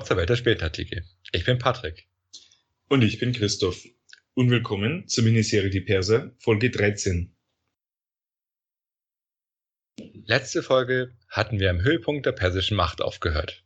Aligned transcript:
Willkommen 0.00 0.08
zur 0.08 0.16
Welt 0.16 0.30
der 0.30 0.36
Spätartikel. 0.36 1.04
Ich 1.32 1.44
bin 1.44 1.58
Patrick. 1.58 2.08
Und 2.88 3.02
ich 3.02 3.18
bin 3.18 3.32
Christoph. 3.32 3.84
Und 4.32 4.48
willkommen 4.48 5.06
zur 5.08 5.24
Miniserie 5.24 5.68
Die 5.68 5.82
Perser, 5.82 6.34
Folge 6.38 6.70
13. 6.70 7.36
Letzte 10.24 10.62
Folge 10.62 11.12
hatten 11.28 11.60
wir 11.60 11.68
am 11.68 11.82
Höhepunkt 11.82 12.24
der 12.24 12.32
persischen 12.32 12.78
Macht 12.78 13.02
aufgehört. 13.02 13.62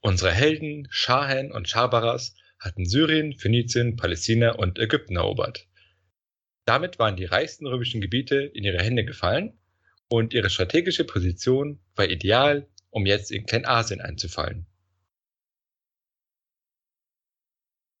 Unsere 0.00 0.30
Helden, 0.30 0.86
Schahen 0.88 1.50
und 1.50 1.68
Schabaras 1.68 2.36
hatten 2.60 2.84
Syrien, 2.84 3.36
Phönizien, 3.36 3.96
Palästina 3.96 4.52
und 4.52 4.78
Ägypten 4.78 5.16
erobert. 5.16 5.66
Damit 6.64 7.00
waren 7.00 7.16
die 7.16 7.24
reichsten 7.24 7.66
römischen 7.66 8.00
Gebiete 8.00 8.36
in 8.36 8.62
ihre 8.62 8.84
Hände 8.84 9.04
gefallen 9.04 9.58
und 10.06 10.32
ihre 10.32 10.48
strategische 10.48 11.02
Position 11.02 11.80
war 11.96 12.08
ideal, 12.08 12.68
um 12.90 13.04
jetzt 13.04 13.32
in 13.32 13.46
Kleinasien 13.46 14.00
einzufallen. 14.00 14.68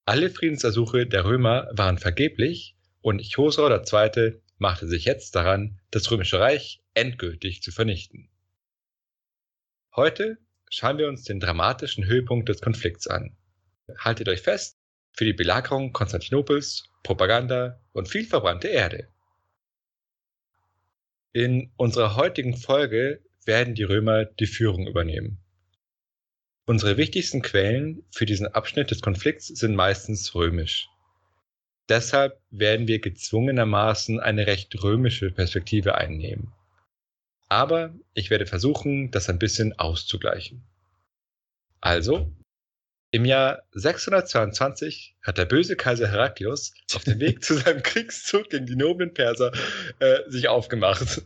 Alle 0.04 0.30
Friedensersuche 0.30 1.06
der 1.06 1.24
Römer 1.24 1.70
waren 1.72 1.96
vergeblich 1.96 2.76
und 3.02 3.22
Chosrau 3.32 3.68
II. 3.70 4.40
machte 4.58 4.88
sich 4.88 5.04
jetzt 5.04 5.36
daran, 5.36 5.78
das 5.92 6.10
Römische 6.10 6.40
Reich 6.40 6.82
endgültig 6.94 7.62
zu 7.62 7.70
vernichten. 7.70 8.28
Heute 9.94 10.38
schauen 10.68 10.98
wir 10.98 11.06
uns 11.06 11.22
den 11.22 11.38
dramatischen 11.38 12.04
Höhepunkt 12.04 12.48
des 12.48 12.60
Konflikts 12.60 13.06
an. 13.06 13.36
Haltet 13.96 14.28
euch 14.28 14.40
fest, 14.40 14.76
für 15.12 15.24
die 15.24 15.34
Belagerung 15.34 15.92
Konstantinopels, 15.92 16.84
Propaganda 17.04 17.80
und 17.92 18.08
viel 18.08 18.24
verbrannte 18.24 18.68
Erde. 18.68 19.08
In 21.32 21.72
unserer 21.76 22.16
heutigen 22.16 22.56
Folge 22.56 23.22
werden 23.44 23.74
die 23.74 23.84
Römer 23.84 24.24
die 24.24 24.46
Führung 24.46 24.88
übernehmen. 24.88 25.41
Unsere 26.64 26.96
wichtigsten 26.96 27.42
Quellen 27.42 28.04
für 28.12 28.24
diesen 28.24 28.46
Abschnitt 28.46 28.90
des 28.90 29.00
Konflikts 29.00 29.48
sind 29.48 29.74
meistens 29.74 30.34
römisch. 30.34 30.88
Deshalb 31.88 32.40
werden 32.50 32.86
wir 32.86 33.00
gezwungenermaßen 33.00 34.20
eine 34.20 34.46
recht 34.46 34.82
römische 34.82 35.30
Perspektive 35.30 35.96
einnehmen. 35.96 36.52
Aber 37.48 37.92
ich 38.14 38.30
werde 38.30 38.46
versuchen, 38.46 39.10
das 39.10 39.28
ein 39.28 39.38
bisschen 39.38 39.78
auszugleichen. 39.78 40.62
Also, 41.80 42.32
im 43.10 43.24
Jahr 43.24 43.64
622 43.72 45.16
hat 45.20 45.36
der 45.36 45.44
böse 45.44 45.76
Kaiser 45.76 46.08
Heraklius 46.08 46.72
auf 46.94 47.04
dem 47.04 47.20
Weg 47.20 47.44
zu 47.44 47.58
seinem 47.58 47.82
Kriegszug 47.82 48.48
gegen 48.48 48.66
die 48.66 48.76
noblen 48.76 49.12
Perser 49.12 49.52
äh, 49.98 50.20
sich 50.28 50.48
aufgemacht. 50.48 51.22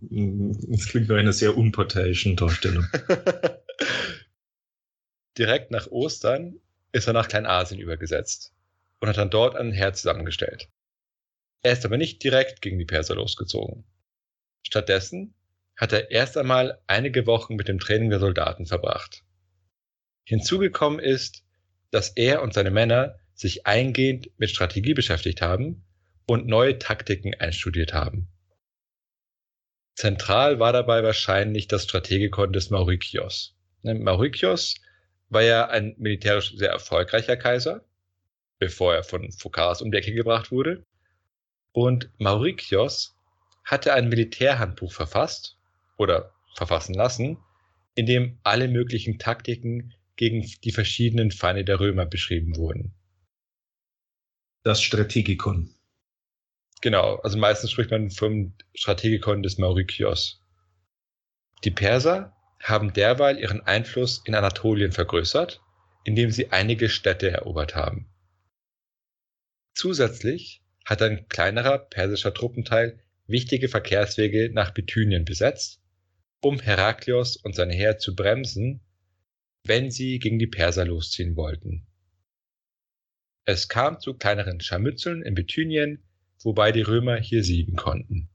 Das 0.00 0.88
klingt 0.88 1.08
wie 1.08 1.14
eine 1.14 1.32
sehr 1.32 1.56
unparteiischen 1.56 2.36
Darstellung. 2.36 2.86
Direkt 5.36 5.70
nach 5.70 5.88
Ostern 5.88 6.60
ist 6.92 7.06
er 7.06 7.12
nach 7.12 7.28
Kleinasien 7.28 7.80
übergesetzt 7.80 8.52
und 9.00 9.08
hat 9.08 9.16
dann 9.16 9.30
dort 9.30 9.56
ein 9.56 9.72
Heer 9.72 9.92
zusammengestellt. 9.92 10.68
Er 11.62 11.72
ist 11.72 11.84
aber 11.84 11.96
nicht 11.96 12.22
direkt 12.22 12.62
gegen 12.62 12.78
die 12.78 12.84
Perser 12.84 13.16
losgezogen. 13.16 13.84
Stattdessen 14.62 15.34
hat 15.76 15.92
er 15.92 16.10
erst 16.10 16.36
einmal 16.36 16.80
einige 16.86 17.26
Wochen 17.26 17.56
mit 17.56 17.68
dem 17.68 17.78
Training 17.78 18.10
der 18.10 18.20
Soldaten 18.20 18.66
verbracht. 18.66 19.24
Hinzugekommen 20.24 21.00
ist, 21.00 21.44
dass 21.90 22.10
er 22.10 22.42
und 22.42 22.54
seine 22.54 22.70
Männer 22.70 23.18
sich 23.34 23.66
eingehend 23.66 24.30
mit 24.38 24.50
Strategie 24.50 24.94
beschäftigt 24.94 25.42
haben 25.42 25.84
und 26.26 26.46
neue 26.46 26.78
Taktiken 26.78 27.34
einstudiert 27.34 27.92
haben. 27.92 28.28
Zentral 29.96 30.58
war 30.58 30.72
dabei 30.72 31.02
wahrscheinlich 31.02 31.68
das 31.68 31.84
Strategikon 31.84 32.52
des 32.52 32.70
Maurikios. 32.70 33.56
Ne, 33.84 33.94
Maurikios 33.94 34.74
war 35.28 35.42
ja 35.42 35.68
ein 35.68 35.94
militärisch 35.98 36.56
sehr 36.56 36.70
erfolgreicher 36.70 37.36
Kaiser, 37.36 37.84
bevor 38.58 38.94
er 38.94 39.04
von 39.04 39.30
Phokas 39.30 39.82
um 39.82 39.90
die 39.90 39.98
Ecke 39.98 40.12
gebracht 40.14 40.50
wurde. 40.50 40.84
Und 41.72 42.10
Maurikios 42.18 43.14
hatte 43.64 43.92
ein 43.92 44.08
Militärhandbuch 44.08 44.92
verfasst 44.92 45.58
oder 45.98 46.32
verfassen 46.54 46.94
lassen, 46.94 47.36
in 47.94 48.06
dem 48.06 48.38
alle 48.42 48.68
möglichen 48.68 49.18
Taktiken 49.18 49.92
gegen 50.16 50.42
die 50.64 50.72
verschiedenen 50.72 51.30
Feinde 51.30 51.64
der 51.64 51.78
Römer 51.78 52.06
beschrieben 52.06 52.56
wurden. 52.56 52.94
Das 54.62 54.80
Strategikon. 54.80 55.74
Genau, 56.80 57.16
also 57.16 57.36
meistens 57.36 57.72
spricht 57.72 57.90
man 57.90 58.10
vom 58.10 58.54
Strategikon 58.74 59.42
des 59.42 59.58
Maurikios. 59.58 60.42
Die 61.64 61.70
Perser 61.70 62.34
haben 62.64 62.94
derweil 62.94 63.38
ihren 63.38 63.60
Einfluss 63.60 64.22
in 64.24 64.34
Anatolien 64.34 64.90
vergrößert, 64.90 65.60
indem 66.04 66.30
sie 66.30 66.50
einige 66.50 66.88
Städte 66.88 67.30
erobert 67.30 67.76
haben. 67.76 68.10
Zusätzlich 69.74 70.62
hat 70.84 71.02
ein 71.02 71.28
kleinerer 71.28 71.78
persischer 71.78 72.32
Truppenteil 72.32 72.98
wichtige 73.26 73.68
Verkehrswege 73.68 74.50
nach 74.52 74.72
Bithynien 74.72 75.24
besetzt, 75.26 75.82
um 76.40 76.58
Heraklios 76.58 77.36
und 77.36 77.54
sein 77.54 77.70
Heer 77.70 77.98
zu 77.98 78.14
bremsen, 78.14 78.80
wenn 79.64 79.90
sie 79.90 80.18
gegen 80.18 80.38
die 80.38 80.46
Perser 80.46 80.86
losziehen 80.86 81.36
wollten. 81.36 81.86
Es 83.46 83.68
kam 83.68 84.00
zu 84.00 84.14
kleineren 84.14 84.60
Scharmützeln 84.60 85.22
in 85.22 85.34
Bithynien, 85.34 86.02
wobei 86.42 86.72
die 86.72 86.82
Römer 86.82 87.16
hier 87.16 87.44
siegen 87.44 87.76
konnten. 87.76 88.30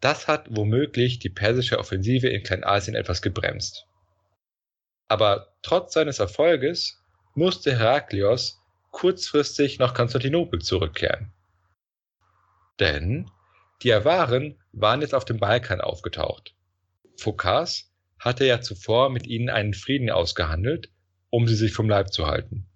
Das 0.00 0.28
hat 0.28 0.46
womöglich 0.50 1.18
die 1.18 1.30
persische 1.30 1.78
Offensive 1.78 2.28
in 2.28 2.42
Kleinasien 2.42 2.94
etwas 2.94 3.22
gebremst. 3.22 3.86
Aber 5.08 5.54
trotz 5.62 5.94
seines 5.94 6.18
Erfolges 6.18 7.02
musste 7.34 7.78
Heraklios 7.78 8.60
kurzfristig 8.90 9.78
nach 9.78 9.94
Konstantinopel 9.94 10.60
zurückkehren. 10.60 11.32
Denn 12.78 13.30
die 13.82 13.92
Awaren 13.92 14.60
waren 14.72 15.00
jetzt 15.00 15.14
auf 15.14 15.24
dem 15.24 15.38
Balkan 15.38 15.80
aufgetaucht. 15.80 16.54
Phokas 17.16 17.92
hatte 18.18 18.46
ja 18.46 18.60
zuvor 18.60 19.10
mit 19.10 19.26
ihnen 19.26 19.50
einen 19.50 19.74
Frieden 19.74 20.10
ausgehandelt, 20.10 20.90
um 21.30 21.46
sie 21.46 21.56
sich 21.56 21.72
vom 21.72 21.88
Leib 21.88 22.12
zu 22.12 22.26
halten. 22.26 22.66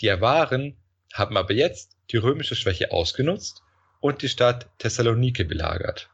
Die 0.00 0.10
Awaren 0.10 0.76
haben 1.12 1.36
aber 1.36 1.52
jetzt 1.52 1.96
die 2.10 2.16
römische 2.16 2.54
Schwäche 2.54 2.92
ausgenutzt 2.92 3.62
und 4.06 4.22
die 4.22 4.28
Stadt 4.28 4.70
Thessalonike 4.78 5.44
belagert. 5.44 6.08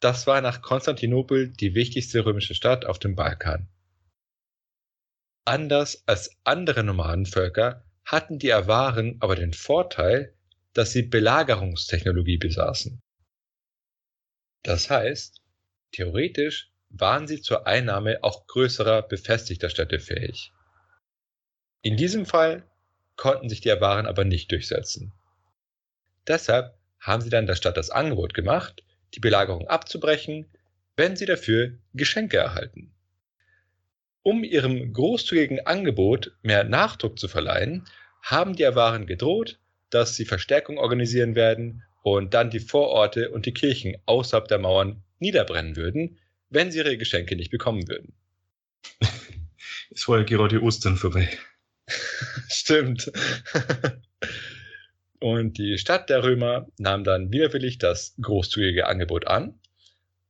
Das 0.00 0.26
war 0.26 0.40
nach 0.40 0.62
Konstantinopel 0.62 1.48
die 1.48 1.74
wichtigste 1.74 2.24
römische 2.24 2.54
Stadt 2.54 2.86
auf 2.86 2.98
dem 2.98 3.16
Balkan. 3.16 3.68
Anders 5.44 6.04
als 6.06 6.38
andere 6.44 6.84
Nomadenvölker 6.84 7.84
hatten 8.04 8.38
die 8.38 8.52
Awaren 8.52 9.16
aber 9.20 9.34
den 9.34 9.52
Vorteil, 9.52 10.34
dass 10.72 10.92
sie 10.92 11.02
Belagerungstechnologie 11.02 12.38
besaßen. 12.38 13.00
Das 14.62 14.90
heißt, 14.90 15.42
theoretisch 15.92 16.72
waren 16.88 17.26
sie 17.26 17.42
zur 17.42 17.66
Einnahme 17.66 18.22
auch 18.22 18.46
größerer 18.46 19.02
befestigter 19.02 19.70
Städte 19.70 19.98
fähig. 19.98 20.52
In 21.82 21.96
diesem 21.96 22.26
Fall 22.26 22.68
konnten 23.16 23.48
sich 23.48 23.60
die 23.60 23.70
Awaren 23.70 24.06
aber 24.06 24.24
nicht 24.24 24.52
durchsetzen. 24.52 25.12
Deshalb 26.30 26.76
haben 27.00 27.22
sie 27.22 27.28
dann 27.28 27.48
der 27.48 27.56
Stadt 27.56 27.76
das 27.76 27.90
Angebot 27.90 28.34
gemacht, 28.34 28.84
die 29.14 29.20
Belagerung 29.20 29.66
abzubrechen, 29.66 30.46
wenn 30.94 31.16
sie 31.16 31.26
dafür 31.26 31.72
Geschenke 31.92 32.36
erhalten. 32.36 32.94
Um 34.22 34.44
ihrem 34.44 34.92
großzügigen 34.92 35.66
Angebot 35.66 36.30
mehr 36.42 36.62
Nachdruck 36.62 37.18
zu 37.18 37.26
verleihen, 37.26 37.84
haben 38.22 38.54
die 38.54 38.64
Awaren 38.64 39.06
gedroht, 39.06 39.58
dass 39.90 40.14
sie 40.14 40.24
Verstärkung 40.24 40.78
organisieren 40.78 41.34
werden 41.34 41.82
und 42.04 42.32
dann 42.32 42.50
die 42.50 42.60
Vororte 42.60 43.30
und 43.30 43.44
die 43.44 43.52
Kirchen 43.52 43.96
außerhalb 44.06 44.46
der 44.46 44.60
Mauern 44.60 45.02
niederbrennen 45.18 45.74
würden, 45.74 46.20
wenn 46.48 46.70
sie 46.70 46.78
ihre 46.78 46.96
Geschenke 46.96 47.34
nicht 47.34 47.50
bekommen 47.50 47.88
würden. 47.88 48.14
Es 49.90 50.06
war 50.06 50.18
ja 50.18 50.24
gerade 50.24 50.62
Ostern 50.62 50.96
vorbei. 50.96 51.28
Stimmt. 52.48 53.10
Und 55.20 55.58
die 55.58 55.76
Stadt 55.76 56.08
der 56.08 56.24
Römer 56.24 56.66
nahm 56.78 57.04
dann 57.04 57.30
widerwillig 57.30 57.76
das 57.76 58.16
großzügige 58.20 58.86
Angebot 58.86 59.26
an. 59.26 59.60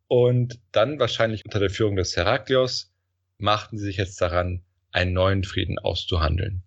Und 0.09 0.59
dann 0.73 0.99
wahrscheinlich 0.99 1.45
unter 1.45 1.61
der 1.61 1.71
Führung 1.71 1.95
des 1.95 2.17
Heraklios 2.17 2.93
machten 3.39 3.79
sie 3.79 3.85
sich 3.85 3.97
jetzt 3.97 4.21
daran, 4.21 4.65
einen 4.91 5.13
neuen 5.13 5.45
Frieden 5.45 5.79
auszuhandeln. 5.79 6.65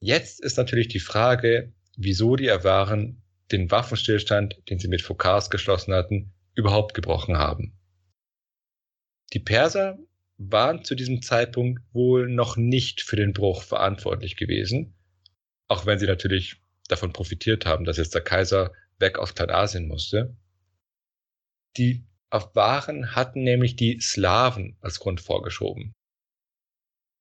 Jetzt 0.00 0.40
ist 0.40 0.58
natürlich 0.58 0.88
die 0.88 1.00
Frage, 1.00 1.72
wieso 1.96 2.36
die 2.36 2.50
Awaren 2.50 3.22
den 3.50 3.70
Waffenstillstand, 3.70 4.60
den 4.68 4.78
sie 4.78 4.88
mit 4.88 5.00
Phokas 5.00 5.48
geschlossen 5.48 5.94
hatten, 5.94 6.34
überhaupt 6.54 6.92
gebrochen 6.92 7.38
haben. 7.38 7.78
Die 9.32 9.40
Perser 9.40 9.98
waren 10.36 10.84
zu 10.84 10.94
diesem 10.94 11.22
Zeitpunkt 11.22 11.82
wohl 11.94 12.28
noch 12.28 12.58
nicht 12.58 13.00
für 13.00 13.16
den 13.16 13.32
Bruch 13.32 13.62
verantwortlich 13.62 14.36
gewesen 14.36 14.94
auch 15.68 15.86
wenn 15.86 15.98
sie 15.98 16.06
natürlich 16.06 16.60
davon 16.88 17.12
profitiert 17.12 17.66
haben, 17.66 17.84
dass 17.84 17.98
jetzt 17.98 18.14
der 18.14 18.22
Kaiser 18.22 18.72
weg 18.98 19.18
aus 19.18 19.34
Kleinasien 19.34 19.86
musste. 19.86 20.36
Die 21.76 22.04
Awaren 22.30 23.14
hatten 23.14 23.42
nämlich 23.42 23.76
die 23.76 24.00
Slawen 24.00 24.76
als 24.80 24.98
Grund 24.98 25.20
vorgeschoben, 25.20 25.94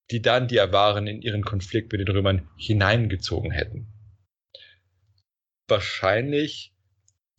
die 0.09 0.21
dann 0.21 0.47
die 0.47 0.59
Awaren 0.59 1.07
in 1.07 1.21
ihren 1.21 1.43
Konflikt 1.43 1.91
mit 1.91 2.01
den 2.01 2.07
Römern 2.07 2.49
hineingezogen 2.57 3.51
hätten. 3.51 3.87
Wahrscheinlich 5.67 6.73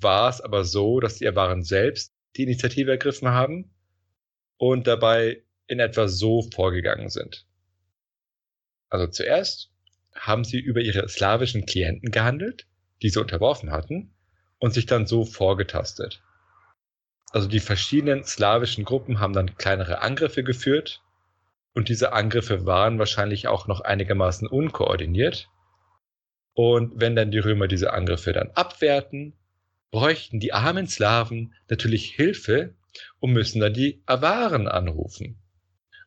war 0.01 0.29
es 0.29 0.41
aber 0.41 0.65
so, 0.65 1.01
dass 1.01 1.17
die 1.17 1.27
Awaren 1.27 1.63
selbst 1.63 2.13
die 2.37 2.45
Initiative 2.45 2.91
ergriffen 2.91 3.29
haben 3.29 3.75
und 4.59 4.87
dabei 4.87 5.43
in 5.67 5.81
etwa 5.81 6.09
so 6.09 6.43
vorgegangen 6.43 7.09
sind. 7.09 7.47
Also 8.91 9.07
zuerst 9.07 9.71
haben 10.19 10.45
sie 10.45 10.59
über 10.59 10.81
ihre 10.81 11.09
slawischen 11.09 11.67
Klienten 11.67 12.11
gehandelt, 12.11 12.67
die 13.03 13.11
sie 13.11 13.21
unterworfen 13.21 13.71
hatten, 13.71 14.15
und 14.59 14.75
sich 14.75 14.87
dann 14.87 15.07
so 15.07 15.25
vorgetastet. 15.25 16.23
Also 17.31 17.49
die 17.49 17.61
verschiedenen 17.61 18.25
slawischen 18.25 18.85
Gruppen 18.85 19.21
haben 19.21 19.35
dann 19.35 19.57
kleinere 19.57 20.01
Angriffe 20.01 20.43
geführt 20.43 21.03
und 21.75 21.89
diese 21.89 22.13
Angriffe 22.13 22.67
waren 22.67 22.99
wahrscheinlich 22.99 23.47
auch 23.47 23.67
noch 23.67 23.81
einigermaßen 23.81 24.49
unkoordiniert. 24.49 25.49
Und 26.55 27.01
wenn 27.01 27.15
dann 27.15 27.31
die 27.31 27.39
Römer 27.39 27.69
diese 27.69 27.93
Angriffe 27.93 28.33
dann 28.33 28.51
abwehrten, 28.51 29.35
bräuchten 29.91 30.41
die 30.41 30.53
armen 30.53 30.89
Slawen 30.89 31.55
natürlich 31.69 32.11
Hilfe 32.11 32.75
und 33.21 33.33
müssen 33.33 33.61
dann 33.61 33.75
die 33.75 34.03
Awaren 34.07 34.67
anrufen. 34.67 35.39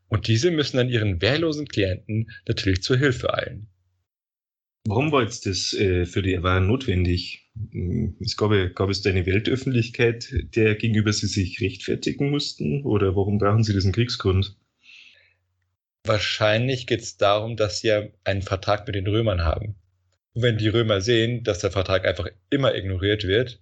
Und 0.09 0.27
diese 0.27 0.51
müssen 0.51 0.77
dann 0.77 0.89
ihren 0.89 1.21
wehrlosen 1.21 1.67
Klienten 1.67 2.31
natürlich 2.45 2.83
zur 2.83 2.97
Hilfe 2.97 3.33
eilen. 3.33 3.70
Warum 4.87 5.11
war 5.11 5.21
jetzt 5.21 5.45
das 5.45 5.73
äh, 5.73 6.05
für 6.05 6.21
die 6.21 6.35
Awaren 6.35 6.67
notwendig? 6.67 7.49
Hm, 7.71 8.17
es 8.19 8.35
gab, 8.35 8.51
gab 8.75 8.89
es 8.89 9.01
da 9.01 9.09
eine 9.11 9.25
Weltöffentlichkeit, 9.25 10.33
der 10.55 10.75
gegenüber 10.75 11.13
sie 11.13 11.27
sich 11.27 11.61
rechtfertigen 11.61 12.31
mussten? 12.31 12.83
Oder 12.83 13.15
warum 13.15 13.37
brauchen 13.37 13.63
sie 13.63 13.73
diesen 13.73 13.91
Kriegsgrund? 13.91 14.55
Wahrscheinlich 16.03 16.87
geht 16.87 17.01
es 17.01 17.17
darum, 17.17 17.57
dass 17.57 17.81
sie 17.81 18.09
einen 18.23 18.41
Vertrag 18.41 18.87
mit 18.87 18.95
den 18.95 19.07
Römern 19.07 19.43
haben. 19.43 19.75
Und 20.33 20.41
wenn 20.41 20.57
die 20.57 20.69
Römer 20.69 21.01
sehen, 21.01 21.43
dass 21.43 21.59
der 21.59 21.71
Vertrag 21.71 22.05
einfach 22.05 22.27
immer 22.49 22.73
ignoriert 22.73 23.25
wird, 23.25 23.61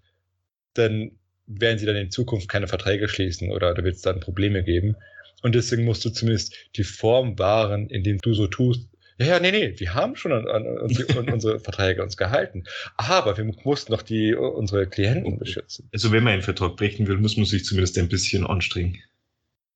dann 0.74 1.12
werden 1.48 1.80
sie 1.80 1.86
dann 1.86 1.96
in 1.96 2.12
Zukunft 2.12 2.48
keine 2.48 2.68
Verträge 2.68 3.10
schließen 3.10 3.52
oder 3.52 3.74
da 3.74 3.84
wird 3.84 3.96
es 3.96 4.02
dann 4.04 4.20
Probleme 4.20 4.64
geben. 4.64 4.96
Und 5.42 5.56
deswegen 5.56 5.84
musst 5.84 6.06
du 6.06 6.12
zumindest 6.12 6.56
die 6.76 6.84
Form 6.84 7.40
wahren, 7.40 7.90
indem 7.90 8.20
du 8.20 8.34
so 8.34 8.48
tust. 8.48 8.88
Ja, 9.20 9.26
ja, 9.26 9.40
nee, 9.42 9.52
nee, 9.52 9.78
wir 9.78 9.94
haben 9.94 10.16
schon 10.16 10.32
an, 10.32 10.48
an, 10.48 10.66
an 10.66 11.30
unsere 11.34 11.60
Verträge 11.60 12.02
uns 12.02 12.16
gehalten. 12.16 12.64
Aber 12.96 13.36
wir 13.38 13.44
mussten 13.44 13.92
doch 13.92 14.02
die, 14.02 14.34
unsere 14.34 14.88
Klienten 14.88 15.38
beschützen. 15.38 15.90
Also 15.92 16.14
wenn 16.14 16.24
man 16.24 16.34
einen 16.34 16.42
Vertrag 16.42 16.78
brechen 16.78 17.06
will, 17.06 17.18
muss 17.18 17.36
man 17.36 17.46
sich 17.46 17.66
zumindest 17.66 17.98
ein 17.98 18.08
bisschen 18.08 18.48
anstrengen. 18.48 19.04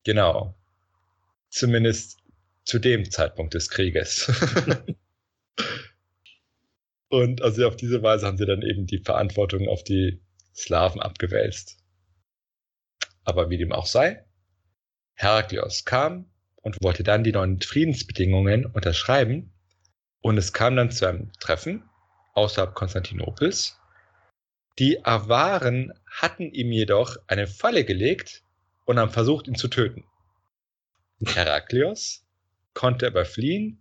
Genau. 0.04 0.54
Zumindest 1.50 2.18
zu 2.64 2.78
dem 2.78 3.10
Zeitpunkt 3.10 3.52
des 3.52 3.68
Krieges. 3.68 4.32
Und 7.08 7.42
also 7.42 7.68
auf 7.68 7.76
diese 7.76 8.02
Weise 8.02 8.26
haben 8.26 8.38
sie 8.38 8.46
dann 8.46 8.62
eben 8.62 8.86
die 8.86 8.98
Verantwortung 8.98 9.68
auf 9.68 9.84
die 9.84 10.22
Slawen 10.54 11.00
abgewälzt. 11.00 11.76
Aber 13.24 13.50
wie 13.50 13.58
dem 13.58 13.72
auch 13.72 13.86
sei, 13.86 14.24
Heraklios 15.12 15.84
kam 15.84 16.30
und 16.64 16.82
wollte 16.82 17.04
dann 17.04 17.22
die 17.22 17.32
neuen 17.32 17.60
Friedensbedingungen 17.60 18.66
unterschreiben. 18.66 19.52
Und 20.22 20.38
es 20.38 20.52
kam 20.52 20.74
dann 20.74 20.90
zu 20.90 21.06
einem 21.06 21.30
Treffen 21.38 21.84
außerhalb 22.32 22.74
Konstantinopels. 22.74 23.78
Die 24.78 25.04
Awaren 25.04 25.92
hatten 26.06 26.50
ihm 26.50 26.72
jedoch 26.72 27.16
eine 27.28 27.46
Falle 27.46 27.84
gelegt 27.84 28.42
und 28.86 28.98
haben 28.98 29.12
versucht, 29.12 29.46
ihn 29.46 29.54
zu 29.54 29.68
töten. 29.68 30.04
Heraklios 31.24 32.26
konnte 32.72 33.06
aber 33.06 33.24
fliehen 33.24 33.80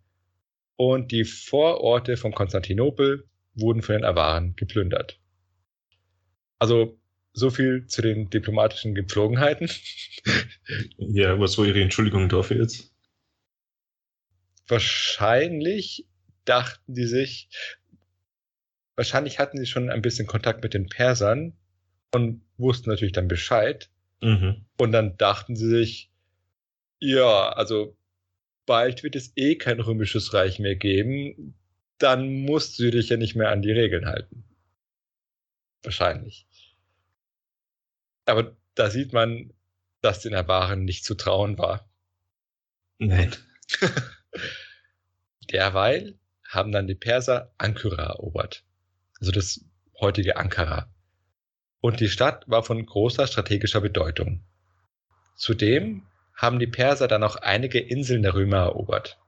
und 0.75 1.11
die 1.11 1.23
Vororte 1.23 2.17
von 2.17 2.33
Konstantinopel 2.33 3.27
wurden 3.55 3.81
von 3.81 3.95
den 3.95 4.05
Awaren 4.05 4.55
geplündert. 4.55 5.19
Also 6.59 6.99
so 7.33 7.49
viel 7.49 7.87
zu 7.87 8.01
den 8.01 8.29
diplomatischen 8.29 8.95
Gepflogenheiten. 8.95 9.69
Ja, 10.97 11.37
was 11.37 11.57
war 11.57 11.65
Ihre 11.65 11.81
Entschuldigung 11.81 12.29
dafür 12.29 12.61
jetzt? 12.61 12.93
Wahrscheinlich 14.67 16.07
dachten 16.45 16.93
die 16.93 17.05
sich, 17.05 17.49
wahrscheinlich 18.95 19.37
hatten 19.37 19.57
sie 19.57 19.65
schon 19.65 19.89
ein 19.89 20.01
bisschen 20.01 20.25
Kontakt 20.27 20.63
mit 20.63 20.73
den 20.73 20.87
Persern 20.87 21.57
und 22.13 22.41
wussten 22.57 22.89
natürlich 22.89 23.11
dann 23.11 23.27
Bescheid. 23.27 23.89
Mhm. 24.21 24.65
Und 24.77 24.93
dann 24.93 25.17
dachten 25.17 25.57
sie 25.57 25.67
sich, 25.67 26.09
ja, 26.99 27.49
also 27.49 27.97
bald 28.65 29.03
wird 29.03 29.15
es 29.15 29.33
eh 29.35 29.55
kein 29.55 29.81
römisches 29.81 30.33
Reich 30.33 30.59
mehr 30.59 30.75
geben. 30.75 31.55
Dann 31.97 32.43
musst 32.43 32.79
du 32.79 32.89
dich 32.91 33.09
ja 33.09 33.17
nicht 33.17 33.35
mehr 33.35 33.49
an 33.49 33.61
die 33.61 33.71
Regeln 33.71 34.05
halten. 34.05 34.45
Wahrscheinlich. 35.83 36.47
Aber 38.25 38.55
da 38.75 38.89
sieht 38.89 39.13
man, 39.13 39.53
dass 40.01 40.21
den 40.21 40.35
Awaren 40.35 40.83
nicht 40.83 41.05
zu 41.05 41.15
trauen 41.15 41.57
war. 41.57 41.89
Nein. 42.97 43.33
Derweil 45.51 46.17
haben 46.47 46.71
dann 46.71 46.87
die 46.87 46.95
Perser 46.95 47.53
Ankara 47.57 48.03
erobert. 48.03 48.63
Also 49.19 49.31
das 49.31 49.65
heutige 49.99 50.37
Ankara. 50.37 50.93
Und 51.79 51.99
die 51.99 52.09
Stadt 52.09 52.47
war 52.47 52.63
von 52.63 52.85
großer 52.85 53.27
strategischer 53.27 53.81
Bedeutung. 53.81 54.43
Zudem 55.35 56.05
haben 56.35 56.59
die 56.59 56.67
Perser 56.67 57.07
dann 57.07 57.23
auch 57.23 57.35
einige 57.35 57.79
Inseln 57.79 58.23
der 58.23 58.33
Römer 58.33 58.57
erobert. 58.57 59.19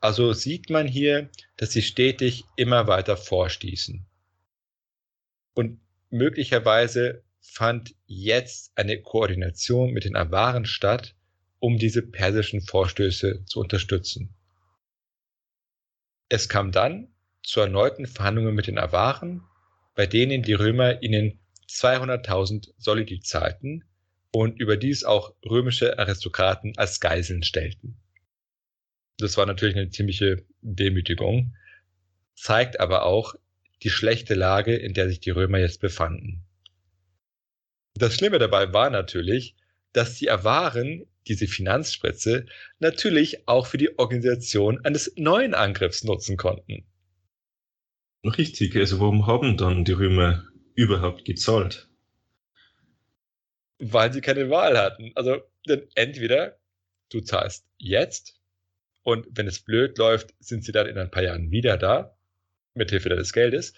Also 0.00 0.32
sieht 0.32 0.68
man 0.70 0.88
hier, 0.88 1.30
dass 1.56 1.72
sie 1.72 1.82
stetig 1.82 2.44
immer 2.56 2.86
weiter 2.86 3.16
vorstießen. 3.16 4.04
Und 5.54 5.80
möglicherweise 6.10 7.22
fand 7.42 7.94
jetzt 8.06 8.72
eine 8.76 9.02
Koordination 9.02 9.92
mit 9.92 10.04
den 10.04 10.16
Awaren 10.16 10.64
statt, 10.64 11.14
um 11.58 11.76
diese 11.76 12.02
persischen 12.02 12.62
Vorstöße 12.62 13.44
zu 13.44 13.60
unterstützen. 13.60 14.34
Es 16.28 16.48
kam 16.48 16.72
dann 16.72 17.08
zu 17.42 17.60
erneuten 17.60 18.06
Verhandlungen 18.06 18.54
mit 18.54 18.68
den 18.68 18.78
Awaren, 18.78 19.42
bei 19.94 20.06
denen 20.06 20.42
die 20.42 20.54
Römer 20.54 21.02
ihnen 21.02 21.40
200.000 21.68 22.72
Solidi 22.78 23.20
zahlten 23.20 23.84
und 24.32 24.58
überdies 24.58 25.04
auch 25.04 25.34
römische 25.44 25.98
Aristokraten 25.98 26.72
als 26.78 27.00
Geiseln 27.00 27.42
stellten. 27.42 28.00
Das 29.18 29.36
war 29.36 29.46
natürlich 29.46 29.76
eine 29.76 29.90
ziemliche 29.90 30.44
Demütigung, 30.62 31.54
zeigt 32.34 32.80
aber 32.80 33.04
auch 33.04 33.34
die 33.82 33.90
schlechte 33.90 34.34
Lage, 34.34 34.74
in 34.74 34.94
der 34.94 35.08
sich 35.08 35.20
die 35.20 35.30
Römer 35.30 35.58
jetzt 35.58 35.80
befanden. 35.80 36.41
Das 37.94 38.14
Schlimme 38.14 38.38
dabei 38.38 38.72
war 38.72 38.90
natürlich, 38.90 39.54
dass 39.92 40.16
die 40.18 40.30
Awaren 40.30 41.06
diese 41.28 41.46
Finanzspritze 41.46 42.46
natürlich 42.78 43.46
auch 43.46 43.66
für 43.66 43.78
die 43.78 43.98
Organisation 43.98 44.84
eines 44.84 45.12
neuen 45.16 45.54
Angriffs 45.54 46.02
nutzen 46.02 46.36
konnten. 46.36 46.84
Richtig, 48.24 48.76
also 48.76 49.00
warum 49.00 49.26
haben 49.26 49.56
dann 49.56 49.84
die 49.84 49.92
Römer 49.92 50.44
überhaupt 50.74 51.24
gezahlt? 51.24 51.88
weil 53.82 54.12
sie 54.12 54.20
keine 54.20 54.48
Wahl 54.48 54.78
hatten. 54.78 55.12
Also, 55.14 55.42
denn 55.68 55.88
entweder 55.94 56.58
du 57.10 57.20
zahlst 57.20 57.66
jetzt 57.78 58.40
und 59.02 59.26
wenn 59.32 59.48
es 59.48 59.60
blöd 59.60 59.98
läuft, 59.98 60.34
sind 60.38 60.64
sie 60.64 60.72
dann 60.72 60.86
in 60.86 60.98
ein 60.98 61.10
paar 61.10 61.24
Jahren 61.24 61.50
wieder 61.50 61.76
da, 61.76 62.16
mit 62.74 62.90
Hilfe 62.90 63.08
deines 63.08 63.32
Geldes, 63.32 63.74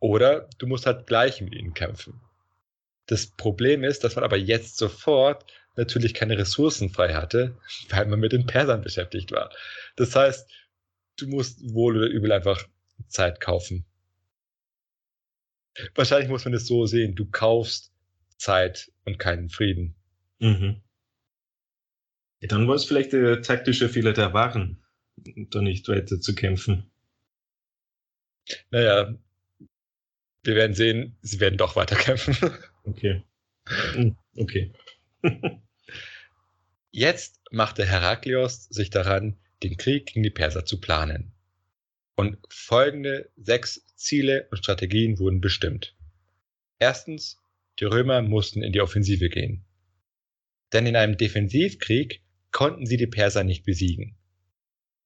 oder 0.00 0.48
du 0.58 0.66
musst 0.66 0.86
halt 0.86 1.06
gleich 1.06 1.40
mit 1.40 1.54
ihnen 1.54 1.74
kämpfen. 1.74 2.20
Das 3.08 3.26
Problem 3.26 3.84
ist, 3.84 4.04
dass 4.04 4.14
man 4.14 4.24
aber 4.24 4.36
jetzt 4.36 4.76
sofort 4.76 5.50
natürlich 5.76 6.12
keine 6.12 6.36
Ressourcen 6.38 6.90
frei 6.90 7.14
hatte, 7.14 7.58
weil 7.88 8.06
man 8.06 8.20
mit 8.20 8.32
den 8.32 8.46
Persern 8.46 8.82
beschäftigt 8.82 9.32
war. 9.32 9.50
Das 9.96 10.14
heißt, 10.14 10.48
du 11.16 11.26
musst 11.26 11.74
wohl 11.74 11.96
oder 11.96 12.06
übel 12.06 12.30
einfach 12.30 12.68
Zeit 13.08 13.40
kaufen. 13.40 13.84
Wahrscheinlich 15.94 16.28
muss 16.28 16.44
man 16.44 16.54
es 16.54 16.66
so 16.66 16.86
sehen, 16.86 17.14
du 17.14 17.26
kaufst 17.30 17.92
Zeit 18.36 18.92
und 19.04 19.18
keinen 19.18 19.48
Frieden. 19.48 19.94
Mhm. 20.38 20.82
Dann 22.40 22.68
war 22.68 22.74
es 22.74 22.84
vielleicht 22.84 23.12
der 23.12 23.42
taktische 23.42 23.88
Fehler 23.88 24.12
der 24.12 24.32
Waren, 24.32 24.84
da 25.16 25.62
nicht 25.62 25.88
weiter 25.88 26.20
zu 26.20 26.34
kämpfen. 26.34 26.90
Naja, 28.70 29.14
wir 30.42 30.54
werden 30.54 30.74
sehen, 30.74 31.16
sie 31.22 31.40
werden 31.40 31.58
doch 31.58 31.74
weiter 31.74 31.96
kämpfen. 31.96 32.36
Okay. 32.88 33.22
Hm, 33.66 34.16
okay. 34.36 34.72
Jetzt 36.90 37.40
machte 37.50 37.84
Heraklios 37.84 38.64
sich 38.64 38.88
daran, 38.88 39.36
den 39.62 39.76
Krieg 39.76 40.06
gegen 40.06 40.22
die 40.22 40.30
Perser 40.30 40.64
zu 40.64 40.80
planen. 40.80 41.32
Und 42.16 42.38
folgende 42.48 43.30
sechs 43.36 43.84
Ziele 43.94 44.48
und 44.50 44.58
Strategien 44.58 45.18
wurden 45.18 45.40
bestimmt. 45.40 45.94
Erstens 46.78 47.38
die 47.78 47.84
Römer 47.84 48.22
mussten 48.22 48.62
in 48.62 48.72
die 48.72 48.80
Offensive 48.80 49.28
gehen. 49.28 49.64
Denn 50.72 50.86
in 50.86 50.96
einem 50.96 51.16
Defensivkrieg 51.16 52.22
konnten 52.52 52.86
sie 52.86 52.96
die 52.96 53.06
Perser 53.06 53.44
nicht 53.44 53.64
besiegen. 53.64 54.16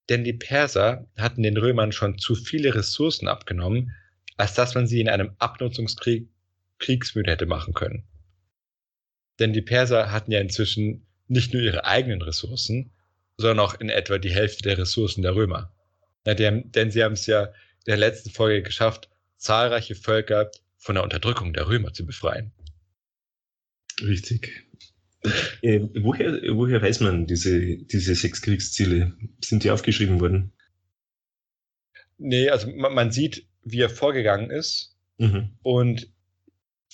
Denn 0.08 0.24
die 0.24 0.32
Perser 0.32 1.10
hatten 1.16 1.42
den 1.42 1.56
Römern 1.56 1.92
schon 1.92 2.18
zu 2.18 2.34
viele 2.34 2.74
Ressourcen 2.74 3.28
abgenommen, 3.28 3.92
als 4.36 4.54
dass 4.54 4.74
man 4.74 4.86
sie 4.86 5.00
in 5.00 5.08
einem 5.08 5.34
Abnutzungskrieg 5.38 6.28
kriegsmüde 6.82 7.30
hätte 7.30 7.46
machen 7.46 7.72
können. 7.72 8.04
Denn 9.38 9.52
die 9.52 9.62
Perser 9.62 10.12
hatten 10.12 10.30
ja 10.30 10.40
inzwischen 10.40 11.06
nicht 11.28 11.54
nur 11.54 11.62
ihre 11.62 11.84
eigenen 11.86 12.20
Ressourcen, 12.20 12.92
sondern 13.38 13.60
auch 13.60 13.80
in 13.80 13.88
etwa 13.88 14.18
die 14.18 14.32
Hälfte 14.32 14.62
der 14.62 14.78
Ressourcen 14.78 15.22
der 15.22 15.34
Römer. 15.34 15.74
Ja, 16.26 16.34
denn 16.34 16.90
sie 16.90 17.02
haben 17.02 17.14
es 17.14 17.26
ja 17.26 17.44
in 17.44 17.52
der 17.86 17.96
letzten 17.96 18.30
Folge 18.30 18.62
geschafft, 18.62 19.08
zahlreiche 19.38 19.94
Völker 19.94 20.50
von 20.76 20.94
der 20.94 21.04
Unterdrückung 21.04 21.52
der 21.52 21.68
Römer 21.68 21.92
zu 21.92 22.06
befreien. 22.06 22.52
Richtig. 24.00 24.66
Äh, 25.62 25.80
woher, 25.94 26.40
woher 26.50 26.82
weiß 26.82 27.00
man 27.00 27.26
diese, 27.26 27.76
diese 27.76 28.14
sechs 28.14 28.42
Kriegsziele? 28.42 29.16
Sind 29.42 29.64
die 29.64 29.70
aufgeschrieben 29.70 30.20
worden? 30.20 30.52
Nee, 32.18 32.48
also 32.50 32.68
man, 32.70 32.94
man 32.94 33.12
sieht, 33.12 33.46
wie 33.64 33.80
er 33.80 33.90
vorgegangen 33.90 34.50
ist. 34.50 34.96
Mhm. 35.18 35.56
Und 35.62 36.11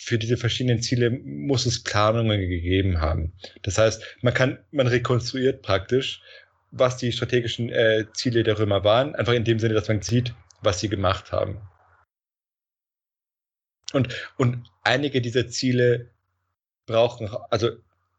für 0.01 0.17
diese 0.17 0.37
verschiedenen 0.37 0.81
Ziele 0.81 1.11
muss 1.11 1.67
es 1.67 1.83
Planungen 1.83 2.41
gegeben 2.41 3.01
haben. 3.01 3.33
Das 3.63 3.79
heißt, 3.79 4.03
man 4.23 4.33
kann, 4.33 4.59
man 4.71 4.87
rekonstruiert 4.87 5.61
praktisch, 5.61 6.23
was 6.71 6.99
die 6.99 7.11
strategischen 7.11 7.69
äh, 7.71 8.05
Ziele 8.13 8.45
der 8.45 8.59
Römer 8.59 8.85
waren, 8.85 9.17
einfach 9.17 9.33
in 9.33 9.45
dem 9.45 9.59
Sinne, 9.59 9.75
dass 9.75 9.89
man 9.89 10.01
sieht, 10.01 10.35
was 10.63 10.79
sie 10.79 10.89
gemacht 10.89 11.33
haben. 11.33 11.61
Und, 13.93 14.15
und 14.37 14.71
einige 14.85 15.21
dieser 15.21 15.49
Ziele 15.49 16.11
brauchen, 16.87 17.29
also 17.51 17.71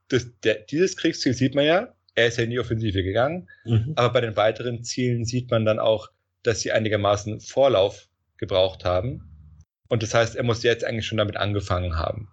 das, 0.10 0.28
der, 0.44 0.56
dieses 0.56 0.98
Kriegsziel 0.98 1.34
sieht 1.34 1.56
man 1.56 1.66
ja, 1.66 1.96
er 2.14 2.28
ist 2.28 2.38
ja 2.38 2.44
in 2.44 2.50
die 2.50 2.60
Offensive 2.60 3.04
gegangen, 3.04 3.48
mhm. 3.64 3.94
aber 3.96 4.14
bei 4.14 4.22
den 4.22 4.36
weiteren 4.36 4.84
Zielen 4.84 5.24
sieht 5.24 5.50
man 5.50 5.64
dann 5.64 5.80
auch, 5.80 6.10
dass 6.44 6.60
sie 6.60 6.74
einigermaßen 6.74 7.40
Vorlauf 7.40 8.10
gebraucht 8.36 8.84
haben. 8.84 9.29
Und 9.90 10.04
das 10.04 10.14
heißt, 10.14 10.36
er 10.36 10.44
muss 10.44 10.64
jetzt 10.64 10.86
eigentlich 10.86 11.08
schon 11.08 11.18
damit 11.18 11.36
angefangen 11.36 11.98
haben. 11.98 12.30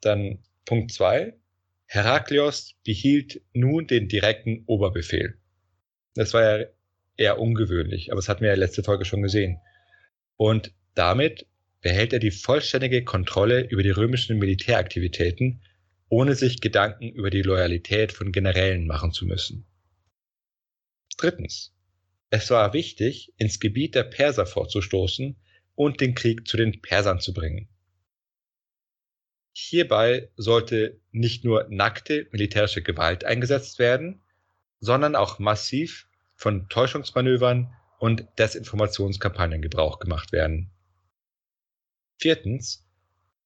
Dann 0.00 0.42
Punkt 0.64 0.92
zwei: 0.92 1.34
Heraklios 1.86 2.74
behielt 2.84 3.42
nun 3.52 3.86
den 3.86 4.08
direkten 4.08 4.64
Oberbefehl. 4.66 5.38
Das 6.14 6.32
war 6.32 6.42
ja 6.60 6.66
eher 7.16 7.38
ungewöhnlich, 7.38 8.10
aber 8.10 8.20
das 8.20 8.28
hatten 8.28 8.42
wir 8.42 8.48
ja 8.48 8.56
letzte 8.56 8.82
Folge 8.82 9.04
schon 9.04 9.22
gesehen. 9.22 9.60
Und 10.36 10.72
damit 10.94 11.46
behält 11.80 12.12
er 12.12 12.18
die 12.18 12.30
vollständige 12.30 13.04
Kontrolle 13.04 13.66
über 13.68 13.82
die 13.82 13.90
römischen 13.90 14.38
Militäraktivitäten, 14.38 15.62
ohne 16.08 16.34
sich 16.34 16.60
Gedanken 16.60 17.10
über 17.10 17.30
die 17.30 17.42
Loyalität 17.42 18.12
von 18.12 18.32
Generälen 18.32 18.86
machen 18.86 19.12
zu 19.12 19.26
müssen. 19.26 19.66
Drittens. 21.16 21.74
Es 22.34 22.48
war 22.48 22.72
wichtig, 22.72 23.34
ins 23.36 23.60
Gebiet 23.60 23.94
der 23.94 24.04
Perser 24.04 24.46
vorzustoßen 24.46 25.36
und 25.74 26.00
den 26.00 26.14
Krieg 26.14 26.48
zu 26.48 26.56
den 26.56 26.80
Persern 26.80 27.20
zu 27.20 27.34
bringen. 27.34 27.68
Hierbei 29.54 30.30
sollte 30.36 30.98
nicht 31.10 31.44
nur 31.44 31.66
nackte 31.68 32.28
militärische 32.32 32.80
Gewalt 32.80 33.26
eingesetzt 33.26 33.78
werden, 33.78 34.22
sondern 34.80 35.14
auch 35.14 35.40
massiv 35.40 36.08
von 36.34 36.70
Täuschungsmanövern 36.70 37.70
und 37.98 38.26
Desinformationskampagnen 38.38 39.60
Gebrauch 39.60 39.98
gemacht 39.98 40.32
werden. 40.32 40.70
Viertens, 42.18 42.88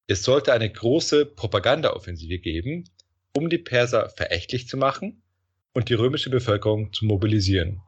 es 0.07 0.23
sollte 0.23 0.53
eine 0.53 0.71
große 0.71 1.25
Propagandaoffensive 1.25 2.39
geben, 2.39 2.89
um 3.35 3.49
die 3.49 3.57
Perser 3.57 4.07
verächtlich 4.11 4.69
zu 4.69 4.77
machen 4.77 5.23
und 5.73 5.89
die 5.89 5.93
römische 5.93 6.29
Bevölkerung 6.29 6.93
zu 6.93 7.03
mobilisieren. 7.03 7.81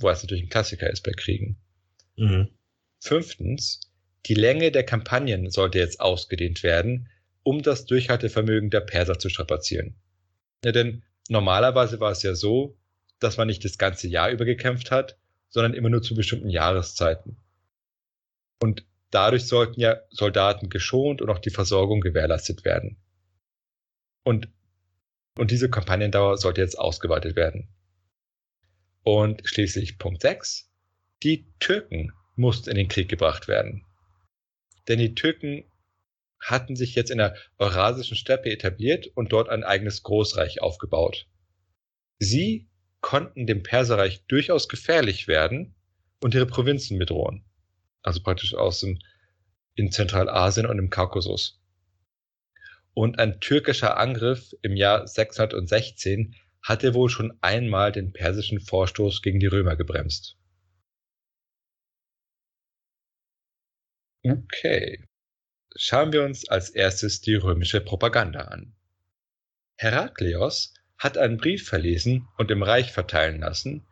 Wo 0.00 0.08
es 0.08 0.22
natürlich 0.22 0.44
ein 0.44 0.48
Klassiker 0.48 0.90
ist 0.90 1.02
bei 1.02 1.12
Kriegen. 1.12 1.56
Mhm. 2.16 2.48
Fünftens, 3.00 3.80
die 4.26 4.34
Länge 4.34 4.70
der 4.70 4.84
Kampagnen 4.84 5.50
sollte 5.50 5.78
jetzt 5.78 6.00
ausgedehnt 6.00 6.62
werden, 6.62 7.08
um 7.42 7.62
das 7.62 7.86
Durchhaltevermögen 7.86 8.70
der 8.70 8.80
Perser 8.80 9.18
zu 9.18 9.28
strapazieren. 9.28 9.96
Ja, 10.64 10.72
denn 10.72 11.02
normalerweise 11.28 11.98
war 12.00 12.12
es 12.12 12.22
ja 12.22 12.34
so, 12.34 12.76
dass 13.18 13.36
man 13.36 13.48
nicht 13.48 13.64
das 13.64 13.78
ganze 13.78 14.08
Jahr 14.08 14.30
über 14.30 14.44
gekämpft 14.44 14.90
hat, 14.90 15.18
sondern 15.48 15.74
immer 15.74 15.90
nur 15.90 16.02
zu 16.02 16.14
bestimmten 16.14 16.48
Jahreszeiten. 16.48 17.36
Und 18.60 18.84
Dadurch 19.12 19.46
sollten 19.46 19.78
ja 19.78 20.00
Soldaten 20.10 20.70
geschont 20.70 21.20
und 21.20 21.28
auch 21.28 21.38
die 21.38 21.50
Versorgung 21.50 22.00
gewährleistet 22.00 22.64
werden. 22.64 22.96
Und, 24.24 24.48
und 25.38 25.50
diese 25.50 25.68
Kampagnendauer 25.68 26.38
sollte 26.38 26.62
jetzt 26.62 26.78
ausgeweitet 26.78 27.36
werden. 27.36 27.68
Und 29.02 29.42
schließlich 29.44 29.98
Punkt 29.98 30.22
6. 30.22 30.70
Die 31.22 31.46
Türken 31.58 32.12
mussten 32.36 32.70
in 32.70 32.76
den 32.76 32.88
Krieg 32.88 33.08
gebracht 33.08 33.48
werden. 33.48 33.84
Denn 34.88 34.98
die 34.98 35.14
Türken 35.14 35.64
hatten 36.40 36.76
sich 36.76 36.94
jetzt 36.94 37.10
in 37.10 37.18
der 37.18 37.36
Eurasischen 37.58 38.16
Steppe 38.16 38.50
etabliert 38.50 39.06
und 39.14 39.32
dort 39.32 39.48
ein 39.48 39.64
eigenes 39.64 40.02
Großreich 40.02 40.60
aufgebaut. 40.60 41.28
Sie 42.18 42.68
konnten 43.00 43.46
dem 43.46 43.62
Perserreich 43.62 44.24
durchaus 44.26 44.68
gefährlich 44.68 45.28
werden 45.28 45.74
und 46.20 46.34
ihre 46.34 46.46
Provinzen 46.46 46.98
bedrohen 46.98 47.44
also 48.02 48.20
praktisch 48.22 48.54
aus 48.54 48.80
dem, 48.80 48.98
in 49.74 49.90
Zentralasien 49.90 50.66
und 50.66 50.78
im 50.78 50.90
Kaukasus. 50.90 51.60
Und 52.94 53.18
ein 53.18 53.40
türkischer 53.40 53.96
Angriff 53.96 54.52
im 54.60 54.76
Jahr 54.76 55.06
616 55.06 56.34
hatte 56.62 56.94
wohl 56.94 57.08
schon 57.08 57.36
einmal 57.40 57.92
den 57.92 58.12
persischen 58.12 58.60
Vorstoß 58.60 59.22
gegen 59.22 59.40
die 59.40 59.46
Römer 59.46 59.76
gebremst. 59.76 60.36
Okay. 64.24 65.04
Schauen 65.74 66.12
wir 66.12 66.22
uns 66.22 66.48
als 66.48 66.70
erstes 66.70 67.20
die 67.20 67.34
römische 67.34 67.80
Propaganda 67.80 68.42
an. 68.42 68.74
Herakleios 69.76 70.74
hat 70.98 71.18
einen 71.18 71.38
Brief 71.38 71.66
verlesen 71.66 72.28
und 72.36 72.50
im 72.50 72.62
Reich 72.62 72.92
verteilen 72.92 73.40
lassen, 73.40 73.84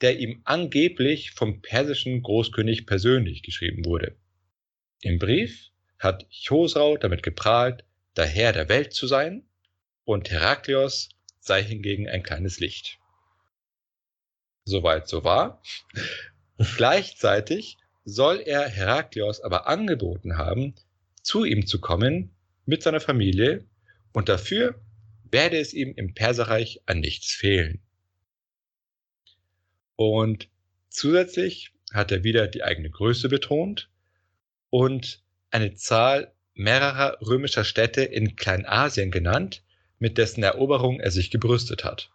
der 0.00 0.18
ihm 0.18 0.42
angeblich 0.44 1.30
vom 1.30 1.62
persischen 1.62 2.22
Großkönig 2.22 2.86
persönlich 2.86 3.42
geschrieben 3.42 3.84
wurde. 3.84 4.16
Im 5.00 5.18
Brief 5.18 5.70
hat 5.98 6.26
Chosrau 6.30 6.96
damit 6.96 7.22
geprahlt, 7.22 7.84
der 8.16 8.26
Herr 8.26 8.52
der 8.52 8.68
Welt 8.68 8.92
zu 8.92 9.06
sein, 9.06 9.44
und 10.04 10.30
Heraklios 10.30 11.08
sei 11.48 11.64
hingegen 11.64 12.08
ein 12.08 12.22
kleines 12.22 12.60
Licht. 12.60 13.00
Soweit 14.64 15.08
so 15.08 15.24
wahr. 15.24 15.60
Gleichzeitig 16.76 17.78
soll 18.04 18.40
er 18.40 18.68
Heraklios 18.68 19.40
aber 19.40 19.66
angeboten 19.66 20.36
haben, 20.36 20.76
zu 21.22 21.44
ihm 21.44 21.66
zu 21.66 21.80
kommen 21.80 22.30
mit 22.66 22.82
seiner 22.82 23.00
Familie, 23.00 23.64
und 24.12 24.28
dafür 24.28 24.80
werde 25.30 25.58
es 25.58 25.74
ihm 25.74 25.94
im 25.94 26.14
Perserreich 26.14 26.80
an 26.86 27.00
nichts 27.00 27.32
fehlen. 27.32 27.80
Und 29.96 30.48
zusätzlich 30.88 31.72
hat 31.92 32.12
er 32.12 32.24
wieder 32.24 32.46
die 32.46 32.62
eigene 32.62 32.90
Größe 32.90 33.28
betont 33.28 33.90
und 34.70 35.22
eine 35.50 35.74
Zahl 35.74 36.34
mehrerer 36.54 37.18
römischer 37.20 37.64
Städte 37.64 38.02
in 38.02 38.36
Kleinasien 38.36 39.10
genannt, 39.10 39.62
mit 39.98 40.18
dessen 40.18 40.42
Eroberung 40.42 41.00
er 41.00 41.10
sich 41.10 41.30
gebrüstet 41.30 41.84
hat. 41.84 42.10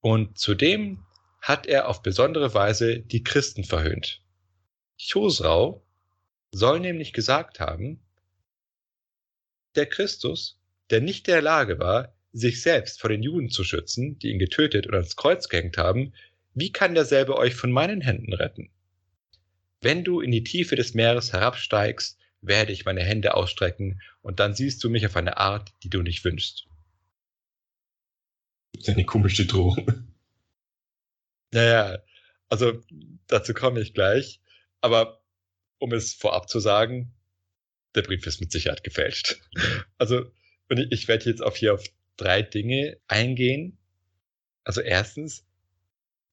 Und 0.00 0.38
zudem 0.38 1.04
hat 1.40 1.66
er 1.66 1.88
auf 1.88 2.02
besondere 2.02 2.54
Weise 2.54 3.00
die 3.00 3.22
Christen 3.22 3.64
verhöhnt. 3.64 4.22
Chosrau 4.98 5.82
soll 6.52 6.80
nämlich 6.80 7.12
gesagt 7.12 7.60
haben, 7.60 8.00
der 9.74 9.86
Christus, 9.86 10.60
der 10.90 11.00
nicht 11.00 11.26
der 11.26 11.40
Lage 11.40 11.78
war, 11.78 12.14
sich 12.32 12.62
selbst 12.62 13.00
vor 13.00 13.10
den 13.10 13.22
Juden 13.22 13.50
zu 13.50 13.64
schützen, 13.64 14.18
die 14.18 14.30
ihn 14.30 14.38
getötet 14.38 14.86
und 14.86 14.94
ans 14.94 15.16
Kreuz 15.16 15.48
gehängt 15.48 15.78
haben, 15.78 16.12
wie 16.54 16.70
kann 16.70 16.94
derselbe 16.94 17.36
euch 17.36 17.54
von 17.54 17.72
meinen 17.72 18.00
Händen 18.00 18.32
retten? 18.32 18.70
Wenn 19.80 20.04
du 20.04 20.20
in 20.20 20.30
die 20.30 20.44
Tiefe 20.44 20.76
des 20.76 20.94
Meeres 20.94 21.32
herabsteigst, 21.32 22.18
werde 22.40 22.72
ich 22.72 22.84
meine 22.84 23.02
Hände 23.02 23.34
ausstrecken, 23.34 24.00
und 24.20 24.40
dann 24.40 24.54
siehst 24.54 24.82
du 24.84 24.90
mich 24.90 25.06
auf 25.06 25.16
eine 25.16 25.38
Art, 25.38 25.72
die 25.82 25.90
du 25.90 26.02
nicht 26.02 26.24
wünschst. 26.24 26.66
Das 28.74 28.88
ist 28.88 28.94
eine 28.94 29.04
komische 29.04 29.46
Drohung. 29.46 29.86
Naja, 31.52 31.98
also 32.48 32.80
dazu 33.26 33.52
komme 33.54 33.80
ich 33.80 33.94
gleich. 33.94 34.40
Aber 34.80 35.22
um 35.78 35.92
es 35.92 36.14
vorab 36.14 36.48
zu 36.48 36.60
sagen, 36.60 37.14
der 37.94 38.02
Brief 38.02 38.26
ist 38.26 38.40
mit 38.40 38.52
Sicherheit 38.52 38.84
gefälscht. 38.84 39.40
Also, 39.98 40.32
und 40.70 40.78
ich 40.92 41.08
werde 41.08 41.26
jetzt 41.26 41.42
auf 41.42 41.56
hier 41.56 41.74
auf 41.74 41.84
drei 42.16 42.42
Dinge 42.42 42.98
eingehen. 43.06 43.78
Also 44.64 44.80
erstens, 44.80 45.44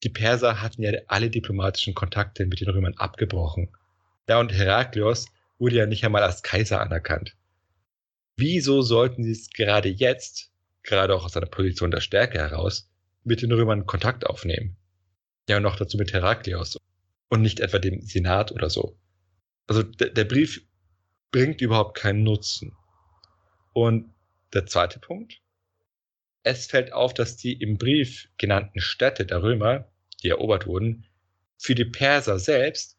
die 0.04 0.10
Perser 0.10 0.62
hatten 0.62 0.82
ja 0.84 0.94
alle 1.08 1.30
diplomatischen 1.30 1.94
Kontakte 1.94 2.46
mit 2.46 2.62
den 2.62 2.70
Römern 2.70 2.96
abgebrochen. 2.96 3.70
Ja, 4.30 4.40
und 4.40 4.54
Heraklios 4.54 5.28
wurde 5.58 5.76
ja 5.76 5.86
nicht 5.86 6.06
einmal 6.06 6.24
als 6.24 6.44
Kaiser 6.44 6.80
anerkannt. 6.82 7.36
wieso 8.38 8.82
sollten 8.82 9.24
sie 9.24 9.32
es 9.32 9.50
gerade 9.50 9.90
jetzt, 9.90 10.49
gerade 10.90 11.16
auch 11.16 11.24
aus 11.24 11.38
einer 11.38 11.46
Position 11.46 11.92
der 11.92 12.02
Stärke 12.02 12.40
heraus, 12.40 12.92
mit 13.24 13.42
den 13.42 13.52
Römern 13.52 13.86
Kontakt 13.86 14.26
aufnehmen? 14.26 14.76
Ja, 15.48 15.58
und 15.58 15.64
noch 15.64 15.78
dazu 15.78 15.98
mit 15.98 16.12
Heraklios 16.14 16.78
und 17.30 17.42
nicht 17.42 17.60
etwa 17.60 17.80
dem 17.80 18.02
Senat 18.02 18.52
oder 18.52 18.70
so. 18.70 19.00
Also 19.68 19.84
der 19.84 20.26
Brief 20.26 20.62
bringt 21.32 21.62
überhaupt 21.62 21.96
keinen 21.98 22.24
Nutzen. 22.24 22.76
Und 23.74 24.14
der 24.54 24.66
zweite 24.66 25.00
Punkt, 25.00 25.42
es 26.44 26.68
fällt 26.68 26.92
auf, 26.92 27.14
dass 27.14 27.38
die 27.38 27.54
im 27.54 27.78
Brief 27.78 28.30
genannten 28.38 28.80
Städte 28.80 29.26
der 29.26 29.44
Römer, 29.44 29.92
die 30.24 30.30
erobert 30.30 30.66
wurden, 30.66 31.06
für 31.58 31.76
die 31.76 31.86
Perser 31.86 32.40
selbst 32.40 32.98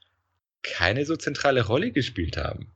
keine 0.63 1.07
so 1.07 1.17
zentrale 1.17 1.67
Rolle 1.67 1.91
gespielt 1.91 2.37
haben. 2.37 2.73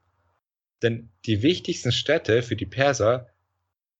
Denn 0.83 1.11
die 1.27 1.43
wichtigsten 1.43 1.93
Städte 1.93 2.43
für 2.43 2.57
die 2.57 2.67
Perser 2.67 3.29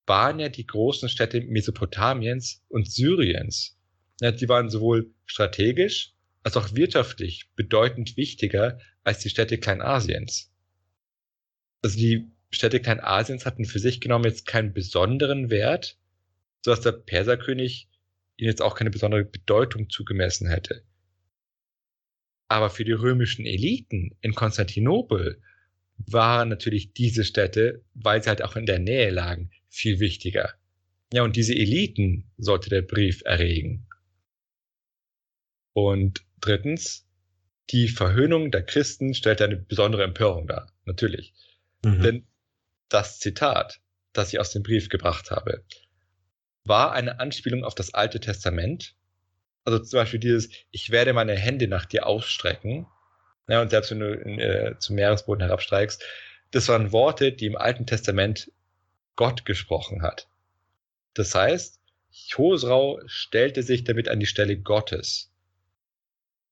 waren 0.07 0.39
ja 0.39 0.49
die 0.49 0.67
großen 0.67 1.09
Städte 1.09 1.41
Mesopotamiens 1.41 2.63
und 2.69 2.91
Syriens. 2.91 3.79
Ja, 4.21 4.33
die 4.33 4.49
waren 4.49 4.71
sowohl 4.71 5.13
strategisch 5.27 6.13
als 6.43 6.57
auch 6.57 6.75
wirtschaftlich 6.75 7.51
bedeutend 7.57 8.17
wichtiger 8.17 8.79
als 9.03 9.21
die 9.21 9.31
Städte 9.31 9.59
Kleinasiens. 9.59 10.53
Also 11.83 11.99
die 11.99 12.31
Städte 12.51 12.81
Kleinasiens 12.81 13.47
hatten 13.47 13.65
für 13.65 13.79
sich 13.79 14.01
genommen 14.01 14.27
jetzt 14.27 14.47
keinen 14.47 14.73
besonderen 14.73 15.51
Wert, 15.51 15.99
sodass 16.63 16.83
der 16.83 16.93
Perserkönig 16.93 17.89
ihnen 18.37 18.51
jetzt 18.51 18.63
auch 18.63 18.75
keine 18.75 18.91
besondere 18.91 19.25
Bedeutung 19.25 19.91
zugemessen 19.91 20.49
hätte. 20.49 20.85
Aber 22.49 22.71
für 22.71 22.85
die 22.85 22.93
römischen 22.93 23.47
Eliten 23.47 24.17
in 24.21 24.35
Konstantinopel 24.35 25.41
waren 25.97 26.49
natürlich 26.49 26.93
diese 26.93 27.25
Städte, 27.25 27.85
weil 27.95 28.23
sie 28.23 28.29
halt 28.29 28.43
auch 28.43 28.57
in 28.57 28.67
der 28.67 28.79
Nähe 28.79 29.11
lagen, 29.11 29.51
viel 29.75 30.01
wichtiger. 30.01 30.55
Ja, 31.13 31.23
und 31.23 31.37
diese 31.37 31.55
Eliten 31.55 32.31
sollte 32.39 32.71
der 32.71 32.83
Brief 32.83 33.23
erregen. 33.25 33.87
Und 35.73 36.25
drittens, 36.41 37.07
die 37.71 37.89
Verhöhnung 37.89 38.51
der 38.51 38.63
Christen 38.63 39.15
stellt 39.15 39.43
eine 39.43 39.57
besondere 39.57 40.05
Empörung 40.05 40.47
dar, 40.47 40.73
natürlich. 40.85 41.35
Mhm. 41.85 42.03
Denn 42.03 42.27
das 42.89 43.19
Zitat, 43.19 43.81
das 44.13 44.33
ich 44.33 44.39
aus 44.39 44.53
dem 44.53 44.63
Brief 44.63 44.89
gebracht 44.89 45.31
habe, 45.31 45.65
war 46.65 46.93
eine 46.93 47.21
Anspielung 47.21 47.65
auf 47.65 47.75
das 47.75 47.93
Alte 47.93 48.21
Testament. 48.21 48.95
Also 49.65 49.79
zum 49.81 49.99
Beispiel 49.99 50.21
dieses, 50.21 50.51
ich 50.71 50.91
werde 50.91 51.13
meine 51.13 51.35
Hände 51.35 51.69
nach 51.69 51.87
dir 51.87 52.07
ausstrecken. 52.07 52.87
Ja, 53.49 53.61
und 53.61 53.71
selbst 53.71 53.91
wenn 53.91 54.01
du 54.01 54.15
in, 54.15 54.39
äh, 54.39 54.79
zum 54.79 54.97
Meeresboden 54.97 55.45
herabsteigst, 55.45 56.03
das 56.51 56.69
waren 56.69 56.93
Worte, 56.93 57.33
die 57.33 57.47
im 57.47 57.57
Alten 57.57 57.87
Testament 57.87 58.51
Gott 59.17 59.45
gesprochen 59.45 60.03
hat. 60.03 60.29
Das 61.15 61.35
heißt, 61.35 61.81
Josrau 62.11 63.01
stellte 63.07 63.63
sich 63.63 63.85
damit 63.85 64.09
an 64.09 64.21
die 64.21 64.27
Stelle 64.27 64.57
Gottes. 64.57 65.33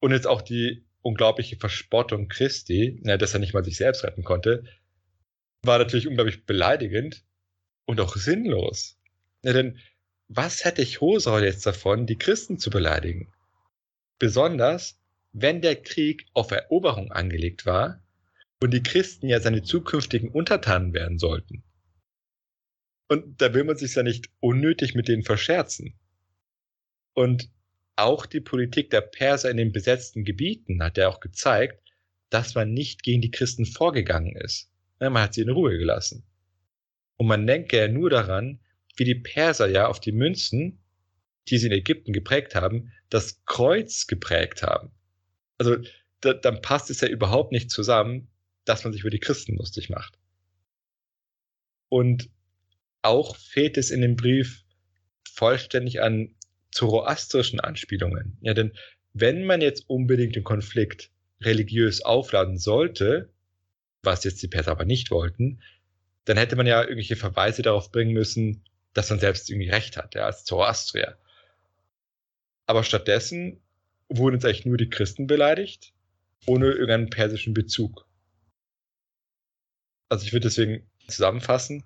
Und 0.00 0.12
jetzt 0.12 0.26
auch 0.26 0.42
die 0.42 0.84
unglaubliche 1.02 1.56
Verspottung 1.56 2.28
Christi, 2.28 3.00
ja, 3.04 3.16
dass 3.16 3.34
er 3.34 3.40
nicht 3.40 3.54
mal 3.54 3.64
sich 3.64 3.76
selbst 3.76 4.04
retten 4.04 4.24
konnte, 4.24 4.64
war 5.62 5.78
natürlich 5.78 6.08
unglaublich 6.08 6.44
beleidigend 6.44 7.24
und 7.86 8.00
auch 8.00 8.16
sinnlos. 8.16 8.98
Ja, 9.44 9.52
denn 9.52 9.78
was 10.28 10.64
hätte 10.64 10.82
Hosau 10.82 11.38
jetzt 11.38 11.66
davon, 11.66 12.06
die 12.06 12.16
Christen 12.16 12.58
zu 12.58 12.70
beleidigen? 12.70 13.32
Besonders, 14.18 14.98
wenn 15.32 15.60
der 15.60 15.76
Krieg 15.76 16.26
auf 16.32 16.50
Eroberung 16.50 17.12
angelegt 17.12 17.66
war 17.66 18.02
und 18.60 18.72
die 18.72 18.82
Christen 18.82 19.28
ja 19.28 19.40
seine 19.40 19.62
zukünftigen 19.62 20.30
Untertanen 20.30 20.94
werden 20.94 21.18
sollten. 21.18 21.62
Und 23.12 23.42
da 23.42 23.52
will 23.52 23.64
man 23.64 23.76
sich 23.76 23.94
ja 23.94 24.02
nicht 24.02 24.30
unnötig 24.40 24.94
mit 24.94 25.06
denen 25.06 25.22
verscherzen. 25.22 25.92
Und 27.12 27.50
auch 27.94 28.24
die 28.24 28.40
Politik 28.40 28.88
der 28.88 29.02
Perser 29.02 29.50
in 29.50 29.58
den 29.58 29.70
besetzten 29.70 30.24
Gebieten 30.24 30.82
hat 30.82 30.96
ja 30.96 31.08
auch 31.08 31.20
gezeigt, 31.20 31.82
dass 32.30 32.54
man 32.54 32.72
nicht 32.72 33.02
gegen 33.02 33.20
die 33.20 33.30
Christen 33.30 33.66
vorgegangen 33.66 34.34
ist. 34.34 34.72
Man 34.98 35.18
hat 35.18 35.34
sie 35.34 35.42
in 35.42 35.50
Ruhe 35.50 35.76
gelassen. 35.76 36.24
Und 37.18 37.26
man 37.26 37.46
denke 37.46 37.76
ja 37.76 37.86
nur 37.86 38.08
daran, 38.08 38.60
wie 38.96 39.04
die 39.04 39.16
Perser 39.16 39.68
ja 39.68 39.88
auf 39.88 40.00
die 40.00 40.12
Münzen, 40.12 40.82
die 41.48 41.58
sie 41.58 41.66
in 41.66 41.72
Ägypten 41.74 42.14
geprägt 42.14 42.54
haben, 42.54 42.92
das 43.10 43.44
Kreuz 43.44 44.06
geprägt 44.06 44.62
haben. 44.62 44.90
Also 45.58 45.76
da, 46.22 46.32
dann 46.32 46.62
passt 46.62 46.88
es 46.88 47.02
ja 47.02 47.08
überhaupt 47.08 47.52
nicht 47.52 47.70
zusammen, 47.70 48.28
dass 48.64 48.84
man 48.84 48.94
sich 48.94 49.02
über 49.02 49.10
die 49.10 49.20
Christen 49.20 49.58
lustig 49.58 49.90
macht. 49.90 50.18
Und 51.90 52.30
auch 53.02 53.36
fehlt 53.36 53.76
es 53.76 53.90
in 53.90 54.00
dem 54.00 54.16
Brief 54.16 54.64
vollständig 55.28 56.00
an 56.00 56.34
zoroastrischen 56.70 57.60
Anspielungen. 57.60 58.38
Ja, 58.40 58.54
denn 58.54 58.72
wenn 59.12 59.44
man 59.44 59.60
jetzt 59.60 59.88
unbedingt 59.88 60.36
den 60.36 60.44
Konflikt 60.44 61.10
religiös 61.40 62.02
aufladen 62.02 62.58
sollte, 62.58 63.30
was 64.02 64.24
jetzt 64.24 64.42
die 64.42 64.48
Perser 64.48 64.72
aber 64.72 64.84
nicht 64.84 65.10
wollten, 65.10 65.62
dann 66.24 66.36
hätte 66.36 66.56
man 66.56 66.66
ja 66.66 66.80
irgendwelche 66.80 67.16
Verweise 67.16 67.62
darauf 67.62 67.90
bringen 67.90 68.12
müssen, 68.12 68.64
dass 68.94 69.10
man 69.10 69.18
selbst 69.18 69.50
irgendwie 69.50 69.70
recht 69.70 69.96
hat, 69.96 70.14
ja, 70.14 70.26
als 70.26 70.44
Zoroastrier. 70.44 71.18
Aber 72.66 72.84
stattdessen 72.84 73.60
wurden 74.08 74.36
jetzt 74.36 74.44
eigentlich 74.44 74.66
nur 74.66 74.76
die 74.76 74.90
Christen 74.90 75.26
beleidigt, 75.26 75.92
ohne 76.46 76.66
irgendeinen 76.66 77.10
persischen 77.10 77.54
Bezug. 77.54 78.06
Also 80.08 80.24
ich 80.26 80.32
würde 80.32 80.48
deswegen 80.48 80.88
zusammenfassen, 81.08 81.84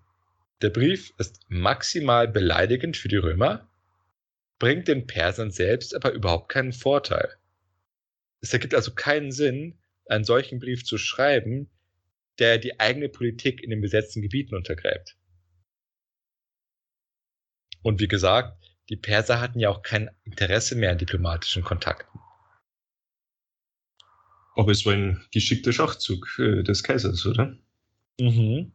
der 0.63 0.71
Brief 0.71 1.13
ist 1.19 1.41
maximal 1.49 2.29
beleidigend 2.29 2.97
für 2.97 3.09
die 3.09 3.17
Römer, 3.17 3.69
bringt 4.59 4.89
den 4.89 5.07
Persern 5.07 5.51
selbst 5.51 5.95
aber 5.95 6.13
überhaupt 6.13 6.49
keinen 6.49 6.73
Vorteil. 6.73 7.37
Es 8.41 8.53
ergibt 8.53 8.75
also 8.75 8.95
keinen 8.95 9.33
Sinn, 9.33 9.79
einen 10.07 10.25
solchen 10.25 10.59
Brief 10.59 10.85
zu 10.85 10.99
schreiben, 10.99 11.71
der 12.39 12.59
die 12.59 12.81
eigene 12.81 13.09
Politik 13.09 13.63
in 13.63 13.71
den 13.71 13.81
besetzten 13.81 14.23
Gebieten 14.23 14.55
untergräbt. 14.55 15.17
Und 17.83 18.01
wie 18.01 18.09
gesagt, 18.09 18.57
die 18.89 18.97
Perser 18.97 19.41
hatten 19.41 19.59
ja 19.59 19.69
auch 19.69 19.83
kein 19.83 20.11
Interesse 20.25 20.77
mehr 20.77 20.93
an 20.93 20.99
diplomatischen 20.99 21.65
Kontakten. 21.65 22.21
Aber 24.55 24.73
es 24.73 24.87
war 24.87 24.95
ein 24.95 25.25
geschickter 25.33 25.73
Schachzug 25.73 26.39
äh, 26.39 26.63
des 26.63 26.83
Kaisers, 26.83 27.27
oder? 27.27 27.59
Mhm. 28.19 28.73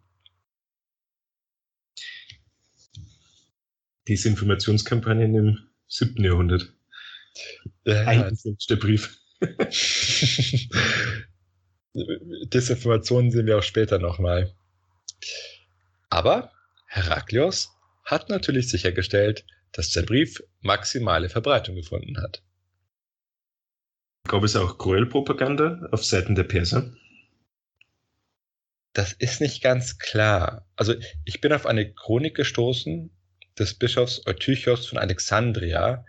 Desinformationskampagnen 4.08 5.36
im 5.36 5.60
7. 5.88 6.24
Jahrhundert. 6.24 6.74
Ja, 7.86 8.32
der 8.70 8.76
Brief. 8.76 9.20
Desinformationen 11.94 13.32
sehen 13.32 13.48
wir 13.48 13.58
auch 13.58 13.64
später 13.64 14.00
nochmal. 14.00 14.54
Aber 16.10 16.52
Heraklios 16.88 17.72
hat 18.06 18.30
natürlich 18.30 18.70
sichergestellt, 18.70 19.46
dass 19.72 19.92
der 19.92 20.04
Brief 20.04 20.44
maximale 20.62 21.30
Verbreitung 21.30 21.76
gefunden 21.76 22.22
hat. 22.22 22.44
Gab 24.28 24.44
es 24.44 24.56
auch 24.56 24.78
Gräuelpropaganda 24.78 25.88
auf 25.92 26.06
Seiten 26.06 26.36
der 26.36 26.44
Perser? 26.44 26.94
Das 28.94 29.14
ist 29.14 29.40
nicht 29.40 29.64
ganz 29.64 29.98
klar. 29.98 30.68
Also 30.76 30.96
ich 31.26 31.40
bin 31.42 31.54
auf 31.54 31.66
eine 31.66 31.94
Chronik 31.94 32.36
gestoßen 32.36 33.10
des 33.58 33.74
Bischofs 33.74 34.22
Eutychos 34.26 34.88
von 34.88 34.98
Alexandria, 34.98 36.06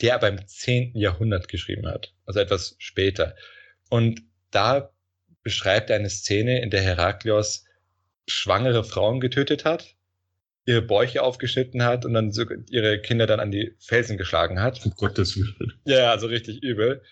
der 0.00 0.14
aber 0.14 0.28
im 0.28 0.46
10. 0.46 0.96
Jahrhundert 0.96 1.48
geschrieben 1.48 1.86
hat, 1.86 2.14
also 2.26 2.40
etwas 2.40 2.76
später. 2.78 3.36
Und 3.90 4.22
da 4.50 4.92
beschreibt 5.42 5.90
er 5.90 5.96
eine 5.96 6.10
Szene, 6.10 6.62
in 6.62 6.70
der 6.70 6.82
Heraklios 6.82 7.64
schwangere 8.26 8.84
Frauen 8.84 9.20
getötet 9.20 9.64
hat, 9.64 9.94
ihre 10.66 10.82
Bäuche 10.82 11.22
aufgeschnitten 11.22 11.82
hat 11.82 12.04
und 12.04 12.14
dann 12.14 12.32
ihre 12.70 13.00
Kinder 13.00 13.26
dann 13.26 13.40
an 13.40 13.50
die 13.50 13.74
Felsen 13.78 14.16
geschlagen 14.16 14.60
hat. 14.60 14.84
Um 14.84 14.92
Gottes 14.92 15.36
Willen. 15.36 15.74
Ja, 15.84 16.10
also 16.10 16.26
richtig 16.26 16.62
übel. 16.62 17.02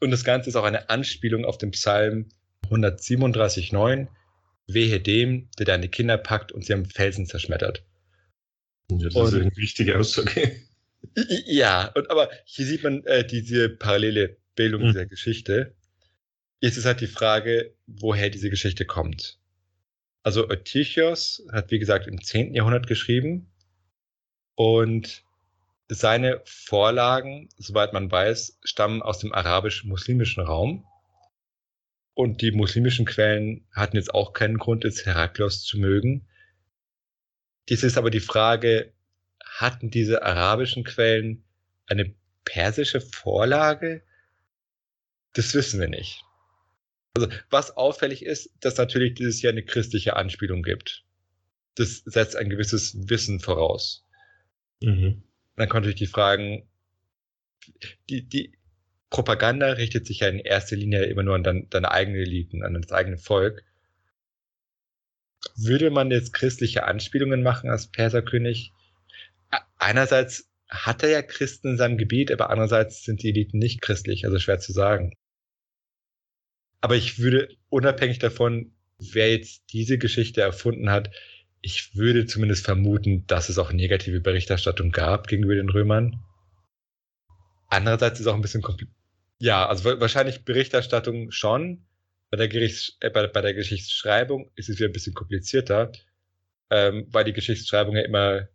Und 0.00 0.10
das 0.10 0.24
Ganze 0.24 0.50
ist 0.50 0.56
auch 0.56 0.64
eine 0.64 0.90
Anspielung 0.90 1.44
auf 1.44 1.58
den 1.58 1.70
Psalm 1.70 2.28
137,9. 2.70 4.08
Wehe 4.66 5.00
dem, 5.00 5.48
der 5.58 5.64
deine 5.64 5.88
Kinder 5.88 6.18
packt 6.18 6.52
und 6.52 6.66
sie 6.66 6.74
am 6.74 6.84
Felsen 6.84 7.26
zerschmettert. 7.26 7.82
Ja, 8.90 9.08
das 9.08 9.14
und, 9.14 9.26
ist 9.28 9.34
eine 9.34 9.56
wichtige 9.56 9.98
Aussage. 9.98 10.56
Ja, 11.46 11.92
und 11.94 12.10
aber 12.10 12.30
hier 12.44 12.66
sieht 12.66 12.82
man 12.82 13.04
äh, 13.04 13.26
diese 13.26 13.68
parallele 13.68 14.36
Bildung 14.56 14.82
mhm. 14.82 14.86
dieser 14.88 15.06
Geschichte. 15.06 15.74
Jetzt 16.60 16.76
ist 16.76 16.86
halt 16.86 17.00
die 17.00 17.06
Frage, 17.06 17.74
woher 17.86 18.30
diese 18.30 18.50
Geschichte 18.50 18.84
kommt. 18.84 19.38
Also 20.22 20.48
Eutychios 20.48 21.46
hat, 21.52 21.70
wie 21.70 21.78
gesagt, 21.78 22.06
im 22.06 22.22
10. 22.22 22.54
Jahrhundert 22.54 22.86
geschrieben 22.86 23.50
und 24.56 25.22
seine 25.88 26.42
Vorlagen, 26.44 27.48
soweit 27.56 27.92
man 27.92 28.10
weiß, 28.10 28.58
stammen 28.62 29.02
aus 29.02 29.20
dem 29.20 29.32
arabisch-muslimischen 29.32 30.42
Raum. 30.42 30.84
Und 32.14 32.42
die 32.42 32.50
muslimischen 32.50 33.06
Quellen 33.06 33.64
hatten 33.72 33.96
jetzt 33.96 34.12
auch 34.12 34.32
keinen 34.32 34.58
Grund, 34.58 34.84
jetzt 34.84 35.06
Heraklos 35.06 35.62
zu 35.62 35.78
mögen. 35.78 36.26
Dies 37.68 37.82
ist 37.82 37.98
aber 37.98 38.10
die 38.10 38.20
Frage, 38.20 38.92
hatten 39.44 39.90
diese 39.90 40.22
arabischen 40.22 40.84
Quellen 40.84 41.44
eine 41.86 42.14
persische 42.44 43.00
Vorlage? 43.00 44.02
Das 45.34 45.54
wissen 45.54 45.80
wir 45.80 45.88
nicht. 45.88 46.24
Also, 47.14 47.28
was 47.50 47.76
auffällig 47.76 48.24
ist, 48.24 48.50
dass 48.60 48.76
natürlich 48.76 49.14
dieses 49.14 49.42
Jahr 49.42 49.52
eine 49.52 49.64
christliche 49.64 50.16
Anspielung 50.16 50.62
gibt. 50.62 51.04
Das 51.74 52.02
setzt 52.04 52.36
ein 52.36 52.50
gewisses 52.50 53.08
Wissen 53.08 53.40
voraus. 53.40 54.06
Mhm. 54.80 55.22
Dann 55.56 55.68
kommt 55.68 55.82
natürlich 55.82 55.98
die 55.98 56.06
Fragen, 56.06 56.68
die, 58.08 58.22
die 58.22 58.56
Propaganda 59.10 59.72
richtet 59.72 60.06
sich 60.06 60.20
ja 60.20 60.28
in 60.28 60.38
erster 60.38 60.76
Linie 60.76 61.04
immer 61.04 61.22
nur 61.22 61.34
an 61.34 61.42
dein, 61.42 61.70
deine 61.70 61.90
eigenen 61.90 62.20
Eliten, 62.20 62.62
an 62.62 62.74
das 62.74 62.92
eigene 62.92 63.18
Volk. 63.18 63.64
Würde 65.60 65.90
man 65.90 66.10
jetzt 66.10 66.32
christliche 66.32 66.84
Anspielungen 66.84 67.42
machen 67.42 67.68
als 67.70 67.88
Perserkönig? 67.88 68.72
Einerseits 69.78 70.48
hat 70.68 71.02
er 71.02 71.08
ja 71.08 71.22
Christen 71.22 71.70
in 71.70 71.76
seinem 71.76 71.98
Gebiet, 71.98 72.30
aber 72.30 72.50
andererseits 72.50 73.02
sind 73.02 73.22
die 73.22 73.30
Eliten 73.30 73.58
nicht 73.58 73.80
christlich, 73.80 74.24
also 74.24 74.38
schwer 74.38 74.58
zu 74.60 74.72
sagen. 74.72 75.14
Aber 76.80 76.94
ich 76.94 77.18
würde 77.18 77.48
unabhängig 77.70 78.18
davon, 78.18 78.72
wer 78.98 79.30
jetzt 79.30 79.64
diese 79.72 79.98
Geschichte 79.98 80.42
erfunden 80.42 80.90
hat, 80.90 81.10
ich 81.60 81.96
würde 81.96 82.26
zumindest 82.26 82.64
vermuten, 82.64 83.26
dass 83.26 83.48
es 83.48 83.58
auch 83.58 83.72
negative 83.72 84.20
Berichterstattung 84.20 84.92
gab 84.92 85.26
gegenüber 85.26 85.56
den 85.56 85.70
Römern. 85.70 86.22
Andererseits 87.68 88.20
ist 88.20 88.26
auch 88.26 88.34
ein 88.34 88.42
bisschen 88.42 88.62
kompliziert. 88.62 88.96
Ja, 89.40 89.66
also 89.66 90.00
wahrscheinlich 90.00 90.44
Berichterstattung 90.44 91.30
schon. 91.30 91.84
Bei 92.30 92.36
der, 92.36 92.48
Gerichts 92.48 92.96
äh, 93.00 93.10
bei, 93.10 93.26
bei, 93.26 93.40
der 93.40 93.54
Geschichtsschreibung 93.54 94.50
ist 94.54 94.68
es 94.68 94.78
wieder 94.78 94.88
ein 94.88 94.92
bisschen 94.92 95.14
komplizierter, 95.14 95.92
ähm, 96.70 97.06
weil 97.10 97.24
die 97.24 97.32
Geschichtsschreibung 97.32 97.96
ja 97.96 98.02
immer 98.02 98.32
ein 98.32 98.48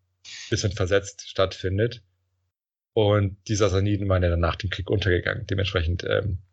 bisschen 0.49 0.71
versetzt 0.71 1.27
stattfindet. 1.29 2.03
Und 2.93 3.37
die 3.47 3.55
Sassaniden 3.55 4.07
waren 4.07 4.21
ja 4.21 4.29
dann 4.29 4.39
nach 4.39 4.55
dem 4.55 4.69
Krieg 4.69 4.89
untergegangen. 4.89 5.47
Dementsprechend 5.47 6.03
ähm, 6.03 6.43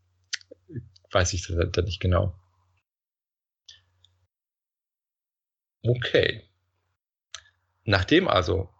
weiß 1.10 1.34
ich 1.34 1.46
das 1.46 1.56
da 1.70 1.82
nicht 1.82 2.00
genau. 2.00 2.34
Okay. 5.82 6.42
Nachdem 7.84 8.28
also 8.28 8.70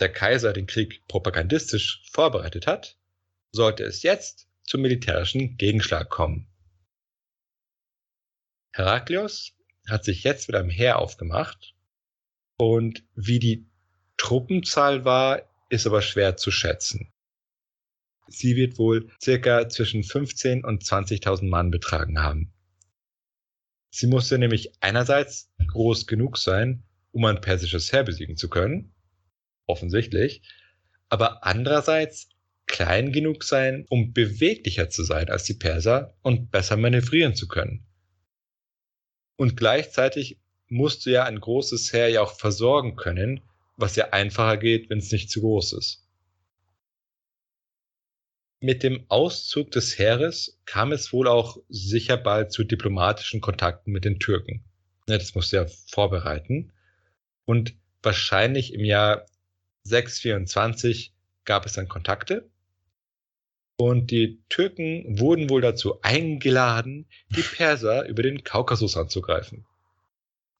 der 0.00 0.12
Kaiser 0.12 0.52
den 0.52 0.66
Krieg 0.66 1.06
propagandistisch 1.08 2.02
vorbereitet 2.10 2.66
hat, 2.66 2.98
sollte 3.52 3.84
es 3.84 4.02
jetzt 4.02 4.48
zum 4.64 4.82
militärischen 4.82 5.56
Gegenschlag 5.56 6.08
kommen. 6.08 6.49
Heraklios 8.72 9.52
hat 9.88 10.04
sich 10.04 10.22
jetzt 10.22 10.48
mit 10.48 10.56
einem 10.56 10.70
Heer 10.70 10.98
aufgemacht 10.98 11.74
und 12.56 13.04
wie 13.14 13.38
die 13.38 13.66
Truppenzahl 14.16 15.04
war, 15.04 15.42
ist 15.70 15.86
aber 15.86 16.02
schwer 16.02 16.36
zu 16.36 16.50
schätzen. 16.50 17.12
Sie 18.28 18.54
wird 18.54 18.78
wohl 18.78 19.10
circa 19.20 19.68
zwischen 19.68 20.04
15 20.04 20.64
und 20.64 20.84
20.000 20.84 21.48
Mann 21.48 21.70
betragen 21.70 22.20
haben. 22.20 22.52
Sie 23.90 24.06
musste 24.06 24.38
nämlich 24.38 24.72
einerseits 24.80 25.50
groß 25.66 26.06
genug 26.06 26.38
sein, 26.38 26.84
um 27.10 27.24
ein 27.24 27.40
persisches 27.40 27.92
Heer 27.92 28.04
besiegen 28.04 28.36
zu 28.36 28.48
können, 28.48 28.94
offensichtlich, 29.66 30.42
aber 31.08 31.44
andererseits 31.44 32.28
klein 32.66 33.10
genug 33.10 33.42
sein, 33.42 33.84
um 33.88 34.12
beweglicher 34.12 34.90
zu 34.90 35.02
sein 35.02 35.28
als 35.28 35.42
die 35.42 35.54
Perser 35.54 36.14
und 36.22 36.52
besser 36.52 36.76
manövrieren 36.76 37.34
zu 37.34 37.48
können. 37.48 37.89
Und 39.40 39.56
gleichzeitig 39.56 40.36
musst 40.68 41.06
du 41.06 41.10
ja 41.12 41.24
ein 41.24 41.40
großes 41.40 41.94
Heer 41.94 42.10
ja 42.10 42.20
auch 42.20 42.34
versorgen 42.34 42.94
können, 42.94 43.40
was 43.78 43.96
ja 43.96 44.10
einfacher 44.10 44.58
geht, 44.58 44.90
wenn 44.90 44.98
es 44.98 45.10
nicht 45.12 45.30
zu 45.30 45.40
groß 45.40 45.72
ist. 45.72 46.06
Mit 48.60 48.82
dem 48.82 49.06
Auszug 49.08 49.70
des 49.70 49.98
Heeres 49.98 50.60
kam 50.66 50.92
es 50.92 51.10
wohl 51.14 51.26
auch 51.26 51.56
sicher 51.70 52.18
bald 52.18 52.52
zu 52.52 52.64
diplomatischen 52.64 53.40
Kontakten 53.40 53.92
mit 53.92 54.04
den 54.04 54.20
Türken. 54.20 54.62
Ja, 55.08 55.16
das 55.16 55.34
musste 55.34 55.56
ja 55.56 55.66
vorbereiten. 55.88 56.74
Und 57.46 57.72
wahrscheinlich 58.02 58.74
im 58.74 58.84
Jahr 58.84 59.24
624 59.84 61.14
gab 61.46 61.64
es 61.64 61.72
dann 61.72 61.88
Kontakte. 61.88 62.50
Und 63.80 64.10
die 64.10 64.42
Türken 64.50 65.18
wurden 65.18 65.48
wohl 65.48 65.62
dazu 65.62 66.02
eingeladen, 66.02 67.06
die 67.34 67.40
Perser 67.40 68.06
über 68.06 68.22
den 68.22 68.44
Kaukasus 68.44 68.94
anzugreifen. 68.94 69.64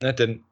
Ja, 0.03 0.13
denn 0.13 0.45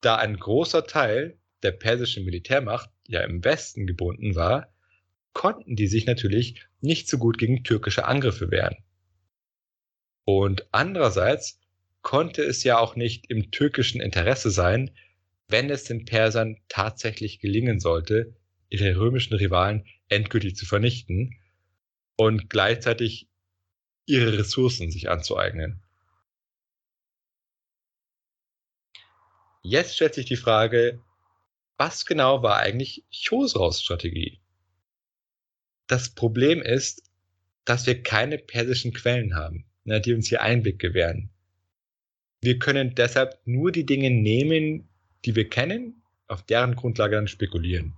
da 0.00 0.16
ein 0.16 0.38
großer 0.38 0.86
Teil 0.86 1.36
der 1.62 1.72
persischen 1.72 2.24
Militärmacht 2.24 2.88
ja 3.08 3.20
im 3.20 3.44
Westen 3.44 3.86
gebunden 3.86 4.36
war, 4.36 4.72
konnten 5.34 5.76
die 5.76 5.86
sich 5.86 6.06
natürlich 6.06 6.66
nicht 6.80 7.10
so 7.10 7.18
gut 7.18 7.36
gegen 7.36 7.62
türkische 7.62 8.06
Angriffe 8.06 8.50
wehren. 8.50 8.78
Und 10.24 10.66
andererseits 10.72 11.60
konnte 12.00 12.42
es 12.42 12.64
ja 12.64 12.78
auch 12.78 12.96
nicht 12.96 13.30
im 13.30 13.50
türkischen 13.50 14.00
Interesse 14.00 14.50
sein, 14.50 14.92
wenn 15.48 15.68
es 15.68 15.84
den 15.84 16.06
Persern 16.06 16.56
tatsächlich 16.70 17.38
gelingen 17.38 17.80
sollte, 17.80 18.34
ihre 18.70 18.98
römischen 18.98 19.34
Rivalen 19.34 19.84
endgültig 20.08 20.56
zu 20.56 20.64
vernichten 20.64 21.38
und 22.18 22.50
gleichzeitig 22.50 23.28
ihre 24.06 24.38
Ressourcen 24.38 24.90
sich 24.90 25.08
anzueignen. 25.08 25.82
Jetzt 29.62 29.94
stellt 29.94 30.14
sich 30.14 30.26
die 30.26 30.36
Frage, 30.36 31.00
was 31.76 32.06
genau 32.06 32.42
war 32.42 32.56
eigentlich 32.58 33.04
Chosraus 33.12 33.82
Strategie? 33.82 34.40
Das 35.86 36.14
Problem 36.14 36.60
ist, 36.60 37.02
dass 37.64 37.86
wir 37.86 38.02
keine 38.02 38.38
persischen 38.38 38.92
Quellen 38.92 39.34
haben, 39.36 39.66
ne, 39.84 40.00
die 40.00 40.12
uns 40.12 40.28
hier 40.28 40.42
Einblick 40.42 40.78
gewähren. 40.78 41.30
Wir 42.40 42.58
können 42.58 42.94
deshalb 42.94 43.38
nur 43.44 43.70
die 43.70 43.86
Dinge 43.86 44.10
nehmen, 44.10 44.88
die 45.24 45.36
wir 45.36 45.48
kennen, 45.48 46.02
auf 46.26 46.42
deren 46.42 46.74
Grundlage 46.74 47.16
dann 47.16 47.28
spekulieren. 47.28 47.94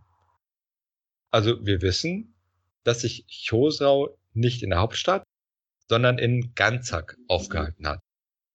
Also 1.30 1.64
wir 1.64 1.80
wissen, 1.82 2.34
dass 2.84 3.00
sich 3.00 3.26
Chosrau 3.48 4.18
nicht 4.32 4.62
in 4.62 4.70
der 4.70 4.78
Hauptstadt, 4.78 5.24
sondern 5.88 6.18
in 6.18 6.54
Ganzak 6.54 7.16
aufgehalten 7.28 7.86
hat 7.86 8.00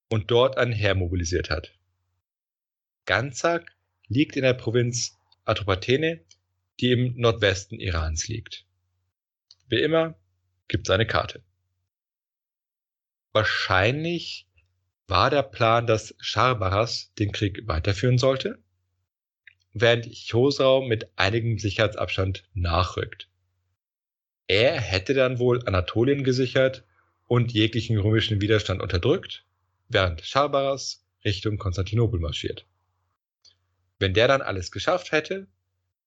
und 0.09 0.31
dort 0.31 0.57
ein 0.57 0.71
Heer 0.71 0.95
mobilisiert 0.95 1.49
hat. 1.49 1.73
Ganzak 3.05 3.75
liegt 4.07 4.35
in 4.35 4.43
der 4.43 4.53
Provinz 4.53 5.17
Atropatene, 5.43 6.25
die 6.79 6.91
im 6.91 7.15
Nordwesten 7.17 7.79
Irans 7.79 8.27
liegt. 8.27 8.65
Wie 9.67 9.81
immer 9.81 10.15
gibt 10.67 10.87
es 10.87 10.93
eine 10.93 11.05
Karte. 11.05 11.43
Wahrscheinlich 13.31 14.47
war 15.07 15.29
der 15.29 15.43
Plan, 15.43 15.85
dass 15.87 16.15
Scharbaras 16.19 17.13
den 17.19 17.31
Krieg 17.31 17.67
weiterführen 17.67 18.17
sollte, 18.17 18.63
während 19.73 20.07
Chosrau 20.29 20.81
mit 20.81 21.09
einigem 21.17 21.59
Sicherheitsabstand 21.59 22.49
nachrückt. 22.53 23.29
Er 24.47 24.79
hätte 24.79 25.13
dann 25.13 25.39
wohl 25.39 25.65
Anatolien 25.65 26.23
gesichert 26.23 26.83
und 27.27 27.51
jeglichen 27.51 27.97
römischen 27.97 28.41
Widerstand 28.41 28.81
unterdrückt, 28.81 29.45
während 29.89 30.21
Scharbaras 30.21 31.03
Richtung 31.23 31.57
Konstantinopel 31.57 32.19
marschiert. 32.19 32.65
Wenn 33.97 34.13
der 34.13 34.27
dann 34.27 34.41
alles 34.41 34.71
geschafft 34.71 35.11
hätte, 35.11 35.47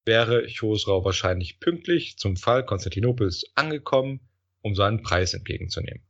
wäre 0.05 0.47
Chosrau 0.47 1.05
wahrscheinlich 1.05 1.59
pünktlich 1.59 2.17
zum 2.17 2.37
Fall 2.37 2.65
Konstantinopels 2.65 3.51
angekommen, 3.55 4.21
um 4.63 4.75
seinen 4.75 5.03
Preis 5.03 5.35
entgegenzunehmen. 5.35 6.03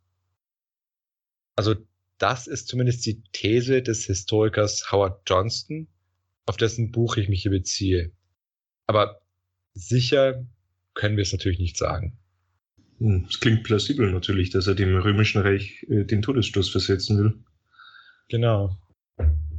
Also 1.56 1.74
das 2.18 2.46
ist 2.46 2.68
zumindest 2.68 3.06
die 3.06 3.22
These 3.32 3.82
des 3.82 4.06
Historikers 4.06 4.92
Howard 4.92 5.22
Johnston, 5.26 5.88
auf 6.46 6.56
dessen 6.56 6.92
Buch 6.92 7.16
ich 7.16 7.28
mich 7.28 7.42
hier 7.42 7.50
beziehe. 7.50 8.12
Aber 8.86 9.20
sicher 9.74 10.46
können 10.98 11.16
wir 11.16 11.22
es 11.22 11.32
natürlich 11.32 11.60
nicht 11.60 11.78
sagen. 11.78 12.18
Hm, 12.98 13.26
es 13.30 13.38
klingt 13.38 13.62
plausibel 13.62 14.10
natürlich, 14.10 14.50
dass 14.50 14.66
er 14.66 14.74
dem 14.74 14.96
Römischen 14.96 15.40
Reich 15.40 15.86
äh, 15.88 16.04
den 16.04 16.22
Todesstoß 16.22 16.68
versetzen 16.68 17.18
will. 17.18 17.38
Genau. 18.28 18.76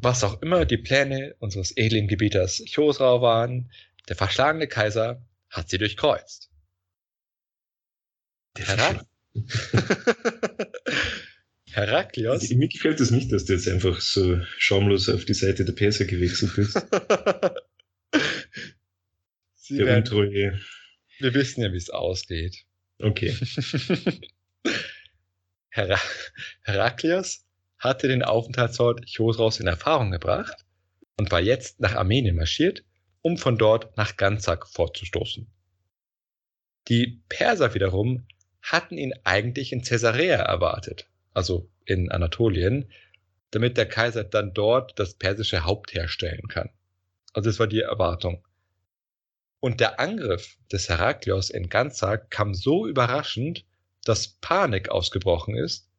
Was 0.02 0.24
auch 0.24 0.42
immer 0.42 0.66
die 0.66 0.78
Pläne 0.78 1.36
unseres 1.40 1.76
edlen 1.76 2.08
Gebieters 2.08 2.62
Chosrau 2.74 3.22
waren, 3.22 3.72
der 4.10 4.18
verschlagene 4.18 4.68
Kaiser 4.68 5.26
hat 5.50 5.70
sie 5.70 5.78
durchkreuzt. 5.78 6.52
Herak 8.58 9.06
Heraklios. 11.72 12.50
Mir 12.50 12.68
gefällt 12.68 13.00
es 13.00 13.12
nicht, 13.12 13.32
dass 13.32 13.46
du 13.46 13.54
jetzt 13.54 13.70
einfach 13.70 14.02
so 14.02 14.42
schamlos 14.58 15.08
auf 15.08 15.24
die 15.24 15.34
Seite 15.34 15.64
der 15.64 15.74
Perser 15.74 16.04
gewechselt 16.06 16.56
bist. 16.56 16.76
Der 19.70 19.86
werden, 19.86 20.00
Untreue. 20.00 20.60
Wir 21.20 21.34
wissen 21.34 21.62
ja, 21.62 21.72
wie 21.72 21.78
es 21.78 21.90
ausgeht. 21.90 22.66
Okay. 23.00 23.36
Her 25.70 26.00
Heraklios 26.64 27.46
hatte 27.78 28.08
den 28.08 28.24
Aufenthaltsort 28.24 29.06
Chosraus 29.16 29.60
in 29.60 29.68
Erfahrung 29.68 30.12
gebracht 30.12 30.66
und 31.18 31.32
war 31.32 31.42
jetzt 31.42 31.80
nach 31.80 31.96
Armenien 31.96 32.36
marschiert, 32.36 32.84
um 33.22 33.38
von 33.38 33.58
dort 33.58 33.96
nach 33.98 34.18
Ganzak 34.18 34.68
vorzustoßen. 34.68 35.48
Die 36.88 37.22
Perser 37.30 37.74
wiederum 37.74 38.26
hatten 38.62 38.98
ihn 38.98 39.14
eigentlich 39.24 39.72
in 39.72 39.82
Caesarea 39.82 40.38
erwartet, 40.38 41.08
also 41.34 41.70
in 41.86 42.12
Anatolien, 42.12 42.92
damit 43.52 43.78
der 43.78 43.88
Kaiser 43.88 44.24
dann 44.24 44.54
dort 44.54 44.98
das 45.00 45.16
persische 45.16 45.66
Haupt 45.66 45.94
herstellen 45.94 46.48
kann. 46.48 46.70
Also 47.34 47.50
das 47.50 47.60
war 47.60 47.68
die 47.68 47.82
Erwartung. 47.82 48.44
Und 49.60 49.80
der 49.80 50.00
Angriff 50.00 50.58
des 50.72 50.88
Heraklios 50.88 51.50
in 51.50 51.70
Ganzak 51.70 52.32
kam 52.32 52.54
so 52.54 52.88
überraschend, 52.88 53.66
dass 54.06 54.30
Panik 54.40 54.90
ausgebrochen 54.90 55.56
ist 55.56 55.90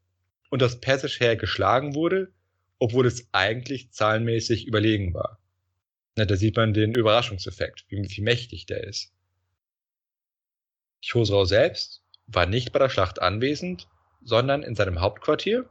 und 0.49 0.63
das 0.63 0.81
persische 0.81 1.25
Heer 1.25 1.37
geschlagen 1.37 1.95
wurde, 1.95 2.33
obwohl 2.79 3.07
es 3.07 3.29
eigentlich 3.33 3.93
zahlenmäßig 3.93 4.67
überlegen 4.67 5.13
war. 5.13 5.39
Na, 6.17 6.25
da 6.25 6.37
sieht 6.37 6.57
man 6.57 6.73
den 6.73 6.95
Überraschungseffekt, 6.95 7.85
wie, 7.89 8.03
wie 8.03 8.21
mächtig 8.23 8.67
der 8.67 8.85
ist. 8.85 9.13
Chosrau 11.07 11.45
selbst 11.45 12.03
war 12.27 12.47
nicht 12.47 12.73
bei 12.73 12.79
der 12.79 12.89
Schlacht 12.89 13.21
anwesend, 13.21 13.89
sondern 14.23 14.63
in 14.63 14.75
seinem 14.75 15.01
Hauptquartier 15.01 15.69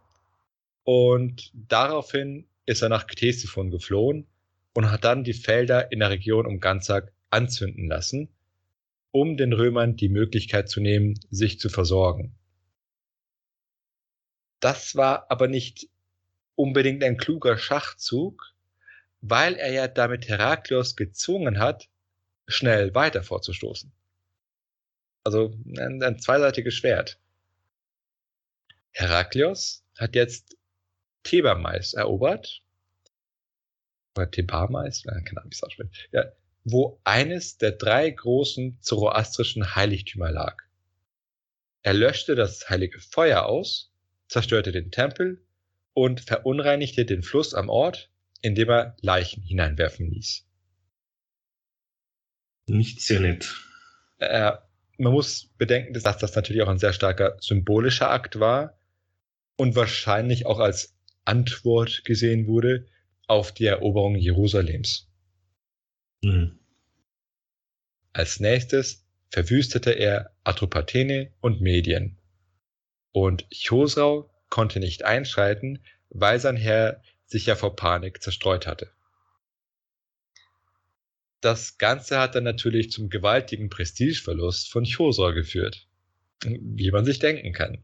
und 0.83 1.51
daraufhin 1.53 2.47
ist 2.65 2.81
er 2.81 2.89
nach 2.89 3.07
Ktesiphon 3.07 3.71
geflohen 3.71 4.27
und 4.73 4.91
hat 4.91 5.03
dann 5.03 5.23
die 5.23 5.33
Felder 5.33 5.91
in 5.91 5.99
der 5.99 6.09
Region 6.09 6.45
um 6.45 6.59
Ganzak 6.59 7.13
anzünden 7.29 7.87
lassen, 7.87 8.29
um 9.11 9.37
den 9.37 9.53
Römern 9.53 9.95
die 9.95 10.09
Möglichkeit 10.09 10.69
zu 10.69 10.79
nehmen, 10.81 11.19
sich 11.29 11.59
zu 11.59 11.69
versorgen. 11.69 12.35
Das 14.59 14.95
war 14.95 15.31
aber 15.31 15.47
nicht 15.47 15.89
unbedingt 16.55 17.03
ein 17.03 17.17
kluger 17.17 17.57
Schachzug, 17.57 18.53
weil 19.21 19.55
er 19.55 19.71
ja 19.71 19.87
damit 19.87 20.27
Heraklios 20.27 20.95
gezwungen 20.95 21.59
hat, 21.59 21.89
schnell 22.47 22.93
weiter 22.95 23.23
vorzustoßen. 23.23 23.91
Also 25.23 25.53
ein, 25.77 26.01
ein 26.01 26.19
zweiseitiges 26.19 26.73
Schwert. 26.73 27.19
Heraklios 28.91 29.83
hat 29.97 30.15
jetzt 30.15 30.57
Thebamais 31.23 31.93
erobert. 31.93 32.61
Oder 34.15 34.29
Thebamais, 34.31 35.03
keine 35.03 35.21
Ahnung, 35.41 35.51
wie 35.51 35.55
es 35.55 35.63
ausspricht. 35.63 36.09
Ja, 36.11 36.25
wo 36.63 36.99
eines 37.03 37.57
der 37.57 37.71
drei 37.71 38.09
großen 38.09 38.77
zoroastrischen 38.81 39.75
Heiligtümer 39.75 40.31
lag. 40.31 40.63
Er 41.81 41.93
löschte 41.93 42.35
das 42.35 42.69
heilige 42.69 42.99
Feuer 42.99 43.45
aus, 43.45 43.91
zerstörte 44.27 44.71
den 44.71 44.91
Tempel 44.91 45.41
und 45.93 46.21
verunreinigte 46.21 47.05
den 47.05 47.23
Fluss 47.23 47.53
am 47.53 47.69
Ort, 47.69 48.09
indem 48.41 48.69
er 48.69 48.95
Leichen 49.01 49.43
hineinwerfen 49.43 50.09
ließ. 50.09 50.45
Nicht 52.67 53.01
sehr 53.01 53.19
nett. 53.19 53.55
Äh, 54.19 54.51
man 54.97 55.13
muss 55.13 55.49
bedenken, 55.57 55.93
dass 55.93 56.17
das 56.17 56.35
natürlich 56.35 56.61
auch 56.61 56.67
ein 56.67 56.77
sehr 56.77 56.93
starker 56.93 57.37
symbolischer 57.39 58.11
Akt 58.11 58.39
war 58.39 58.77
und 59.55 59.75
wahrscheinlich 59.75 60.45
auch 60.45 60.59
als 60.59 60.95
Antwort 61.25 62.03
gesehen 62.05 62.47
wurde 62.47 62.85
auf 63.27 63.53
die 63.53 63.65
Eroberung 63.65 64.15
Jerusalems. 64.15 65.08
Mhm. 66.21 66.59
Als 68.13 68.39
nächstes 68.39 69.05
verwüstete 69.29 69.91
er 69.91 70.31
Atropatene 70.43 71.31
und 71.41 71.61
Medien. 71.61 72.17
Und 73.11 73.47
Chosrau 73.51 74.29
konnte 74.49 74.79
nicht 74.79 75.03
einschreiten, 75.03 75.83
weil 76.09 76.39
sein 76.39 76.57
Herr 76.57 77.01
sich 77.25 77.45
ja 77.45 77.55
vor 77.55 77.75
Panik 77.75 78.21
zerstreut 78.21 78.65
hatte. 78.65 78.91
Das 81.41 81.77
Ganze 81.77 82.19
hat 82.19 82.35
dann 82.35 82.43
natürlich 82.43 82.91
zum 82.91 83.09
gewaltigen 83.09 83.69
Prestigeverlust 83.69 84.71
von 84.71 84.85
Chosrau 84.85 85.31
geführt. 85.33 85.87
Wie 86.43 86.91
man 86.91 87.05
sich 87.05 87.19
denken 87.19 87.53
kann. 87.53 87.83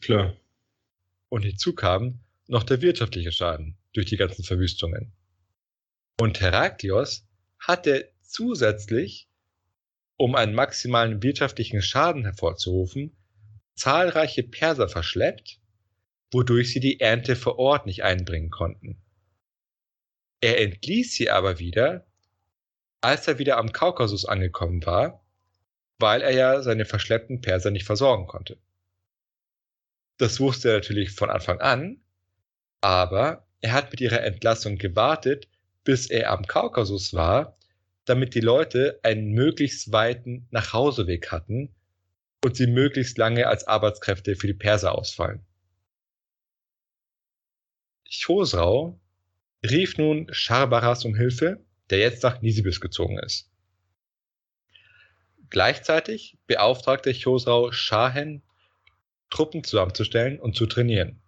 Klar. 0.00 0.36
Und 1.28 1.42
hinzu 1.42 1.74
kam 1.74 2.20
noch 2.46 2.62
der 2.62 2.80
wirtschaftliche 2.80 3.32
Schaden 3.32 3.76
durch 3.92 4.06
die 4.06 4.16
ganzen 4.16 4.44
Verwüstungen. 4.44 5.12
Und 6.20 6.40
Heraklios 6.40 7.27
hatte 7.68 8.10
zusätzlich, 8.22 9.28
um 10.16 10.34
einen 10.34 10.54
maximalen 10.54 11.22
wirtschaftlichen 11.22 11.82
Schaden 11.82 12.24
hervorzurufen, 12.24 13.16
zahlreiche 13.74 14.42
Perser 14.42 14.88
verschleppt, 14.88 15.60
wodurch 16.32 16.72
sie 16.72 16.80
die 16.80 16.98
Ernte 16.98 17.36
vor 17.36 17.58
Ort 17.58 17.86
nicht 17.86 18.02
einbringen 18.02 18.50
konnten. 18.50 19.00
Er 20.40 20.60
entließ 20.60 21.14
sie 21.14 21.30
aber 21.30 21.58
wieder, 21.58 22.06
als 23.00 23.28
er 23.28 23.38
wieder 23.38 23.58
am 23.58 23.72
Kaukasus 23.72 24.24
angekommen 24.24 24.84
war, 24.84 25.24
weil 25.98 26.22
er 26.22 26.32
ja 26.32 26.62
seine 26.62 26.84
verschleppten 26.84 27.40
Perser 27.40 27.70
nicht 27.70 27.86
versorgen 27.86 28.26
konnte. 28.26 28.58
Das 30.16 30.40
wusste 30.40 30.70
er 30.70 30.74
natürlich 30.76 31.10
von 31.10 31.30
Anfang 31.30 31.60
an, 31.60 32.00
aber 32.80 33.46
er 33.60 33.72
hat 33.72 33.90
mit 33.90 34.00
ihrer 34.00 34.22
Entlassung 34.22 34.78
gewartet, 34.78 35.48
bis 35.84 36.08
er 36.10 36.30
am 36.30 36.46
Kaukasus 36.46 37.14
war, 37.14 37.57
damit 38.08 38.34
die 38.34 38.40
Leute 38.40 39.00
einen 39.02 39.32
möglichst 39.32 39.92
weiten 39.92 40.46
Nachhauseweg 40.50 41.30
hatten 41.30 41.74
und 42.44 42.56
sie 42.56 42.66
möglichst 42.66 43.18
lange 43.18 43.46
als 43.46 43.66
Arbeitskräfte 43.66 44.36
für 44.36 44.46
die 44.46 44.54
Perser 44.54 44.94
ausfallen. 44.94 45.44
Chosrau 48.10 48.98
rief 49.68 49.98
nun 49.98 50.32
Scharbaras 50.32 51.04
um 51.04 51.14
Hilfe, 51.14 51.64
der 51.90 51.98
jetzt 51.98 52.22
nach 52.22 52.40
Nisibis 52.40 52.80
gezogen 52.80 53.18
ist. 53.18 53.50
Gleichzeitig 55.50 56.38
beauftragte 56.46 57.12
Chosrau 57.12 57.72
Shahen, 57.72 58.42
Truppen 59.30 59.64
zusammenzustellen 59.64 60.38
und 60.38 60.56
zu 60.56 60.66
trainieren. 60.66 61.22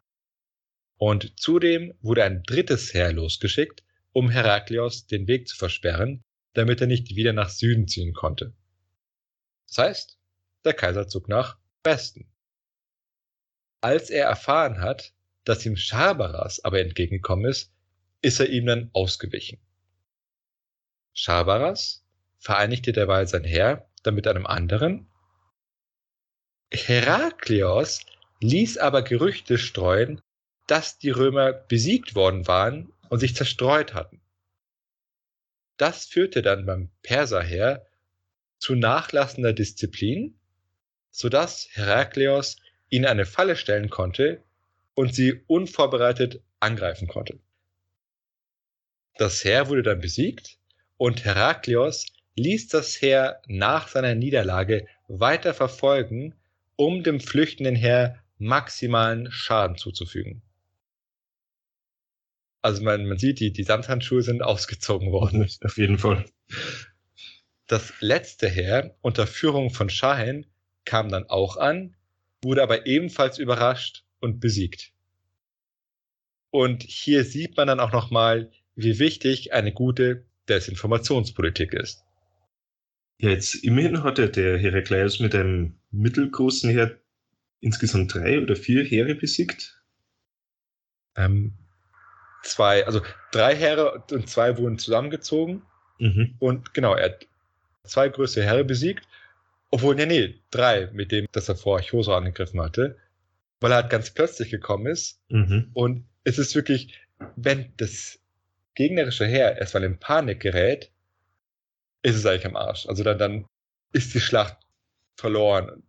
Und 0.97 1.39
zudem 1.41 1.95
wurde 2.03 2.25
ein 2.25 2.43
drittes 2.43 2.93
Heer 2.93 3.13
losgeschickt, 3.13 3.83
um 4.13 4.31
Heraklios 4.31 5.07
den 5.07 5.27
Weg 5.27 5.49
zu 5.49 5.57
versperren, 5.57 6.23
damit 6.55 6.81
er 6.81 6.87
nicht 6.87 7.15
wieder 7.15 7.33
nach 7.33 7.51
Süden 7.51 7.89
ziehen 7.89 8.13
konnte. 8.13 8.55
Das 9.69 9.79
heißt, 9.79 10.19
der 10.65 10.75
Kaiser 10.75 11.09
zog 11.09 11.29
nach 11.29 11.59
Westen. 11.85 12.31
Als 13.81 14.11
er 14.11 14.27
erfahren 14.27 14.81
hat, 14.81 15.15
dass 15.45 15.65
ihm 15.65 15.77
Schabaras 15.77 16.63
aber 16.65 16.81
entgegengekommen 16.81 17.47
ist, 17.47 17.73
ist 18.21 18.41
er 18.41 18.49
ihm 18.49 18.67
dann 18.67 18.91
ausgewichen. 18.93 19.59
Schabaras 21.13 22.05
vereinigte 22.39 22.93
derweil 22.93 23.27
sein 23.27 23.45
Heer 23.45 23.89
dann 24.03 24.15
mit 24.15 24.27
einem 24.27 24.47
anderen. 24.47 25.09
Heraklios 26.73 28.01
ließ 28.41 28.79
aber 28.79 29.03
Gerüchte 29.03 29.59
streuen, 29.59 30.21
dass 30.67 30.99
die 30.99 31.11
Römer 31.11 31.53
besiegt 31.53 32.15
worden 32.15 32.47
waren 32.47 32.93
und 33.09 33.19
sich 33.19 33.35
zerstreut 33.35 33.95
hatten. 33.95 34.20
Das 35.81 36.05
führte 36.05 36.43
dann 36.43 36.67
beim 36.67 36.91
Perserheer 37.03 37.87
zu 38.59 38.75
nachlassender 38.75 39.55
Disziplin, 39.55 40.39
sodass 41.11 41.71
Herakleos 41.73 42.59
ihnen 42.91 43.07
eine 43.07 43.25
Falle 43.25 43.57
stellen 43.57 43.89
konnte 43.89 44.43
und 44.93 45.15
sie 45.15 45.41
unvorbereitet 45.47 46.43
angreifen 46.59 47.09
konnte. 47.09 47.39
Das 49.17 49.43
Heer 49.43 49.71
wurde 49.71 49.83
dann 49.83 50.01
besiegt 50.01 50.59
und 50.99 51.25
Herakleos 51.25 52.05
ließ 52.35 52.69
das 52.69 53.01
Heer 53.01 53.41
nach 53.47 53.89
seiner 53.89 54.15
Niederlage 54.15 54.87
weiter 55.09 55.55
verfolgen, 55.55 56.35
um 56.77 57.03
dem 57.03 57.21
flüchtenden 57.21 57.75
Heer 57.75 58.23
maximalen 58.37 59.33
Schaden 59.33 59.79
zuzufügen. 59.79 60.43
Also 62.63 62.83
man, 62.83 63.07
man 63.07 63.19
sieht, 63.19 63.41
die, 63.41 63.53
die 63.53 63.65
Samthandschuhe 63.65 64.23
sind 64.23 64.43
ausgezogen 64.43 65.13
worden. 65.13 65.49
Auf 65.65 65.77
jeden 65.79 65.99
Fall. 65.99 66.25
Das 67.67 67.93
letzte 68.01 68.49
Heer 68.49 68.97
unter 69.01 69.27
Führung 69.27 69.71
von 69.71 69.89
Shahin 69.89 70.47
kam 70.85 71.09
dann 71.09 71.29
auch 71.29 71.57
an, 71.57 71.97
wurde 72.43 72.63
aber 72.63 72.87
ebenfalls 72.87 73.39
überrascht 73.39 74.05
und 74.19 74.41
besiegt. 74.41 74.93
Und 76.51 76.83
hier 76.83 77.25
sieht 77.25 77.57
man 77.57 77.69
dann 77.69 77.81
auch 77.81 77.93
nochmal, 77.93 78.51
wie 78.75 78.99
wichtig 78.99 79.53
eine 79.53 79.73
gute 79.73 80.25
Desinformationspolitik 80.49 81.75
ist. 81.75 82.05
Ja, 83.19 83.31
jetzt 83.31 83.55
immerhin 83.55 84.03
hat 84.03 84.19
der 84.19 84.59
Herakleios 84.59 85.21
mit 85.21 85.35
einem 85.35 85.79
mittelgroßen 85.91 86.71
Heer 86.71 86.99
insgesamt 87.61 88.15
drei 88.15 88.41
oder 88.41 88.57
vier 88.57 88.83
Heere 88.83 89.15
besiegt. 89.15 89.81
Ähm, 91.17 91.60
zwei, 92.43 92.87
also 92.87 93.03
drei 93.33 93.55
Heere 93.55 94.03
und 94.11 94.29
zwei 94.29 94.57
wurden 94.57 94.79
zusammengezogen. 94.79 95.63
Mhm. 95.99 96.35
Und 96.39 96.75
genau, 96.75 96.95
er 96.95 97.11
hat 97.11 97.27
zwei 97.85 98.09
größere 98.09 98.45
Heere 98.45 98.65
besiegt. 98.65 99.07
Obwohl, 99.71 99.95
nee, 99.95 100.07
nee, 100.07 100.41
drei, 100.51 100.89
mit 100.93 101.13
dem, 101.13 101.27
dass 101.33 101.49
er 101.49 101.57
vor 101.57 101.81
Choso 101.81 102.15
angegriffen 102.15 102.61
hatte. 102.61 102.97
Weil 103.61 103.73
er 103.73 103.83
halt 103.83 103.91
ganz 103.91 104.11
plötzlich 104.11 104.51
gekommen 104.51 104.87
ist. 104.87 105.21
Mhm. 105.29 105.71
Und 105.75 106.05
es 106.25 106.39
ist 106.39 106.55
wirklich, 106.55 106.99
wenn 107.37 107.73
das 107.77 108.19
gegnerische 108.75 109.27
Heer 109.27 109.59
erstmal 109.59 109.85
in 109.85 109.99
Panik 109.99 110.41
gerät, 110.41 110.91
ist 112.03 112.17
es 112.17 112.27
eigentlich 112.27 112.47
am 112.47 112.57
Arsch. 112.57 112.87
Also 112.87 113.05
dann, 113.05 113.19
dann 113.19 113.47
ist 113.93 114.15
die 114.15 114.21
Schlacht 114.21 114.57
verloren. 115.17 115.83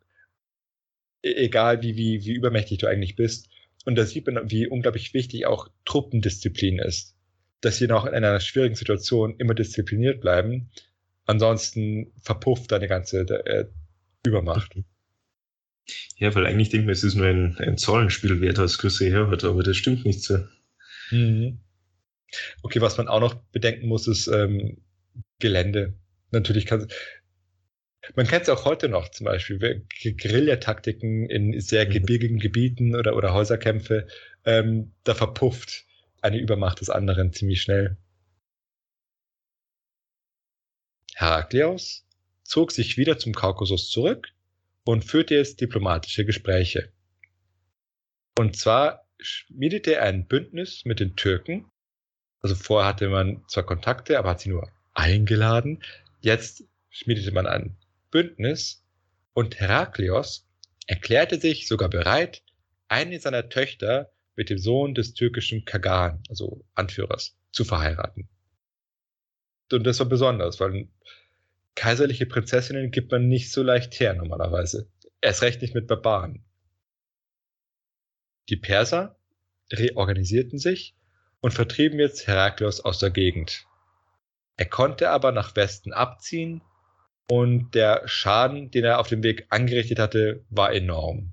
E 1.24 1.34
egal 1.34 1.82
wie, 1.82 1.96
wie, 1.96 2.26
wie 2.26 2.34
übermächtig 2.34 2.80
du 2.80 2.88
eigentlich 2.88 3.16
bist. 3.16 3.50
Und 3.86 3.96
da 3.96 4.06
sieht 4.06 4.28
man, 4.28 4.52
wie 4.52 4.68
unglaublich 4.68 5.14
wichtig 5.14 5.46
auch 5.46 5.68
Truppendisziplin 5.86 6.80
ist. 6.80 7.16
Dass 7.62 7.78
sie 7.78 7.88
noch 7.88 8.06
in 8.06 8.14
einer 8.14 8.40
schwierigen 8.40 8.76
Situation 8.76 9.36
immer 9.38 9.54
diszipliniert 9.54 10.22
bleiben. 10.22 10.72
Ansonsten 11.26 12.12
verpufft 12.22 12.72
deine 12.72 12.88
ganze 12.88 13.22
äh, 13.22 13.66
Übermacht. 14.26 14.76
Ja, 16.18 16.34
weil 16.36 16.46
eigentlich 16.46 16.70
denkt 16.70 16.86
man, 16.86 16.94
es 16.94 17.04
ist 17.04 17.16
nur 17.16 17.28
ein, 17.28 17.58
ein 17.58 17.78
Zahlenspiel, 17.78 18.42
wer 18.42 18.54
das 18.54 18.78
größere 18.78 19.10
her 19.10 19.28
hat, 19.30 19.44
aber 19.44 19.64
das 19.64 19.78
stimmt 19.78 20.06
nicht 20.06 20.24
so. 20.24 20.40
Mhm. 21.10 21.60
Okay, 22.62 22.82
was 22.82 22.98
man 22.98 23.08
auch 23.08 23.20
noch 23.20 23.36
bedenken 23.52 23.88
muss, 23.88 24.08
ist 24.08 24.28
ähm, 24.28 24.78
Gelände. 25.40 25.96
Natürlich 26.32 26.66
kann 26.66 26.88
man 28.16 28.28
kennt 28.28 28.44
es 28.44 28.50
auch 28.50 28.66
heute 28.66 28.90
noch, 28.90 29.10
zum 29.10 29.26
Beispiel 29.26 29.86
Guerillataktiken 30.04 31.30
in 31.30 31.60
sehr 31.60 31.86
mhm. 31.86 31.92
gebirgigen 31.92 32.40
Gebieten 32.40 32.96
oder, 32.96 33.16
oder 33.16 33.34
Häuserkämpfe. 33.34 34.08
Ähm, 34.44 34.94
da 35.04 35.14
verpufft 35.14 35.86
eine 36.22 36.40
Übermacht 36.40 36.82
des 36.82 36.90
anderen 36.90 37.34
ziemlich 37.34 37.62
schnell. 37.62 37.98
Herakleos 41.16 42.08
zog 42.44 42.72
sich 42.72 42.98
wieder 42.98 43.20
zum 43.20 43.34
Kaukasus 43.34 43.90
zurück 43.90 44.30
und 44.84 45.06
führte 45.06 45.36
jetzt 45.36 45.62
diplomatische 45.62 46.26
Gespräche. 46.26 46.92
Und 48.38 48.56
zwar 48.56 49.08
schmiedete 49.20 49.96
er 49.96 50.04
ein 50.04 50.28
Bündnis 50.28 50.84
mit 50.86 51.00
den 51.00 51.16
Türken. 51.16 51.70
Also 52.42 52.56
vorher 52.56 52.90
hatte 52.90 53.10
man 53.10 53.44
zwar 53.48 53.64
Kontakte, 53.64 54.18
aber 54.18 54.32
hat 54.32 54.42
sie 54.42 54.50
nur 54.50 54.72
eingeladen. 54.96 55.84
Jetzt 56.22 56.64
schmiedete 56.90 57.32
man 57.32 57.46
ein 57.46 57.78
Bündnis 58.12 58.86
und 59.34 59.60
Heraklios 59.60 60.48
erklärte 60.86 61.40
sich 61.40 61.68
sogar 61.68 61.90
bereit, 61.90 62.44
eine 62.88 63.20
seiner 63.20 63.50
Töchter 63.50 64.12
mit 64.36 64.50
dem 64.50 64.58
Sohn 64.58 64.94
des 64.94 65.14
türkischen 65.14 65.66
Kagan, 65.66 66.22
also 66.30 66.66
Anführers, 66.74 67.38
zu 67.52 67.64
verheiraten. 67.64 68.30
Und 69.72 69.86
das 69.86 70.00
war 70.00 70.08
besonders, 70.08 70.60
weil 70.60 70.90
kaiserliche 71.76 72.26
Prinzessinnen 72.26 72.92
gibt 72.92 73.12
man 73.12 73.28
nicht 73.28 73.52
so 73.52 73.64
leicht 73.64 74.00
her 74.00 74.14
normalerweise. 74.14 74.92
Erst 75.22 75.42
recht 75.42 75.62
nicht 75.62 75.74
mit 75.74 75.88
Barbaren. 75.88 76.44
Die 78.50 78.58
Perser 78.58 79.18
reorganisierten 79.72 80.60
sich 80.60 80.96
und 81.40 81.54
vertrieben 81.54 82.00
jetzt 82.00 82.28
Heraklios 82.28 82.82
aus 82.82 83.00
der 83.00 83.12
Gegend. 83.12 83.66
Er 84.58 84.66
konnte 84.66 85.10
aber 85.10 85.32
nach 85.32 85.56
Westen 85.56 85.94
abziehen 85.94 86.62
und 87.32 87.76
der 87.76 88.06
Schaden, 88.10 88.72
den 88.72 88.84
er 88.84 89.00
auf 89.00 89.08
dem 89.08 89.24
Weg 89.24 89.46
angerichtet 89.52 90.00
hatte, 90.00 90.44
war 90.50 90.74
enorm. 90.74 91.32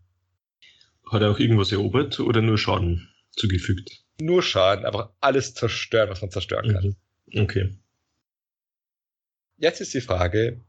Hat 1.11 1.23
er 1.23 1.33
auch 1.33 1.41
irgendwas 1.41 1.73
erobert 1.73 2.21
oder 2.21 2.41
nur 2.41 2.57
Schaden 2.57 3.13
zugefügt? 3.33 4.05
Nur 4.21 4.45
Schaden, 4.45 4.87
einfach 4.87 5.11
alles 5.21 5.55
zerstören, 5.55 6.09
was 6.09 6.21
man 6.23 6.31
zerstören 6.31 6.73
kann. 6.73 6.97
Mhm. 7.27 7.43
Okay. 7.43 7.77
Jetzt 9.57 9.81
ist 9.81 9.93
die 9.93 10.01
Frage, 10.01 10.61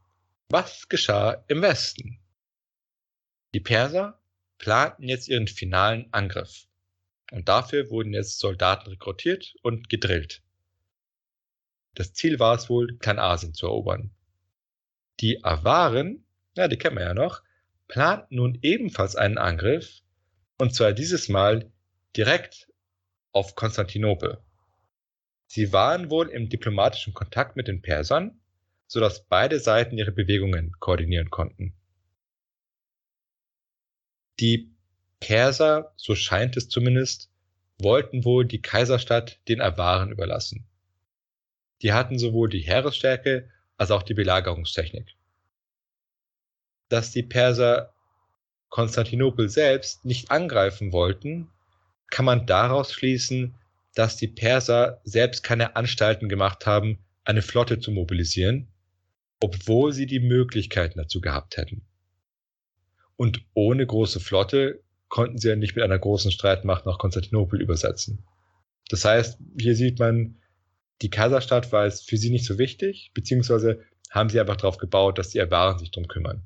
was 0.50 0.89
geschah 0.89 1.44
im 1.48 1.62
Westen? 1.62 2.20
Die 3.54 3.60
Perser 3.60 4.20
planten 4.58 5.08
jetzt 5.08 5.28
ihren 5.28 5.48
finalen 5.48 6.08
Angriff. 6.12 6.65
Und 7.32 7.48
dafür 7.48 7.92
wurden 7.92 8.15
jetzt 8.15 8.39
Soldaten 8.39 8.89
rekrutiert 8.89 9.54
und 9.62 9.89
gedrillt. 9.89 10.42
Das 11.94 12.13
Ziel 12.15 12.39
war 12.39 12.56
es 12.56 12.68
wohl, 12.68 12.98
Kleinasien 12.98 13.54
zu 13.54 13.68
erobern. 13.68 14.10
Die 15.19 15.43
Awaren, 15.43 16.25
ja, 16.55 16.67
die 16.67 16.77
kennen 16.77 16.97
wir 16.97 17.05
ja 17.05 17.13
noch, 17.13 17.43
planten 17.88 18.36
nun 18.36 18.60
ebenfalls 18.62 19.15
einen 19.15 19.38
Angriff, 19.38 20.01
und 20.58 20.73
zwar 20.73 20.93
dieses 20.93 21.29
Mal 21.29 21.71
direkt 22.15 22.67
auf 23.32 23.55
Konstantinopel. 23.55 24.39
Sie 25.47 25.73
waren 25.73 26.10
wohl 26.10 26.29
im 26.29 26.49
diplomatischen 26.49 27.13
Kontakt 27.13 27.55
mit 27.55 27.67
den 27.67 27.82
Persern, 27.82 28.39
sodass 28.88 29.25
beide 29.25 29.60
Seiten 29.60 29.97
ihre 29.97 30.12
Bewegungen 30.12 30.73
koordinieren 30.79 31.29
konnten. 31.29 31.73
Die 34.39 34.73
Perser, 35.19 35.93
so 35.97 36.15
scheint 36.15 36.55
es 36.55 36.69
zumindest, 36.69 37.29
wollten 37.77 38.23
wohl 38.23 38.45
die 38.45 38.62
Kaiserstadt 38.62 39.39
den 39.47 39.62
Awaren 39.62 40.12
überlassen. 40.12 40.67
Die 41.82 41.93
hatten 41.93 42.19
sowohl 42.19 42.49
die 42.49 42.62
Heeresstärke 42.62 43.49
als 43.80 43.92
auch 43.92 44.04
die 44.04 44.13
Belagerungstechnik. 44.13 45.15
Dass 46.89 47.12
die 47.12 47.24
Perser 47.24 47.94
Konstantinopel 48.70 49.50
selbst 49.50 50.06
nicht 50.06 50.30
angreifen 50.30 50.92
wollten, 50.92 51.50
kann 52.12 52.26
man 52.26 52.46
daraus 52.46 52.94
schließen, 52.94 53.56
dass 53.96 54.18
die 54.18 54.28
Perser 54.28 55.02
selbst 55.04 55.44
keine 55.44 55.76
Anstalten 55.76 56.30
gemacht 56.30 56.65
haben, 56.65 57.00
eine 57.24 57.42
Flotte 57.42 57.80
zu 57.80 57.92
mobilisieren, 57.92 58.68
obwohl 59.39 59.94
sie 59.94 60.06
die 60.06 60.20
Möglichkeiten 60.20 61.00
dazu 61.00 61.22
gehabt 61.22 61.58
hätten. 61.58 61.86
Und 63.15 63.44
ohne 63.54 63.86
große 63.86 64.20
Flotte 64.20 64.82
konnten 65.08 65.38
sie 65.38 65.50
ja 65.50 65.56
nicht 65.56 65.76
mit 65.76 65.84
einer 65.84 66.00
großen 66.00 66.32
Streitmacht 66.32 66.86
nach 66.86 67.00
Konstantinopel 67.00 67.62
übersetzen. 67.62 68.24
Das 68.89 69.06
heißt, 69.06 69.39
hier 69.60 69.76
sieht 69.76 70.00
man, 70.00 70.38
die 71.02 71.10
Kaiserstadt 71.10 71.72
war 71.72 71.86
es 71.86 72.02
für 72.02 72.18
sie 72.18 72.30
nicht 72.30 72.46
so 72.46 72.58
wichtig, 72.58 73.12
beziehungsweise 73.14 73.84
haben 74.10 74.30
sie 74.30 74.40
einfach 74.40 74.58
darauf 74.58 74.78
gebaut, 74.78 75.18
dass 75.18 75.30
die 75.30 75.42
Awaren 75.42 75.80
sich 75.80 75.92
darum 75.92 76.08
kümmern. 76.08 76.44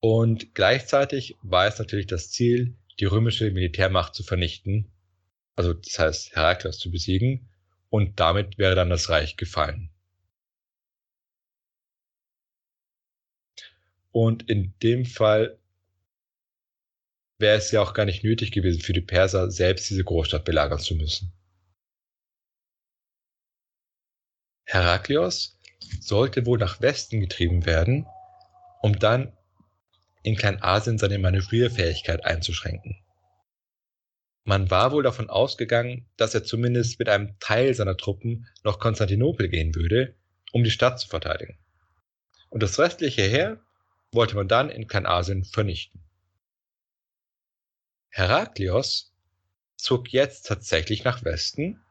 Und 0.00 0.54
gleichzeitig 0.54 1.36
war 1.42 1.66
es 1.66 1.78
natürlich 1.78 2.06
das 2.06 2.30
Ziel, 2.30 2.76
die 3.00 3.06
römische 3.06 3.50
Militärmacht 3.50 4.14
zu 4.14 4.22
vernichten, 4.22 4.92
also 5.56 5.72
das 5.72 5.98
heißt 5.98 6.36
Herakles 6.36 6.78
zu 6.78 6.90
besiegen, 6.90 7.48
und 7.90 8.20
damit 8.20 8.58
wäre 8.58 8.74
dann 8.74 8.90
das 8.90 9.08
Reich 9.08 9.36
gefallen. 9.36 9.90
Und 14.12 14.48
in 14.48 14.74
dem 14.82 15.04
Fall 15.04 15.58
wäre 17.38 17.58
es 17.58 17.70
ja 17.70 17.82
auch 17.82 17.94
gar 17.94 18.04
nicht 18.04 18.24
nötig 18.24 18.52
gewesen 18.52 18.80
für 18.80 18.92
die 18.92 19.00
Perser, 19.00 19.50
selbst 19.50 19.90
diese 19.90 20.04
Großstadt 20.04 20.44
belagern 20.44 20.78
zu 20.78 20.94
müssen. 20.94 21.32
Heraklios 24.74 25.56
sollte 26.00 26.46
wohl 26.46 26.58
nach 26.58 26.80
Westen 26.80 27.20
getrieben 27.20 27.64
werden, 27.64 28.06
um 28.82 28.98
dann 28.98 29.32
in 30.24 30.34
Kleinasien 30.34 30.98
seine 30.98 31.20
Manövrierfähigkeit 31.20 32.24
einzuschränken. 32.24 32.96
Man 34.42 34.72
war 34.72 34.90
wohl 34.90 35.04
davon 35.04 35.30
ausgegangen, 35.30 36.10
dass 36.16 36.34
er 36.34 36.42
zumindest 36.42 36.98
mit 36.98 37.08
einem 37.08 37.38
Teil 37.38 37.72
seiner 37.74 37.96
Truppen 37.96 38.48
nach 38.64 38.80
Konstantinopel 38.80 39.48
gehen 39.48 39.76
würde, 39.76 40.16
um 40.50 40.64
die 40.64 40.72
Stadt 40.72 40.98
zu 40.98 41.06
verteidigen. 41.06 41.56
Und 42.50 42.64
das 42.64 42.76
restliche 42.80 43.22
Heer 43.22 43.60
wollte 44.10 44.34
man 44.34 44.48
dann 44.48 44.70
in 44.70 44.88
Kleinasien 44.88 45.44
vernichten. 45.44 46.02
Heraklios 48.08 49.14
zog 49.76 50.08
jetzt 50.08 50.46
tatsächlich 50.48 51.04
nach 51.04 51.22
Westen 51.22 51.83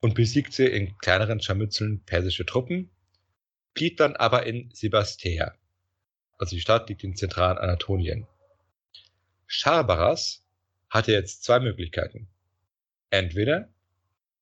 und 0.00 0.14
besiegte 0.14 0.64
in 0.64 0.96
kleineren 0.98 1.40
Scharmützeln 1.40 2.02
persische 2.04 2.46
Truppen, 2.46 2.90
blieb 3.74 3.98
dann 3.98 4.16
aber 4.16 4.46
in 4.46 4.70
Sebastea. 4.72 5.54
Also 6.38 6.56
die 6.56 6.62
Stadt 6.62 6.88
liegt 6.88 7.04
in 7.04 7.16
zentralen 7.16 7.58
Anatolien. 7.58 8.26
Scharbaras 9.46 10.44
hatte 10.88 11.12
jetzt 11.12 11.44
zwei 11.44 11.60
Möglichkeiten. 11.60 12.28
Entweder 13.10 13.68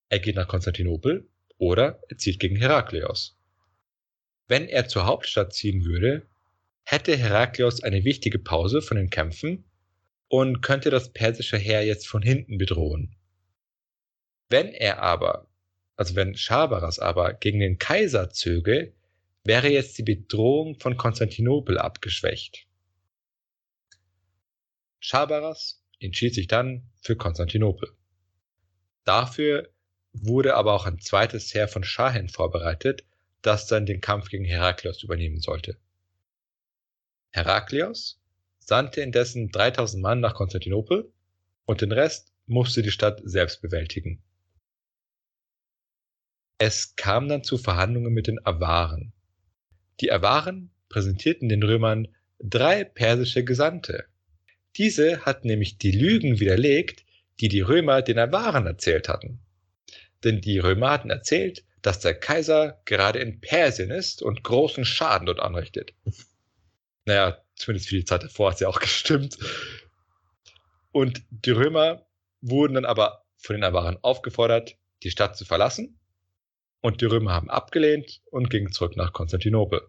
er 0.09 0.18
geht 0.20 0.36
nach 0.36 0.48
Konstantinopel 0.48 1.28
oder 1.59 2.00
er 2.09 2.18
zieht 2.18 2.40
gegen 2.40 2.56
Herakleios. 2.56 3.36
Wenn 4.46 4.68
er 4.68 4.88
zur 4.88 5.06
Hauptstadt 5.06 5.52
ziehen 5.52 5.84
würde, 5.84 6.26
hätte 6.84 7.16
Herakleios 7.16 7.82
eine 7.82 8.04
wichtige 8.04 8.38
Pause 8.38 8.80
von 8.80 8.96
den 8.96 9.11
Kämpfen 9.11 9.64
und 10.28 10.62
könnte 10.62 10.90
das 10.90 11.12
persische 11.12 11.59
Heer 11.59 11.84
jetzt 11.84 12.06
von 12.06 12.22
hinten 12.22 12.56
bedrohen. 12.56 13.14
Wenn 14.48 14.68
er 14.68 15.02
aber 15.02 15.47
also 15.99 16.14
wenn 16.14 16.36
Schabaras 16.36 17.01
aber 17.01 17.34
gegen 17.34 17.59
den 17.59 17.76
Kaiser 17.76 18.30
zöge, 18.30 18.94
wäre 19.42 19.68
jetzt 19.68 19.99
die 19.99 20.05
Bedrohung 20.05 20.78
von 20.78 20.96
Konstantinopel 20.96 21.76
abgeschwächt. 21.76 22.68
Schabaras 25.01 25.82
entschied 25.99 26.34
sich 26.34 26.46
dann 26.46 26.88
für 27.03 27.16
Konstantinopel. 27.16 27.90
Dafür 29.05 29.70
wurde 30.12 30.55
aber 30.55 30.74
auch 30.74 30.86
ein 30.86 31.01
zweites 31.01 31.53
Heer 31.53 31.66
von 31.66 31.82
Schahen 31.82 32.28
vorbereitet, 32.28 33.05
das 33.42 33.66
dann 33.66 33.84
den 33.84 34.01
Kampf 34.01 34.28
gegen 34.28 34.44
Heraklios 34.44 35.03
übernehmen 35.03 35.40
sollte. 35.40 35.78
Heraklios 37.30 38.20
sandte 38.61 39.01
indessen 39.01 39.51
3000 39.51 40.01
Mann 40.01 40.20
nach 40.20 40.34
Konstantinopel 40.34 41.12
und 41.64 41.80
den 41.80 41.90
Rest 41.90 42.32
musste 42.46 42.82
die 42.82 42.92
Stadt 42.92 43.20
selbst 43.24 43.62
bewältigen. 43.62 44.22
Es 46.59 46.96
kam 46.96 47.28
dann 47.28 47.44
zu 47.44 47.56
Verhandlungen 47.56 48.12
mit 48.12 48.26
den 48.26 48.44
Awaren. 48.44 49.12
Die 50.00 50.11
Awaren 50.11 50.70
präsentierten 50.88 51.48
den 51.48 51.62
Römern 51.62 52.09
drei 52.40 52.82
persische 52.82 53.44
Gesandte. 53.44 54.06
Diese 54.76 55.24
hatten 55.24 55.46
nämlich 55.46 55.78
die 55.78 55.92
Lügen 55.92 56.40
widerlegt, 56.40 57.04
die 57.40 57.48
die 57.48 57.61
Römer 57.61 58.02
den 58.02 58.18
Awaren 58.18 58.66
erzählt 58.66 59.09
hatten. 59.09 59.40
Denn 60.24 60.40
die 60.40 60.59
Römer 60.59 60.90
hatten 60.90 61.11
erzählt, 61.11 61.64
dass 61.82 62.00
der 62.00 62.14
Kaiser 62.14 62.80
gerade 62.84 63.20
in 63.20 63.40
Persien 63.40 63.90
ist 63.90 64.20
und 64.20 64.42
großen 64.42 64.84
Schaden 64.84 65.26
dort 65.26 65.38
anrichtet. 65.38 65.94
Naja, 67.04 67.38
zumindest 67.54 67.88
für 67.88 67.96
die 67.96 68.04
Zeit 68.04 68.24
davor 68.24 68.48
hat 68.48 68.54
es 68.54 68.61
ja 68.61 68.68
auch 68.68 68.80
gestimmt. 68.80 69.38
Und 70.90 71.22
die 71.30 71.52
Römer 71.52 72.06
wurden 72.40 72.74
dann 72.74 72.84
aber 72.84 73.24
von 73.36 73.54
den 73.54 73.64
Awaren 73.64 73.98
aufgefordert, 74.02 74.76
die 75.04 75.12
Stadt 75.12 75.36
zu 75.36 75.44
verlassen. 75.44 75.97
Und 76.81 77.01
die 77.01 77.07
Römer 77.07 77.33
haben 77.33 77.51
abgelehnt 77.51 78.20
und 78.31 78.51
gingen 78.51 78.72
zurück 78.72 78.97
nach 78.97 79.12
Konstantinopel. 79.12 79.83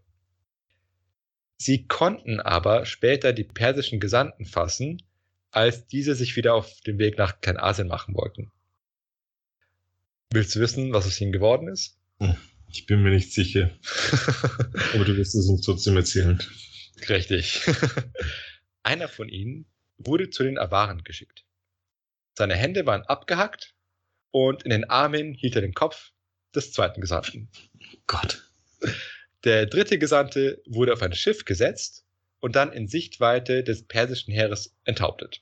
Sie 1.58 1.86
konnten 1.88 2.40
aber 2.40 2.86
später 2.86 3.34
die 3.34 3.44
persischen 3.44 4.00
Gesandten 4.00 4.46
fassen, 4.46 5.04
als 5.52 5.88
diese 5.88 6.16
sich 6.16 6.36
wieder 6.36 6.54
auf 6.56 6.82
den 6.82 6.98
Weg 7.00 7.18
nach 7.18 7.42
Kleinasien 7.42 7.88
machen 7.88 8.16
wollten. 8.16 8.52
Willst 10.32 10.56
du 10.56 10.60
wissen, 10.60 10.94
was 10.94 11.06
aus 11.06 11.20
ihnen 11.20 11.32
geworden 11.32 11.68
ist? 11.68 12.00
Hm, 12.20 12.38
ich 12.72 12.86
bin 12.86 13.04
mir 13.04 13.10
nicht 13.10 13.34
sicher. 13.34 13.72
Aber 14.94 15.06
du 15.06 15.18
wirst 15.18 15.36
es 15.36 15.48
uns 15.48 15.62
trotzdem 15.62 15.98
erzählen. 15.98 16.42
Richtig. 17.08 17.62
Einer 18.84 19.08
von 19.08 19.28
ihnen 19.28 19.66
wurde 19.98 20.30
zu 20.30 20.44
den 20.44 20.58
Awaren 20.58 21.04
geschickt. 21.04 21.46
Seine 22.38 22.56
Hände 22.56 22.86
waren 22.86 23.04
abgehackt 23.04 23.76
und 24.32 24.64
in 24.64 24.70
den 24.70 24.90
Armen 24.90 25.34
hielt 25.34 25.56
er 25.56 25.62
den 25.62 25.74
Kopf 25.74 26.12
des 26.56 26.72
zweiten 26.72 27.02
Gesandten. 27.02 27.50
Gott. 28.08 28.43
Der 29.43 29.66
dritte 29.66 29.97
Gesandte 29.97 30.62
wurde 30.66 30.93
auf 30.93 31.02
ein 31.02 31.14
Schiff 31.14 31.45
gesetzt 31.45 32.06
und 32.39 32.56
dann 32.56 32.74
in 32.74 32.88
Sichtweite 32.88 33.64
des 33.64 33.88
persischen 33.88 34.34
Heeres 34.34 34.76
enthauptet. 34.84 35.41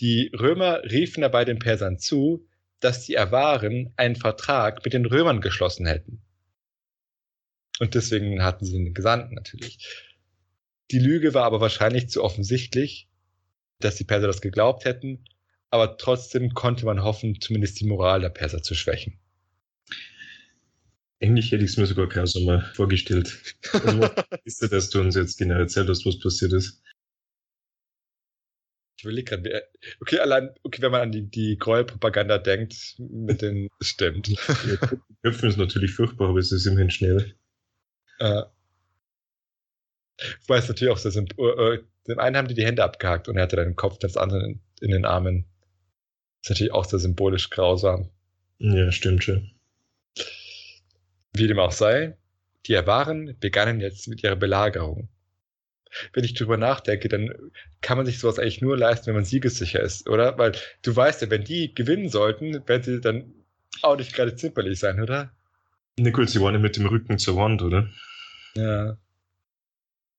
Die 0.00 0.30
Römer 0.38 0.82
riefen 0.84 1.22
dabei 1.22 1.44
den 1.44 1.58
Persern 1.58 1.98
zu, 1.98 2.46
dass 2.80 3.06
die 3.06 3.18
Awaren 3.18 3.92
einen 3.96 4.16
Vertrag 4.16 4.84
mit 4.84 4.92
den 4.92 5.06
Römern 5.06 5.40
geschlossen 5.40 5.86
hätten. 5.86 6.22
Und 7.78 7.94
deswegen 7.94 8.42
hatten 8.42 8.64
sie 8.64 8.72
den 8.72 8.94
Gesandten 8.94 9.34
natürlich. 9.34 9.78
Die 10.90 10.98
Lüge 10.98 11.34
war 11.34 11.44
aber 11.44 11.60
wahrscheinlich 11.60 12.08
zu 12.08 12.22
offensichtlich, 12.22 13.08
dass 13.80 13.96
die 13.96 14.04
Perser 14.04 14.26
das 14.26 14.40
geglaubt 14.40 14.84
hätten, 14.84 15.24
aber 15.70 15.98
trotzdem 15.98 16.54
konnte 16.54 16.86
man 16.86 17.02
hoffen, 17.02 17.40
zumindest 17.40 17.80
die 17.80 17.86
Moral 17.86 18.20
der 18.20 18.30
Perser 18.30 18.62
zu 18.62 18.74
schwächen. 18.74 19.18
Ähnlich 21.20 21.50
hätte 21.50 21.64
ich 21.64 21.70
es 21.70 21.76
mir 21.76 21.86
sogar 21.86 22.08
Chaos 22.08 22.34
mal 22.40 22.60
vorgestellt. 22.74 23.56
Also, 23.72 24.08
ist 24.44 24.60
ja, 24.60 24.68
dass 24.68 24.90
du 24.90 25.00
uns 25.00 25.14
jetzt 25.14 25.38
genau 25.38 25.54
erzählt 25.54 25.88
hast, 25.88 26.04
was 26.04 26.18
passiert 26.18 26.52
ist. 26.52 26.82
Ich 28.98 29.04
überlege 29.04 29.36
gerade, 29.36 29.68
okay, 30.00 30.18
allein, 30.18 30.50
okay, 30.62 30.80
wenn 30.82 30.92
man 30.92 31.02
an 31.02 31.12
die, 31.12 31.28
die 31.28 31.58
Gräuelpropaganda 31.58 32.38
denkt, 32.38 32.96
mit 32.98 33.42
den, 33.42 33.68
stimmt. 33.80 34.34
Köpfen 35.22 35.48
ist 35.48 35.58
natürlich 35.58 35.92
furchtbar, 35.92 36.30
aber 36.30 36.38
es 36.38 36.52
ist 36.52 36.66
immerhin 36.66 36.90
schnell. 36.90 37.34
Äh, 38.18 38.42
wobei 40.46 40.58
es 40.58 40.68
natürlich 40.68 40.92
auch 40.92 40.98
so 40.98 41.10
sind, 41.10 41.38
äh, 41.38 41.78
dem 42.08 42.18
einen 42.18 42.36
haben 42.36 42.48
die 42.48 42.54
die 42.54 42.64
Hände 42.64 42.84
abgehakt 42.84 43.28
und 43.28 43.36
er 43.36 43.42
hatte 43.42 43.56
dann 43.56 43.68
den 43.68 43.76
Kopf 43.76 43.98
des 43.98 44.16
anderen 44.16 44.44
in, 44.44 44.60
in 44.80 44.90
den 44.92 45.04
Armen. 45.04 45.44
Das 46.42 46.44
ist 46.44 46.50
natürlich 46.50 46.72
auch 46.72 46.84
sehr 46.84 46.98
symbolisch 46.98 47.50
grausam. 47.50 48.10
Ja, 48.58 48.90
stimmt 48.92 49.24
schon. 49.24 49.55
Wie 51.36 51.46
dem 51.46 51.58
auch 51.58 51.72
sei, 51.72 52.16
die 52.66 52.76
Awaren 52.76 53.36
begannen 53.38 53.80
jetzt 53.80 54.08
mit 54.08 54.22
ihrer 54.22 54.36
Belagerung. 54.36 55.08
Wenn 56.12 56.24
ich 56.24 56.34
drüber 56.34 56.56
nachdenke, 56.56 57.08
dann 57.08 57.32
kann 57.80 57.96
man 57.96 58.06
sich 58.06 58.18
sowas 58.18 58.38
eigentlich 58.38 58.60
nur 58.60 58.76
leisten, 58.76 59.06
wenn 59.06 59.14
man 59.14 59.24
siegessicher 59.24 59.80
ist, 59.80 60.08
oder? 60.08 60.36
Weil 60.36 60.52
du 60.82 60.94
weißt 60.94 61.22
ja, 61.22 61.30
wenn 61.30 61.44
die 61.44 61.74
gewinnen 61.74 62.08
sollten, 62.08 62.66
werden 62.68 62.82
sie 62.82 63.00
dann 63.00 63.32
auch 63.82 63.96
nicht 63.96 64.14
gerade 64.14 64.34
zimperlich 64.34 64.78
sein, 64.78 65.00
oder? 65.00 65.32
Nicole, 65.98 66.28
sie 66.28 66.40
ja 66.40 66.58
mit 66.58 66.76
dem 66.76 66.86
Rücken 66.86 67.18
zur 67.18 67.36
Wand, 67.36 67.62
oder? 67.62 67.88
Ja. 68.54 68.98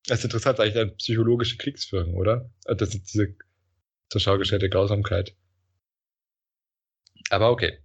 Das 0.05 0.19
ist 0.19 0.25
interessant, 0.25 0.59
eigentlich 0.59 0.77
eine 0.77 0.91
psychologische 0.91 1.57
Kriegsführung, 1.57 2.15
oder? 2.15 2.49
Also 2.65 2.85
das 2.85 2.95
ist 2.95 3.13
diese 3.13 3.35
zur 4.09 4.21
Schau 4.21 4.37
gestellte 4.37 4.69
Grausamkeit. 4.69 5.35
Aber 7.29 7.51
okay. 7.51 7.79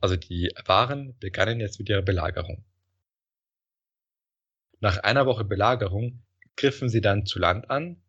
Also 0.00 0.16
die 0.16 0.50
Waren 0.64 1.16
begannen 1.18 1.60
jetzt 1.60 1.78
mit 1.78 1.88
ihrer 1.88 2.02
Belagerung. 2.02 2.64
Nach 4.80 4.98
einer 4.98 5.26
Woche 5.26 5.44
Belagerung 5.44 6.22
griffen 6.56 6.88
sie 6.88 7.02
dann 7.02 7.26
zu 7.26 7.38
Land 7.38 7.70
an, 7.70 8.02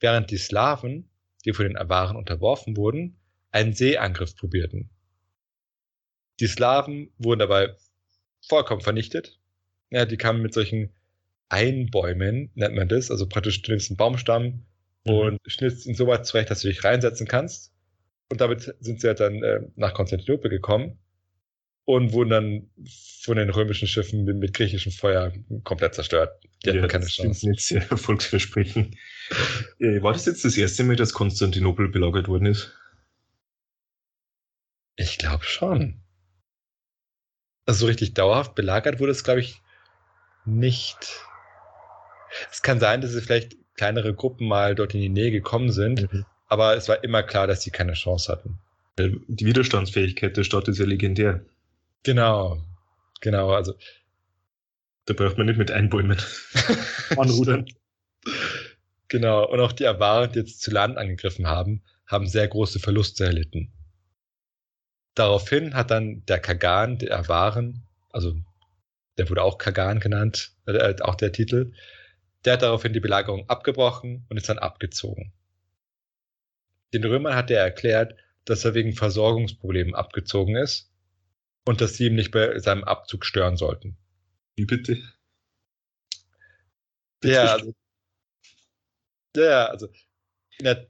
während 0.00 0.30
die 0.30 0.38
Slawen, 0.38 1.10
die 1.44 1.52
von 1.52 1.66
den 1.66 1.76
Awaren 1.76 2.16
unterworfen 2.16 2.76
wurden, 2.76 3.20
einen 3.50 3.74
Seeangriff 3.74 4.34
probierten. 4.34 4.90
Die 6.40 6.46
Slawen 6.46 7.12
wurden 7.18 7.40
dabei 7.40 7.76
vollkommen 8.48 8.80
vernichtet. 8.80 9.38
Ja, 9.90 10.06
die 10.06 10.16
kamen 10.16 10.42
mit 10.42 10.54
solchen 10.54 10.94
Einbäumen, 11.50 12.50
nennt 12.54 12.74
man 12.74 12.88
das, 12.88 13.10
also 13.10 13.28
praktisch 13.28 13.60
du 13.62 13.70
nimmst 13.70 13.90
einen 13.90 13.98
Baumstamm 13.98 14.64
mhm. 15.04 15.12
und 15.12 15.40
schnitzt 15.46 15.86
ihn 15.86 15.94
so 15.94 16.06
weit 16.06 16.26
zurecht, 16.26 16.50
dass 16.50 16.62
du 16.62 16.68
dich 16.68 16.82
reinsetzen 16.82 17.28
kannst. 17.28 17.72
Und 18.30 18.40
damit 18.40 18.74
sind 18.80 19.00
sie 19.00 19.06
halt 19.06 19.20
dann 19.20 19.42
äh, 19.42 19.60
nach 19.76 19.92
Konstantinopel 19.92 20.50
gekommen 20.50 20.98
und 21.84 22.12
wurden 22.12 22.30
dann 22.30 22.70
von 23.22 23.36
den 23.36 23.50
römischen 23.50 23.88
Schiffen 23.88 24.24
mit, 24.24 24.36
mit 24.36 24.54
griechischem 24.54 24.92
Feuer 24.92 25.32
komplett 25.64 25.94
zerstört. 25.94 26.38
Die 26.64 26.70
hatten 26.70 26.80
ja, 26.80 26.86
keine 26.86 27.06
Chance. 27.06 27.48
Nicht 27.48 27.62
sehr 27.62 27.90
erfolgsversprechend. 27.90 28.96
Äh, 29.78 30.02
war 30.02 30.12
das 30.12 30.26
jetzt 30.26 30.44
das 30.44 30.56
erste 30.56 30.84
Mal, 30.84 30.96
dass 30.96 31.12
Konstantinopel 31.12 31.88
belagert 31.88 32.28
worden 32.28 32.46
ist? 32.46 32.72
Ich 34.96 35.18
glaube 35.18 35.44
schon. 35.44 36.00
Also 37.66 37.80
so 37.80 37.86
richtig 37.86 38.14
dauerhaft 38.14 38.54
belagert 38.54 39.00
wurde 39.00 39.12
es, 39.12 39.24
glaube 39.24 39.40
ich, 39.40 39.60
nicht. 40.44 40.96
Es 42.50 42.62
kann 42.62 42.80
sein, 42.80 43.00
dass 43.00 43.12
es 43.12 43.24
vielleicht 43.24 43.56
kleinere 43.76 44.14
Gruppen 44.14 44.46
mal 44.46 44.74
dort 44.74 44.94
in 44.94 45.00
die 45.00 45.08
Nähe 45.08 45.30
gekommen 45.30 45.72
sind, 45.72 46.12
mhm. 46.12 46.26
aber 46.46 46.76
es 46.76 46.88
war 46.88 47.02
immer 47.02 47.22
klar, 47.22 47.46
dass 47.46 47.62
sie 47.62 47.70
keine 47.70 47.94
Chance 47.94 48.30
hatten. 48.30 48.58
Die 48.98 49.46
Widerstandsfähigkeit 49.46 50.36
der 50.36 50.44
Stadt 50.44 50.68
ist 50.68 50.78
ja 50.78 50.84
legendär. 50.84 51.44
Genau, 52.04 52.62
genau, 53.20 53.50
also. 53.50 53.74
Da 55.06 55.14
braucht 55.14 55.36
man 55.36 55.46
nicht 55.46 55.58
mit 55.58 55.70
Einbäumen 55.70 56.20
anrudern. 57.16 57.66
Genau, 59.08 59.46
und 59.50 59.60
auch 59.60 59.72
die 59.72 59.86
Awaren, 59.86 60.32
die 60.32 60.38
jetzt 60.38 60.62
zu 60.62 60.70
Land 60.70 60.96
angegriffen 60.96 61.46
haben, 61.46 61.82
haben 62.06 62.26
sehr 62.26 62.46
große 62.48 62.78
Verluste 62.78 63.24
erlitten. 63.24 63.72
Daraufhin 65.14 65.74
hat 65.74 65.90
dann 65.90 66.24
der 66.26 66.40
Kagan 66.40 66.98
der 66.98 67.18
Awaren, 67.18 67.86
also 68.10 68.34
der 69.16 69.28
wurde 69.30 69.42
auch 69.42 69.58
Kagan 69.58 70.00
genannt, 70.00 70.52
äh, 70.66 70.94
auch 71.00 71.14
der 71.14 71.32
Titel, 71.32 71.72
der 72.44 72.54
hat 72.54 72.62
daraufhin 72.62 72.92
die 72.92 73.00
Belagerung 73.00 73.48
abgebrochen 73.48 74.26
und 74.28 74.36
ist 74.36 74.48
dann 74.48 74.58
abgezogen. 74.58 75.32
Den 76.92 77.04
Römern 77.04 77.34
hat 77.34 77.50
er 77.50 77.60
erklärt, 77.60 78.16
dass 78.44 78.64
er 78.64 78.74
wegen 78.74 78.92
Versorgungsproblemen 78.92 79.94
abgezogen 79.94 80.56
ist 80.56 80.93
und 81.64 81.80
dass 81.80 81.94
sie 81.94 82.06
ihm 82.06 82.14
nicht 82.14 82.30
bei 82.30 82.58
seinem 82.58 82.84
Abzug 82.84 83.24
stören 83.24 83.56
sollten. 83.56 83.96
Wie 84.56 84.66
bitte? 84.66 85.02
Ja, 87.22 87.54
also, 87.54 87.74
ja, 89.36 89.66
also 89.66 89.88
der, 90.60 90.86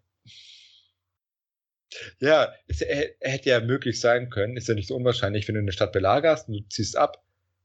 ja, 2.18 2.52
es, 2.66 2.80
er, 2.80 3.20
er, 3.22 3.32
hätte 3.32 3.50
ja 3.50 3.60
möglich 3.60 4.00
sein 4.00 4.30
können, 4.30 4.56
ist 4.56 4.68
ja 4.68 4.74
nicht 4.74 4.88
so 4.88 4.96
unwahrscheinlich, 4.96 5.46
wenn 5.46 5.54
du 5.54 5.60
eine 5.60 5.72
Stadt 5.72 5.92
belagerst 5.92 6.48
und 6.48 6.54
du 6.54 6.68
ziehst 6.68 6.96
ab, 6.96 7.22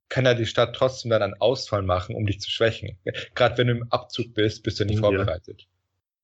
kann 0.08 0.26
ja 0.26 0.34
die 0.34 0.46
Stadt 0.46 0.76
trotzdem 0.76 1.12
dann 1.12 1.22
einen 1.22 1.34
Ausfall 1.36 1.84
machen, 1.84 2.16
um 2.16 2.26
dich 2.26 2.40
zu 2.40 2.50
schwächen. 2.50 2.98
Gerade 3.36 3.58
wenn 3.58 3.68
du 3.68 3.74
im 3.74 3.92
Abzug 3.92 4.34
bist, 4.34 4.64
bist 4.64 4.80
du 4.80 4.86
nicht 4.86 4.96
ja. 4.96 5.02
vorbereitet. 5.02 5.68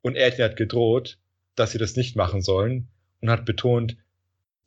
Und 0.01 0.15
er 0.15 0.31
hat 0.37 0.55
gedroht, 0.55 1.17
dass 1.55 1.71
sie 1.71 1.77
das 1.77 1.95
nicht 1.95 2.15
machen 2.15 2.41
sollen 2.41 2.87
und 3.21 3.29
hat 3.29 3.45
betont, 3.45 3.97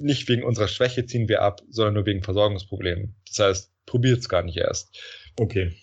nicht 0.01 0.29
wegen 0.29 0.45
unserer 0.45 0.69
Schwäche 0.69 1.07
ziehen 1.07 1.29
wir 1.29 1.43
ab, 1.43 1.61
sondern 1.71 1.95
nur 1.95 2.07
wegen 2.07 2.23
Versorgungsproblemen. 2.23 3.17
Das 3.27 3.39
heißt, 3.39 3.73
probiert's 3.87 4.29
gar 4.29 4.43
nicht 4.43 4.57
erst. 4.57 4.99
Okay. 5.39 5.77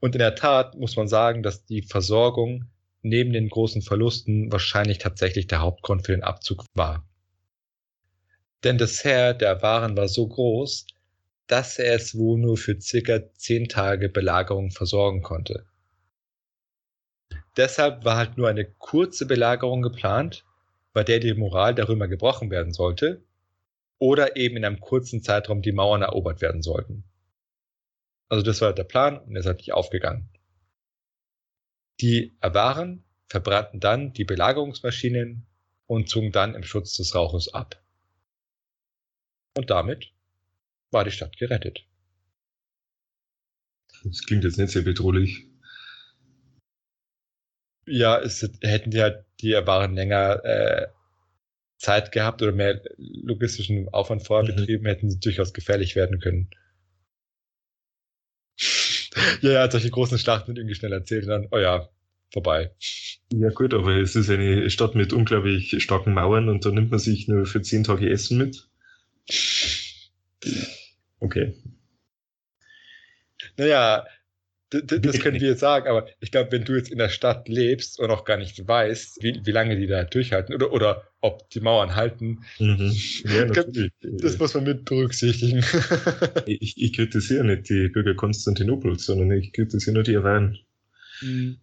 Und 0.00 0.14
in 0.14 0.20
der 0.20 0.34
Tat 0.34 0.76
muss 0.76 0.96
man 0.96 1.08
sagen, 1.08 1.42
dass 1.42 1.64
die 1.64 1.82
Versorgung 1.82 2.66
neben 3.02 3.32
den 3.32 3.48
großen 3.48 3.82
Verlusten 3.82 4.50
wahrscheinlich 4.50 4.98
tatsächlich 4.98 5.46
der 5.46 5.60
Hauptgrund 5.60 6.06
für 6.06 6.12
den 6.12 6.22
Abzug 6.22 6.64
war. 6.74 7.06
Denn 8.64 8.78
das 8.78 9.04
Heer 9.04 9.34
der 9.34 9.62
Waren 9.62 9.96
war 9.96 10.08
so 10.08 10.26
groß, 10.26 10.86
dass 11.46 11.78
er 11.78 11.94
es 11.94 12.16
wohl 12.16 12.38
nur 12.38 12.56
für 12.56 12.80
circa 12.80 13.32
zehn 13.34 13.68
Tage 13.68 14.08
Belagerung 14.08 14.70
versorgen 14.70 15.22
konnte. 15.22 15.66
Deshalb 17.56 18.04
war 18.04 18.16
halt 18.16 18.36
nur 18.36 18.48
eine 18.48 18.64
kurze 18.64 19.26
Belagerung 19.26 19.82
geplant, 19.82 20.44
bei 20.96 21.04
der 21.04 21.20
die 21.20 21.34
Moral 21.34 21.74
der 21.74 21.90
Römer 21.90 22.08
gebrochen 22.08 22.50
werden 22.50 22.72
sollte, 22.72 23.22
oder 23.98 24.36
eben 24.36 24.56
in 24.56 24.64
einem 24.64 24.80
kurzen 24.80 25.22
Zeitraum 25.22 25.60
die 25.60 25.72
Mauern 25.72 26.00
erobert 26.00 26.40
werden 26.40 26.62
sollten. 26.62 27.04
Also 28.30 28.42
das 28.42 28.62
war 28.62 28.72
der 28.72 28.84
Plan 28.84 29.18
und 29.18 29.36
ist 29.36 29.44
halt 29.44 29.58
nicht 29.58 29.74
aufgegangen. 29.74 30.30
Die 32.00 32.34
Awaren 32.40 33.04
verbrannten 33.28 33.78
dann 33.78 34.14
die 34.14 34.24
Belagerungsmaschinen 34.24 35.46
und 35.84 36.08
zogen 36.08 36.32
dann 36.32 36.54
im 36.54 36.62
Schutz 36.62 36.96
des 36.96 37.14
Rauches 37.14 37.52
ab. 37.52 37.78
Und 39.54 39.68
damit 39.68 40.14
war 40.92 41.04
die 41.04 41.10
Stadt 41.10 41.36
gerettet. 41.36 41.86
Das 44.02 44.22
klingt 44.24 44.44
jetzt 44.44 44.56
nicht 44.56 44.70
sehr 44.70 44.80
bedrohlich. 44.80 45.46
Ja, 47.86 48.18
es 48.18 48.42
hätten 48.62 48.90
die 48.90 49.00
halt 49.00 49.24
die 49.40 49.54
Awaren 49.54 49.94
länger 49.94 50.44
äh, 50.44 50.86
Zeit 51.78 52.10
gehabt 52.12 52.42
oder 52.42 52.52
mehr 52.52 52.82
logistischen 52.96 53.88
Aufwand 53.90 54.26
vorher 54.26 54.50
mhm. 54.50 54.56
betrieben, 54.56 54.86
hätten 54.86 55.10
sie 55.10 55.20
durchaus 55.20 55.52
gefährlich 55.52 55.94
werden 55.94 56.18
können. 56.20 56.50
ja, 59.40 59.52
ja, 59.52 59.70
solche 59.70 59.90
großen 59.90 60.18
Schlachten 60.18 60.46
sind 60.46 60.58
irgendwie 60.58 60.74
schnell 60.74 60.92
erzählt 60.92 61.24
und 61.24 61.30
dann, 61.30 61.48
oh 61.50 61.58
ja, 61.58 61.88
vorbei. 62.32 62.72
Ja 63.32 63.50
gut, 63.50 63.74
aber 63.74 63.96
es 63.96 64.16
ist 64.16 64.30
eine 64.30 64.70
Stadt 64.70 64.94
mit 64.94 65.12
unglaublich 65.12 65.82
starken 65.82 66.14
Mauern 66.14 66.48
und 66.48 66.64
da 66.64 66.70
nimmt 66.70 66.90
man 66.90 67.00
sich 67.00 67.28
nur 67.28 67.46
für 67.46 67.62
zehn 67.62 67.84
Tage 67.84 68.10
Essen 68.10 68.38
mit. 68.38 68.68
Okay. 71.18 71.54
Naja, 73.56 74.06
das 74.70 75.20
können 75.20 75.40
wir 75.40 75.48
jetzt 75.50 75.60
sagen, 75.60 75.86
aber 75.86 76.08
ich 76.18 76.32
glaube, 76.32 76.50
wenn 76.50 76.64
du 76.64 76.74
jetzt 76.74 76.90
in 76.90 76.98
der 76.98 77.08
Stadt 77.08 77.48
lebst 77.48 78.00
und 78.00 78.10
auch 78.10 78.24
gar 78.24 78.36
nicht 78.36 78.66
weißt, 78.66 79.22
wie, 79.22 79.40
wie 79.44 79.52
lange 79.52 79.76
die 79.76 79.86
da 79.86 80.02
durchhalten 80.02 80.54
oder, 80.54 80.72
oder 80.72 81.08
ob 81.20 81.48
die 81.50 81.60
Mauern 81.60 81.94
halten, 81.94 82.44
mhm. 82.58 82.92
ja, 83.24 83.44
glaub, 83.50 83.68
das 84.00 84.38
muss 84.38 84.54
man 84.54 84.64
mit 84.64 84.84
berücksichtigen. 84.84 85.64
ich, 86.46 86.76
ich 86.76 86.92
kritisiere 86.94 87.44
nicht 87.44 87.68
die 87.68 87.88
Bürger 87.88 88.14
Konstantinopels, 88.14 89.06
sondern 89.06 89.30
ich 89.38 89.52
kritisiere 89.52 89.94
nur 89.94 90.02
die 90.02 90.14
Iran. 90.14 90.58
Mhm. 91.20 91.60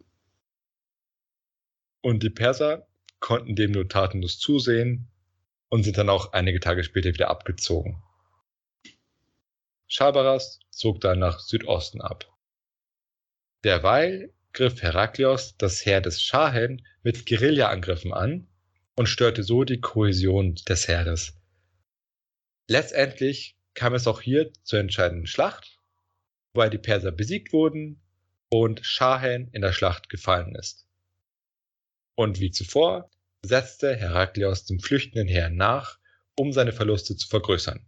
Und 2.02 2.24
die 2.24 2.30
Perser 2.30 2.88
konnten 3.20 3.56
dem 3.56 3.72
nur 3.72 3.88
tatenlos 3.88 4.40
zusehen 4.40 5.08
und 5.68 5.84
sind 5.84 5.98
dann 5.98 6.10
auch 6.10 6.32
einige 6.32 6.62
Tage 6.62 6.84
später 6.84 7.14
wieder 7.14 7.30
abgezogen. 7.30 8.02
Schabaras 9.88 10.60
zog 10.72 11.02
dann 11.02 11.20
nach 11.20 11.40
Südosten 11.40 12.02
ab. 12.02 12.33
Derweil 13.64 14.34
griff 14.52 14.82
Heraklios 14.82 15.58
das 15.58 15.86
Heer 15.86 16.02
des 16.02 16.22
Schahen 16.22 16.86
mit 17.02 17.26
Guerillaangriffen 17.26 18.14
an 18.14 18.48
und 18.96 19.08
störte 19.08 19.44
so 19.44 19.64
die 19.64 19.80
Kohäsion 19.80 20.56
des 20.68 20.88
Heeres. 20.88 21.34
Letztendlich 22.68 23.58
kam 23.74 23.94
es 23.94 24.08
auch 24.08 24.22
hier 24.22 24.52
zur 24.64 24.80
entscheidenden 24.80 25.28
Schlacht, 25.28 25.80
wobei 26.54 26.70
die 26.70 26.78
Perser 26.78 27.12
besiegt 27.12 27.54
wurden 27.54 28.02
und 28.50 28.86
Schahen 28.86 29.50
in 29.52 29.62
der 29.62 29.74
Schlacht 29.74 30.10
gefallen 30.10 30.56
ist. 30.56 30.88
Und 32.16 32.40
wie 32.40 32.52
zuvor 32.52 33.10
setzte 33.44 33.96
Heraklios 33.96 34.66
dem 34.66 34.80
flüchtenden 34.80 35.28
Heer 35.28 35.50
nach, 35.50 36.00
um 36.38 36.54
seine 36.54 36.72
Verluste 36.72 37.16
zu 37.16 37.28
vergrößern. 37.28 37.86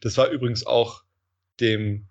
Das 0.00 0.16
war 0.16 0.28
übrigens 0.28 0.64
auch 0.64 1.02
dem 1.60 2.08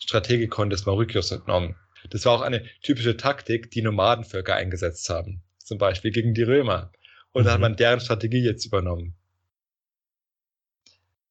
Strategikon 0.00 0.70
des 0.70 0.86
Mauritius 0.86 1.30
entnommen. 1.30 1.76
Das 2.08 2.24
war 2.24 2.32
auch 2.32 2.40
eine 2.40 2.64
typische 2.82 3.16
Taktik, 3.16 3.70
die 3.70 3.82
Nomadenvölker 3.82 4.54
eingesetzt 4.54 5.08
haben. 5.10 5.42
Zum 5.58 5.78
Beispiel 5.78 6.10
gegen 6.10 6.34
die 6.34 6.42
Römer. 6.42 6.90
Und 7.32 7.42
mhm. 7.42 7.46
da 7.46 7.52
hat 7.52 7.58
mhm. 7.58 7.62
man 7.62 7.76
deren 7.76 8.00
Strategie 8.00 8.42
jetzt 8.42 8.64
übernommen. 8.64 9.14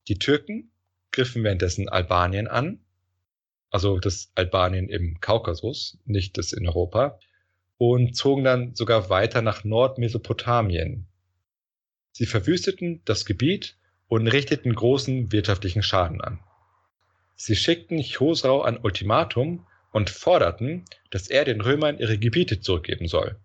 Die 0.08 0.18
Türken 0.18 0.72
griffen 1.12 1.44
währenddessen 1.44 1.90
Albanien 1.90 2.48
an. 2.48 2.80
Also 3.72 4.00
das 4.00 4.32
Albanien 4.36 4.90
im 4.90 5.20
Kaukasus, 5.20 6.00
nicht 6.06 6.38
das 6.38 6.54
in 6.54 6.68
Europa. 6.68 7.20
Und 7.78 8.16
zogen 8.16 8.44
dann 8.44 8.76
sogar 8.76 9.10
weiter 9.10 9.42
nach 9.42 9.64
Nordmesopotamien. 9.64 11.08
Sie 12.12 12.26
verwüsteten 12.26 13.02
das 13.06 13.26
Gebiet 13.26 13.78
und 14.08 14.28
richteten 14.28 14.74
großen 14.74 15.32
wirtschaftlichen 15.32 15.84
Schaden 15.84 16.22
an. 16.22 16.40
Sie 17.42 17.56
schickten 17.56 18.04
Chosrau 18.04 18.64
ein 18.64 18.78
Ultimatum 18.78 19.66
und 19.94 20.10
forderten, 20.10 20.84
dass 21.10 21.30
er 21.30 21.46
den 21.46 21.62
Römern 21.62 21.98
ihre 21.98 22.18
Gebiete 22.18 22.60
zurückgeben 22.60 23.08
soll. 23.08 23.40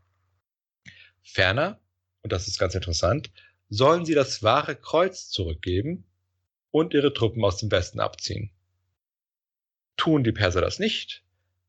Ferner, 1.23 1.81
und 2.23 2.33
das 2.33 2.49
ist 2.49 2.59
ganz 2.59 2.75
interessant, 2.75 3.31
sollen 3.69 4.05
sie 4.05 4.15
das 4.15 4.43
wahre 4.43 4.75
Kreuz 4.75 5.29
zurückgeben 5.29 6.05
und 6.73 6.93
ihre 6.93 7.15
Truppen 7.15 7.45
aus 7.45 7.59
dem 7.59 7.71
Westen 7.71 8.01
abziehen. 8.01 8.51
Tun 9.97 10.25
die 10.25 10.33
Perser 10.33 10.61
das 10.61 10.81
nicht, 10.81 11.23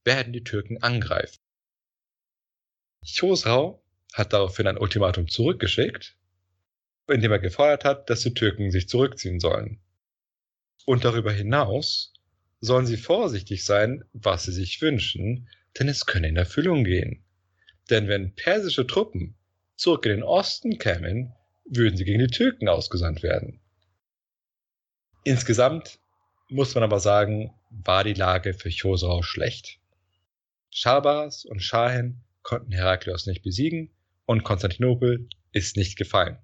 werden 0.03 0.34
die 0.34 0.43
Türken 0.43 0.82
angreifen. 0.82 1.38
Chosrau 3.05 3.84
hat 4.13 4.34
daraufhin 4.34 4.65
ein 4.65 4.80
Ultimatum 4.80 5.28
zurückgeschickt, 5.28 6.17
in 7.07 7.21
dem 7.21 7.32
er 7.32 7.39
gefordert 7.39 7.86
hat, 7.86 8.09
dass 8.09 8.21
die 8.21 8.34
Türken 8.34 8.71
sich 8.71 8.89
zurückziehen 8.89 9.39
sollen. 9.39 9.80
Und 10.86 11.05
darüber 11.05 11.32
hinaus 11.32 12.13
sollen 12.66 12.86
sie 12.86 12.97
vorsichtig 12.97 13.63
sein, 13.63 14.03
was 14.13 14.43
sie 14.43 14.51
sich 14.51 14.82
wünschen, 14.82 15.47
denn 15.80 15.88
es 15.88 16.05
könne 16.05 16.28
in 16.28 16.38
Erfüllung 16.38 16.84
gehen. 16.84 17.24
Denn 17.89 18.07
wenn 18.07 18.36
persische 18.36 18.88
Truppen 18.88 19.36
zurück 19.76 20.05
in 20.05 20.11
den 20.11 20.24
Osten 20.24 20.78
kämen, 20.78 21.34
würden 21.66 21.97
sie 21.97 22.05
gegen 22.05 22.20
die 22.20 22.28
Türken 22.28 22.68
ausgesandt 22.68 23.24
werden. 23.24 23.59
Insgesamt 25.24 25.99
muss 26.49 26.76
man 26.76 26.84
aber 26.84 26.99
sagen, 26.99 27.53
war 27.70 28.03
die 28.03 28.13
Lage 28.13 28.53
für 28.53 28.70
Chosrau 28.70 29.24
schlecht. 29.24 29.80
Schabas 30.70 31.45
und 31.45 31.61
Schahen 31.61 32.24
konnten 32.43 32.72
Heraklios 32.72 33.26
nicht 33.26 33.43
besiegen 33.43 33.91
und 34.26 34.43
Konstantinopel 34.43 35.28
ist 35.51 35.78
nicht 35.78 35.97
gefallen. 35.97 36.38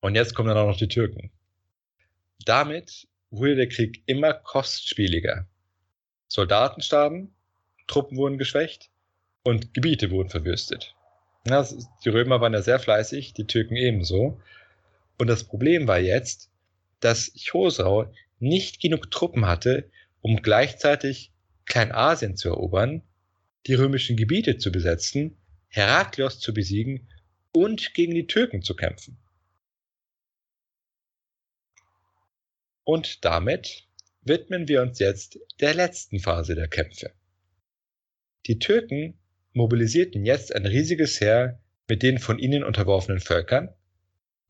Und 0.00 0.14
jetzt 0.14 0.34
kommen 0.34 0.48
dann 0.48 0.58
auch 0.58 0.68
noch 0.68 0.76
die 0.76 0.88
Türken. 0.88 1.32
Damit 2.44 3.08
wurde 3.30 3.56
der 3.56 3.68
Krieg 3.68 4.02
immer 4.06 4.32
kostspieliger. 4.32 5.46
Soldaten 6.28 6.82
starben, 6.82 7.34
Truppen 7.86 8.16
wurden 8.16 8.38
geschwächt 8.38 8.90
und 9.42 9.74
Gebiete 9.74 10.10
wurden 10.10 10.28
verwüstet. 10.28 10.94
Die 11.46 12.08
Römer 12.08 12.40
waren 12.40 12.54
ja 12.54 12.62
sehr 12.62 12.80
fleißig, 12.80 13.32
die 13.34 13.46
Türken 13.46 13.76
ebenso. 13.76 14.40
Und 15.18 15.28
das 15.28 15.44
Problem 15.44 15.86
war 15.86 15.98
jetzt, 15.98 16.50
dass 17.00 17.32
Chosrau 17.48 18.12
nicht 18.40 18.80
genug 18.80 19.10
Truppen 19.10 19.46
hatte, 19.46 19.88
um 20.20 20.42
gleichzeitig 20.42 21.32
Kleinasien 21.64 22.36
zu 22.36 22.48
erobern, 22.48 23.02
die 23.66 23.74
römischen 23.74 24.16
Gebiete 24.16 24.58
zu 24.58 24.72
besetzen, 24.72 25.36
Heraklios 25.68 26.40
zu 26.40 26.52
besiegen 26.52 27.08
und 27.52 27.94
gegen 27.94 28.14
die 28.14 28.26
Türken 28.26 28.62
zu 28.62 28.74
kämpfen. 28.74 29.16
Und 32.86 33.24
damit 33.24 33.88
widmen 34.22 34.68
wir 34.68 34.80
uns 34.80 35.00
jetzt 35.00 35.40
der 35.60 35.74
letzten 35.74 36.20
Phase 36.20 36.54
der 36.54 36.68
Kämpfe. 36.68 37.12
Die 38.46 38.60
Türken 38.60 39.18
mobilisierten 39.54 40.24
jetzt 40.24 40.54
ein 40.54 40.64
riesiges 40.64 41.20
Heer 41.20 41.60
mit 41.88 42.04
den 42.04 42.20
von 42.20 42.38
ihnen 42.38 42.62
unterworfenen 42.62 43.18
Völkern 43.18 43.74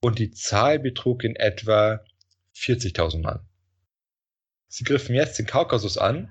und 0.02 0.18
die 0.18 0.32
Zahl 0.32 0.78
betrug 0.78 1.24
in 1.24 1.34
etwa 1.34 2.04
40.000 2.54 3.22
Mann. 3.22 3.48
Sie 4.68 4.84
griffen 4.84 5.14
jetzt 5.14 5.38
den 5.38 5.46
Kaukasus 5.46 5.96
an, 5.96 6.30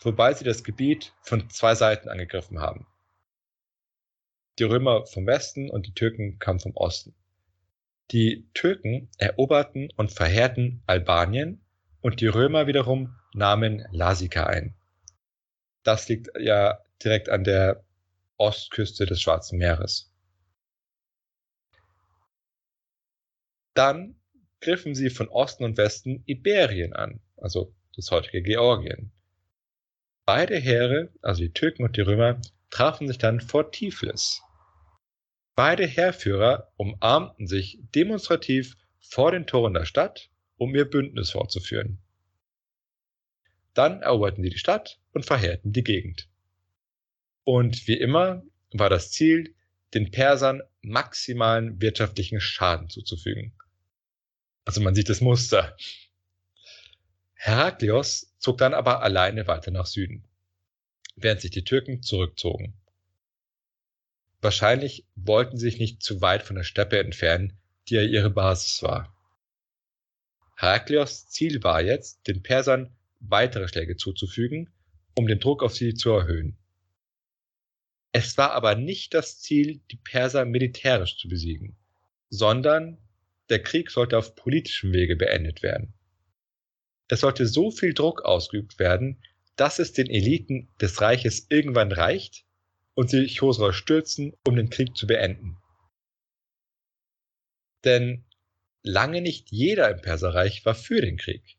wobei 0.00 0.34
sie 0.34 0.44
das 0.44 0.64
Gebiet 0.64 1.14
von 1.22 1.48
zwei 1.50 1.76
Seiten 1.76 2.08
angegriffen 2.08 2.58
haben. 2.58 2.88
Die 4.58 4.64
Römer 4.64 5.06
vom 5.06 5.24
Westen 5.24 5.70
und 5.70 5.86
die 5.86 5.94
Türken 5.94 6.40
kamen 6.40 6.58
vom 6.58 6.72
Osten. 6.74 7.14
Die 8.10 8.48
Türken 8.54 9.08
eroberten 9.18 9.88
und 9.96 10.12
verheerten 10.12 10.82
Albanien 10.86 11.62
und 12.00 12.20
die 12.20 12.26
Römer 12.26 12.66
wiederum 12.66 13.16
nahmen 13.32 13.86
Lasika 13.90 14.46
ein. 14.46 14.74
Das 15.82 16.08
liegt 16.08 16.28
ja 16.38 16.78
direkt 17.02 17.28
an 17.28 17.44
der 17.44 17.84
Ostküste 18.36 19.06
des 19.06 19.20
Schwarzen 19.20 19.58
Meeres. 19.58 20.10
Dann 23.74 24.16
griffen 24.60 24.94
sie 24.94 25.10
von 25.10 25.28
Osten 25.28 25.64
und 25.64 25.76
Westen 25.76 26.22
Iberien 26.26 26.92
an, 26.92 27.20
also 27.36 27.74
das 27.96 28.10
heutige 28.10 28.42
Georgien. 28.42 29.12
Beide 30.24 30.56
Heere, 30.56 31.10
also 31.20 31.42
die 31.42 31.52
Türken 31.52 31.84
und 31.84 31.96
die 31.96 32.00
Römer, 32.00 32.40
trafen 32.70 33.08
sich 33.08 33.18
dann 33.18 33.40
vor 33.40 33.70
Tiflis. 33.70 34.42
Beide 35.56 35.86
Heerführer 35.86 36.72
umarmten 36.76 37.46
sich 37.46 37.78
demonstrativ 37.94 38.76
vor 39.00 39.30
den 39.30 39.46
Toren 39.46 39.74
der 39.74 39.84
Stadt, 39.84 40.30
um 40.56 40.74
ihr 40.74 40.84
Bündnis 40.84 41.30
fortzuführen. 41.30 41.98
Dann 43.72 44.02
eroberten 44.02 44.42
sie 44.42 44.50
die 44.50 44.58
Stadt 44.58 44.98
und 45.12 45.24
verheerten 45.24 45.72
die 45.72 45.84
Gegend. 45.84 46.28
Und 47.44 47.86
wie 47.86 47.98
immer 47.98 48.42
war 48.72 48.88
das 48.88 49.10
Ziel, 49.10 49.54
den 49.92 50.10
Persern 50.10 50.62
maximalen 50.80 51.80
wirtschaftlichen 51.80 52.40
Schaden 52.40 52.88
zuzufügen. 52.88 53.52
Also 54.64 54.80
man 54.80 54.94
sieht 54.94 55.08
das 55.08 55.20
Muster. 55.20 55.76
Heraklios 57.34 58.34
zog 58.38 58.58
dann 58.58 58.74
aber 58.74 59.02
alleine 59.02 59.46
weiter 59.46 59.70
nach 59.70 59.86
Süden, 59.86 60.24
während 61.14 61.42
sich 61.42 61.50
die 61.50 61.64
Türken 61.64 62.02
zurückzogen. 62.02 62.74
Wahrscheinlich 64.44 65.06
wollten 65.16 65.56
sie 65.56 65.70
sich 65.70 65.78
nicht 65.78 66.02
zu 66.02 66.20
weit 66.20 66.42
von 66.42 66.56
der 66.56 66.64
Steppe 66.64 66.98
entfernen, 66.98 67.58
die 67.88 67.94
ja 67.94 68.02
ihre 68.02 68.28
Basis 68.28 68.82
war. 68.82 69.16
Heraklios 70.54 71.30
Ziel 71.30 71.62
war 71.62 71.80
jetzt, 71.80 72.28
den 72.28 72.42
Persern 72.42 72.94
weitere 73.20 73.68
Schläge 73.68 73.96
zuzufügen, 73.96 74.70
um 75.14 75.26
den 75.26 75.40
Druck 75.40 75.62
auf 75.62 75.74
sie 75.74 75.94
zu 75.94 76.10
erhöhen. 76.10 76.58
Es 78.12 78.36
war 78.36 78.52
aber 78.52 78.74
nicht 78.74 79.14
das 79.14 79.40
Ziel, 79.40 79.80
die 79.90 79.96
Perser 79.96 80.44
militärisch 80.44 81.16
zu 81.16 81.26
besiegen, 81.26 81.78
sondern 82.28 82.98
der 83.48 83.62
Krieg 83.62 83.90
sollte 83.90 84.18
auf 84.18 84.34
politischem 84.34 84.92
Wege 84.92 85.16
beendet 85.16 85.62
werden. 85.62 85.94
Es 87.08 87.20
sollte 87.20 87.46
so 87.46 87.70
viel 87.70 87.94
Druck 87.94 88.26
ausgeübt 88.26 88.78
werden, 88.78 89.22
dass 89.56 89.78
es 89.78 89.94
den 89.94 90.10
Eliten 90.10 90.68
des 90.82 91.00
Reiches 91.00 91.46
irgendwann 91.48 91.92
reicht 91.92 92.43
und 92.94 93.10
sie 93.10 93.26
Chosroes 93.26 93.76
stürzen, 93.76 94.36
um 94.46 94.56
den 94.56 94.70
Krieg 94.70 94.96
zu 94.96 95.06
beenden. 95.06 95.56
Denn 97.84 98.24
lange 98.82 99.20
nicht 99.20 99.50
jeder 99.50 99.90
im 99.90 100.00
Perserreich 100.00 100.64
war 100.64 100.74
für 100.74 101.00
den 101.00 101.16
Krieg. 101.16 101.58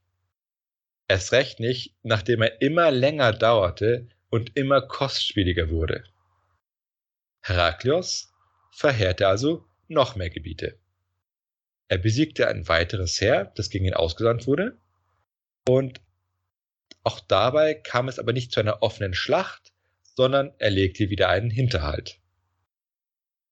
Erst 1.08 1.32
recht 1.34 1.60
nicht, 1.60 1.96
nachdem 2.02 2.42
er 2.42 2.62
immer 2.62 2.90
länger 2.92 3.32
dauerte 3.32 4.08
und 4.30 4.58
immer 4.58 4.82
kostspieliger 4.82 5.70
wurde. 5.70 6.04
Heraklios 7.42 8.34
verheerte 8.72 9.28
also 9.28 9.66
noch 9.88 10.16
mehr 10.16 10.32
Gebiete. 10.32 10.80
Er 11.88 12.00
besiegte 12.00 12.48
ein 12.48 12.68
weiteres 12.68 13.22
Heer, 13.22 13.52
das 13.56 13.70
gegen 13.70 13.86
ihn 13.86 13.94
ausgesandt 13.94 14.48
wurde, 14.48 14.80
und 15.68 16.02
auch 17.04 17.20
dabei 17.20 17.76
kam 17.76 18.08
es 18.08 18.18
aber 18.18 18.34
nicht 18.34 18.52
zu 18.52 18.60
einer 18.60 18.82
offenen 18.82 19.14
Schlacht, 19.14 19.75
sondern 20.16 20.54
er 20.58 20.72
legte 20.72 21.10
wieder 21.10 21.30
einen 21.30 21.50
Hinterhalt. 21.50 22.20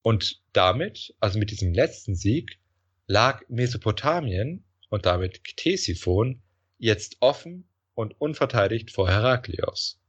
Und 0.02 0.42
damit, 0.54 1.16
also 1.20 1.40
mit 1.40 1.52
diesem 1.52 1.74
letzten 1.74 2.16
Sieg, 2.16 2.60
lag 3.08 3.42
Mesopotamien 3.50 4.64
und 4.90 5.06
damit 5.06 5.44
Ktesiphon 5.44 6.42
jetzt 6.78 7.18
offen 7.20 7.68
und 7.96 8.20
unverteidigt 8.20 8.92
vor 8.92 9.10
Heraklios. 9.10 10.00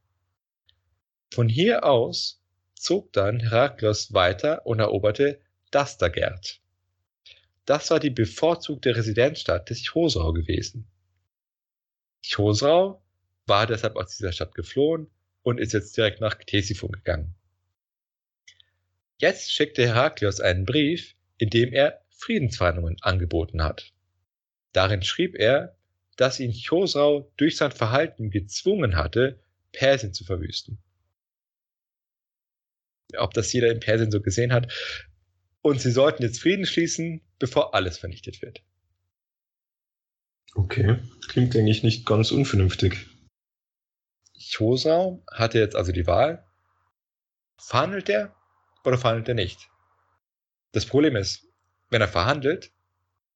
Von 1.33 1.49
hier 1.49 1.85
aus 1.85 2.41
zog 2.75 3.13
dann 3.13 3.41
Heraklios 3.41 4.13
weiter 4.13 4.67
und 4.67 4.79
eroberte 4.79 5.41
Dastagerd. 5.71 6.61
Das 7.65 7.91
war 7.91 7.99
die 7.99 8.11
bevorzugte 8.11 8.95
Residenzstadt 8.95 9.71
des 9.71 9.87
Chosrau 9.91 10.33
gewesen. 10.33 10.87
Chosrau 12.25 13.03
war 13.47 13.67
deshalb 13.67 13.97
aus 13.97 14.17
dieser 14.17 14.33
Stadt 14.33 14.55
geflohen 14.55 15.11
und 15.45 15.61
ist 15.61 15.73
jetzt 15.73 15.97
direkt 15.97 16.21
nach 16.21 16.39
Ktesiphon 16.39 16.91
gegangen. 16.91 17.37
Jetzt 19.19 19.53
schickte 19.53 19.87
Heraklios 19.87 20.41
einen 20.41 20.65
Brief, 20.65 21.15
in 21.39 21.51
dem 21.51 21.73
er 21.73 22.03
Friedensverhandlungen 22.11 22.97
angeboten 23.03 23.63
hat. 23.63 23.93
Darin 24.73 25.03
schrieb 25.03 25.37
er, 25.37 25.77
dass 26.17 26.41
ihn 26.41 26.53
Chosrau 26.53 27.31
durch 27.37 27.57
sein 27.57 27.71
Verhalten 27.71 28.31
gezwungen 28.31 28.97
hatte, 28.97 29.39
Persien 29.73 30.15
zu 30.15 30.25
verwüsten. 30.25 30.79
Ob 33.17 33.35
das 33.35 33.53
jeder 33.53 33.71
in 33.71 33.81
Persien 33.81 34.11
so 34.11 34.21
gesehen 34.21 34.53
hat. 34.53 34.73
Und 35.61 35.81
sie 35.81 35.93
sollten 35.93 36.23
jetzt 36.23 36.41
Frieden 36.41 36.67
schließen, 36.67 37.21
bevor 37.39 37.75
alles 37.75 37.99
vernichtet 37.99 38.43
wird. 38.43 38.63
Okay, 40.55 40.99
klingt 41.29 41.55
eigentlich 41.55 41.83
nicht 41.83 42.07
ganz 42.07 42.31
unvernünftig. 42.31 43.14
Chosrau 44.39 45.23
hatte 45.31 45.59
jetzt 45.59 45.77
also 45.77 45.93
die 45.93 46.07
Wahl, 46.07 46.45
verhandelt 47.59 48.09
er 48.09 48.35
oder 48.85 48.99
verhandelt 48.99 49.29
er 49.29 49.35
nicht? 49.35 49.71
Das 50.73 50.87
Problem 50.87 51.17
ist, 51.17 51.47
wenn 51.91 52.01
er 52.01 52.09
verhandelt, 52.09 52.73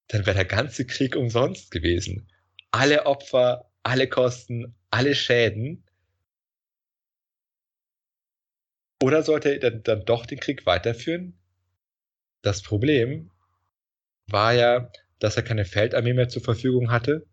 dann 0.08 0.26
wäre 0.26 0.36
der 0.36 0.44
ganze 0.44 0.86
Krieg 0.86 1.14
umsonst 1.16 1.70
gewesen. 1.70 2.28
Alle 2.70 3.06
Opfer, 3.06 3.70
alle 3.82 4.08
Kosten, 4.08 4.74
alle 4.90 5.14
Schäden. 5.14 5.84
Oder 9.02 9.22
sollte 9.22 9.50
er 9.50 9.58
dann, 9.58 9.82
dann 9.82 10.04
doch 10.04 10.26
den 10.26 10.40
Krieg 10.40 10.66
weiterführen? 10.66 11.38
Das 12.42 12.62
Problem 12.62 13.30
war 14.26 14.52
ja, 14.52 14.90
dass 15.18 15.36
er 15.36 15.42
keine 15.42 15.64
Feldarmee 15.64 16.14
mehr 16.14 16.28
zur 16.28 16.42
Verfügung 16.42 16.90
hatte. 16.90 17.26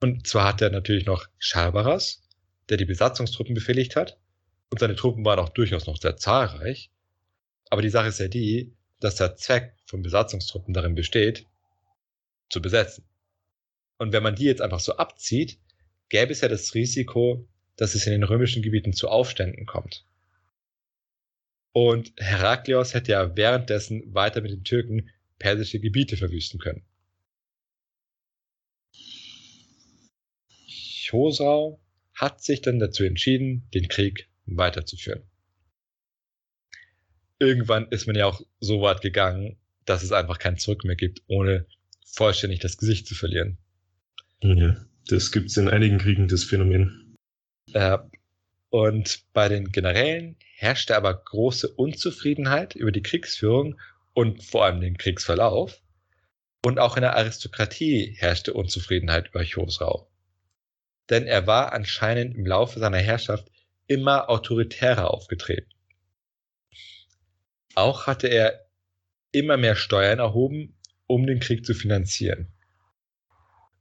Und 0.00 0.26
zwar 0.26 0.48
hatte 0.48 0.66
er 0.66 0.70
natürlich 0.70 1.06
noch 1.06 1.26
Sharbaras, 1.38 2.21
der 2.68 2.76
die 2.76 2.84
Besatzungstruppen 2.84 3.54
befehligt 3.54 3.96
hat. 3.96 4.18
Und 4.70 4.78
seine 4.78 4.96
Truppen 4.96 5.24
waren 5.24 5.38
auch 5.38 5.50
durchaus 5.50 5.86
noch 5.86 5.98
sehr 5.98 6.16
zahlreich. 6.16 6.90
Aber 7.70 7.82
die 7.82 7.90
Sache 7.90 8.08
ist 8.08 8.20
ja 8.20 8.28
die, 8.28 8.74
dass 9.00 9.16
der 9.16 9.36
Zweck 9.36 9.74
von 9.84 10.02
Besatzungstruppen 10.02 10.72
darin 10.72 10.94
besteht, 10.94 11.46
zu 12.48 12.62
besetzen. 12.62 13.04
Und 13.98 14.12
wenn 14.12 14.22
man 14.22 14.34
die 14.34 14.44
jetzt 14.44 14.62
einfach 14.62 14.80
so 14.80 14.96
abzieht, 14.96 15.58
gäbe 16.08 16.32
es 16.32 16.40
ja 16.40 16.48
das 16.48 16.74
Risiko, 16.74 17.48
dass 17.76 17.94
es 17.94 18.06
in 18.06 18.12
den 18.12 18.22
römischen 18.22 18.62
Gebieten 18.62 18.92
zu 18.92 19.08
Aufständen 19.08 19.66
kommt. 19.66 20.04
Und 21.72 22.12
Heraklios 22.18 22.94
hätte 22.94 23.12
ja 23.12 23.36
währenddessen 23.36 24.14
weiter 24.14 24.42
mit 24.42 24.52
den 24.52 24.64
Türken 24.64 25.10
persische 25.38 25.80
Gebiete 25.80 26.16
verwüsten 26.16 26.60
können. 26.60 26.84
Chosrau 31.08 31.80
hat 32.14 32.42
sich 32.42 32.60
dann 32.60 32.78
dazu 32.78 33.04
entschieden, 33.04 33.68
den 33.74 33.88
Krieg 33.88 34.28
weiterzuführen. 34.46 35.22
Irgendwann 37.38 37.88
ist 37.88 38.06
man 38.06 38.16
ja 38.16 38.26
auch 38.26 38.40
so 38.60 38.82
weit 38.82 39.00
gegangen, 39.00 39.56
dass 39.84 40.02
es 40.02 40.12
einfach 40.12 40.38
kein 40.38 40.58
Zurück 40.58 40.84
mehr 40.84 40.96
gibt, 40.96 41.22
ohne 41.26 41.66
vollständig 42.06 42.60
das 42.60 42.76
Gesicht 42.76 43.06
zu 43.06 43.14
verlieren. 43.14 43.58
Ja, 44.42 44.76
das 45.08 45.32
gibt 45.32 45.50
es 45.50 45.56
in 45.56 45.68
einigen 45.68 45.98
Kriegen, 45.98 46.28
das 46.28 46.44
Phänomen. 46.44 47.16
Äh, 47.72 47.98
und 48.70 49.24
bei 49.32 49.48
den 49.48 49.72
Generälen 49.72 50.36
herrschte 50.56 50.96
aber 50.96 51.14
große 51.14 51.68
Unzufriedenheit 51.68 52.74
über 52.74 52.92
die 52.92 53.02
Kriegsführung 53.02 53.80
und 54.14 54.42
vor 54.42 54.64
allem 54.64 54.80
den 54.80 54.96
Kriegsverlauf. 54.96 55.82
Und 56.64 56.78
auch 56.78 56.96
in 56.96 57.02
der 57.02 57.16
Aristokratie 57.16 58.14
herrschte 58.16 58.54
Unzufriedenheit 58.54 59.28
über 59.28 59.44
Chosrau 59.44 60.11
denn 61.10 61.26
er 61.26 61.46
war 61.46 61.72
anscheinend 61.72 62.34
im 62.36 62.46
Laufe 62.46 62.78
seiner 62.78 62.98
Herrschaft 62.98 63.50
immer 63.86 64.30
autoritärer 64.30 65.12
aufgetreten. 65.12 65.68
Auch 67.74 68.06
hatte 68.06 68.28
er 68.28 68.66
immer 69.32 69.56
mehr 69.56 69.76
Steuern 69.76 70.18
erhoben, 70.18 70.78
um 71.06 71.26
den 71.26 71.40
Krieg 71.40 71.64
zu 71.64 71.74
finanzieren. 71.74 72.52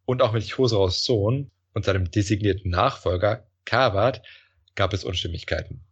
Und 0.05 0.21
auch 0.21 0.31
mit 0.31 0.49
Chosraus 0.49 1.03
Sohn 1.03 1.51
und 1.73 1.85
seinem 1.85 2.09
designierten 2.09 2.71
Nachfolger 2.71 3.47
Kabat 3.65 4.23
gab 4.75 4.93
es 4.93 5.03
Unstimmigkeiten. 5.03 5.85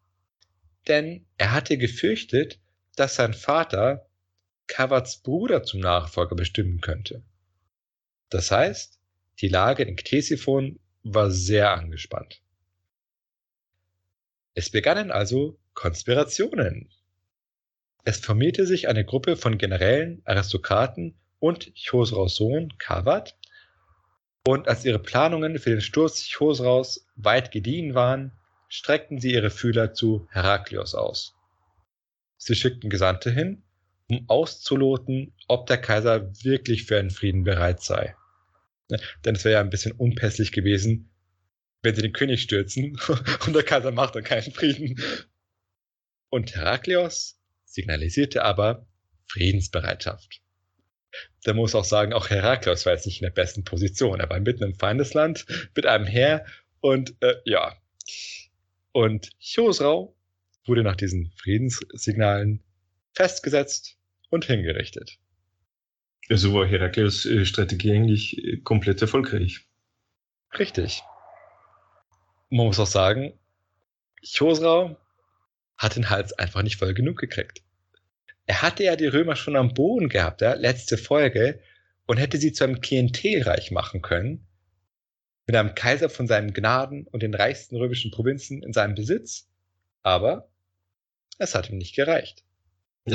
Denn 0.87 1.25
er 1.37 1.51
hatte 1.51 1.77
gefürchtet, 1.77 2.59
dass 2.95 3.15
sein 3.15 3.33
Vater 3.33 4.09
Kavats 4.67 5.21
Bruder 5.21 5.63
zum 5.63 5.79
Nachfolger 5.79 6.35
bestimmen 6.35 6.79
könnte. 6.81 7.23
Das 8.29 8.51
heißt, 8.51 8.99
die 9.39 9.47
Lage 9.47 9.83
in 9.83 9.95
Ktesiphon 9.95 10.79
war 11.03 11.31
sehr 11.31 11.71
angespannt. 11.71 12.41
Es 14.53 14.69
begannen 14.69 15.11
also 15.11 15.57
Konspirationen. 15.73 16.89
Es 18.03 18.19
formierte 18.19 18.65
sich 18.65 18.87
eine 18.87 19.05
Gruppe 19.05 19.37
von 19.37 19.57
Generälen, 19.57 20.21
Aristokraten 20.25 21.15
und 21.39 21.71
Chosraus 21.75 22.35
Sohn 22.35 22.73
Kavat. 22.77 23.37
Und 24.47 24.67
als 24.67 24.83
ihre 24.83 24.99
Planungen 24.99 25.59
für 25.59 25.69
den 25.69 25.81
Sturz 25.81 26.29
Chosraus 26.31 27.05
weit 27.15 27.51
gediehen 27.51 27.93
waren, 27.93 28.31
streckten 28.67 29.19
sie 29.19 29.33
ihre 29.33 29.49
Fühler 29.49 29.93
zu 29.93 30.27
Heraklios 30.31 30.95
aus. 30.95 31.35
Sie 32.37 32.55
schickten 32.55 32.89
Gesandte 32.89 33.31
hin, 33.31 33.63
um 34.09 34.25
auszuloten, 34.27 35.33
ob 35.47 35.67
der 35.67 35.77
Kaiser 35.77 36.33
wirklich 36.43 36.85
für 36.85 36.97
einen 36.97 37.11
Frieden 37.11 37.43
bereit 37.43 37.81
sei. 37.81 38.15
Ne? 38.89 38.99
Denn 39.25 39.35
es 39.35 39.45
wäre 39.45 39.53
ja 39.53 39.59
ein 39.61 39.69
bisschen 39.69 39.91
unpässlich 39.91 40.51
gewesen, 40.51 41.11
wenn 41.81 41.95
sie 41.95 42.01
den 42.01 42.13
König 42.13 42.41
stürzen 42.41 42.99
und 43.45 43.53
der 43.53 43.63
Kaiser 43.63 43.91
macht 43.91 44.15
dann 44.15 44.23
keinen 44.23 44.51
Frieden. 44.51 45.01
Und 46.29 46.55
Heraklios 46.55 47.39
signalisierte 47.65 48.43
aber 48.43 48.87
Friedensbereitschaft. 49.27 50.41
Da 51.43 51.53
muss 51.53 51.75
auch 51.75 51.85
sagen, 51.85 52.13
auch 52.13 52.29
Heraklios 52.29 52.85
war 52.85 52.93
jetzt 52.93 53.05
nicht 53.05 53.21
in 53.21 53.25
der 53.25 53.31
besten 53.31 53.63
Position. 53.63 54.19
Er 54.19 54.29
war 54.29 54.39
mitten 54.39 54.63
im 54.63 54.75
Feindesland 54.75 55.45
mit 55.75 55.85
einem 55.85 56.05
Heer 56.05 56.45
und 56.81 57.15
äh, 57.21 57.35
ja. 57.45 57.75
Und 58.91 59.29
Chosrau 59.39 60.15
wurde 60.65 60.83
nach 60.83 60.95
diesen 60.95 61.31
Friedenssignalen 61.31 62.63
festgesetzt 63.13 63.97
und 64.29 64.45
hingerichtet. 64.45 65.17
Also 66.29 66.53
war 66.53 66.65
Herakles 66.65 67.25
äh, 67.25 67.45
Strategie 67.45 67.93
eigentlich 67.93 68.37
äh, 68.37 68.57
komplett 68.57 69.01
erfolgreich. 69.01 69.65
Richtig. 70.57 71.01
Man 72.49 72.67
muss 72.67 72.79
auch 72.79 72.87
sagen, 72.87 73.33
Chosrau 74.23 74.97
hat 75.77 75.95
den 75.95 76.09
Hals 76.09 76.33
einfach 76.33 76.61
nicht 76.61 76.77
voll 76.77 76.93
genug 76.93 77.17
gekriegt. 77.17 77.63
Er 78.45 78.61
hatte 78.61 78.83
ja 78.83 78.95
die 78.95 79.07
Römer 79.07 79.35
schon 79.35 79.55
am 79.55 79.73
Boden 79.73 80.09
gehabt, 80.09 80.41
ja, 80.41 80.53
letzte 80.53 80.97
Folge, 80.97 81.61
und 82.05 82.17
hätte 82.17 82.37
sie 82.37 82.51
zu 82.51 82.63
einem 82.63 82.81
Klientelreich 82.81 83.71
machen 83.71 84.01
können, 84.01 84.47
mit 85.45 85.55
einem 85.55 85.75
Kaiser 85.75 86.09
von 86.09 86.27
seinen 86.27 86.53
Gnaden 86.53 87.05
und 87.07 87.21
den 87.21 87.33
reichsten 87.33 87.75
römischen 87.75 88.11
Provinzen 88.11 88.63
in 88.63 88.73
seinem 88.73 88.95
Besitz. 88.95 89.47
Aber 90.01 90.49
es 91.37 91.55
hat 91.55 91.69
ihm 91.69 91.77
nicht 91.77 91.95
gereicht. 91.95 92.43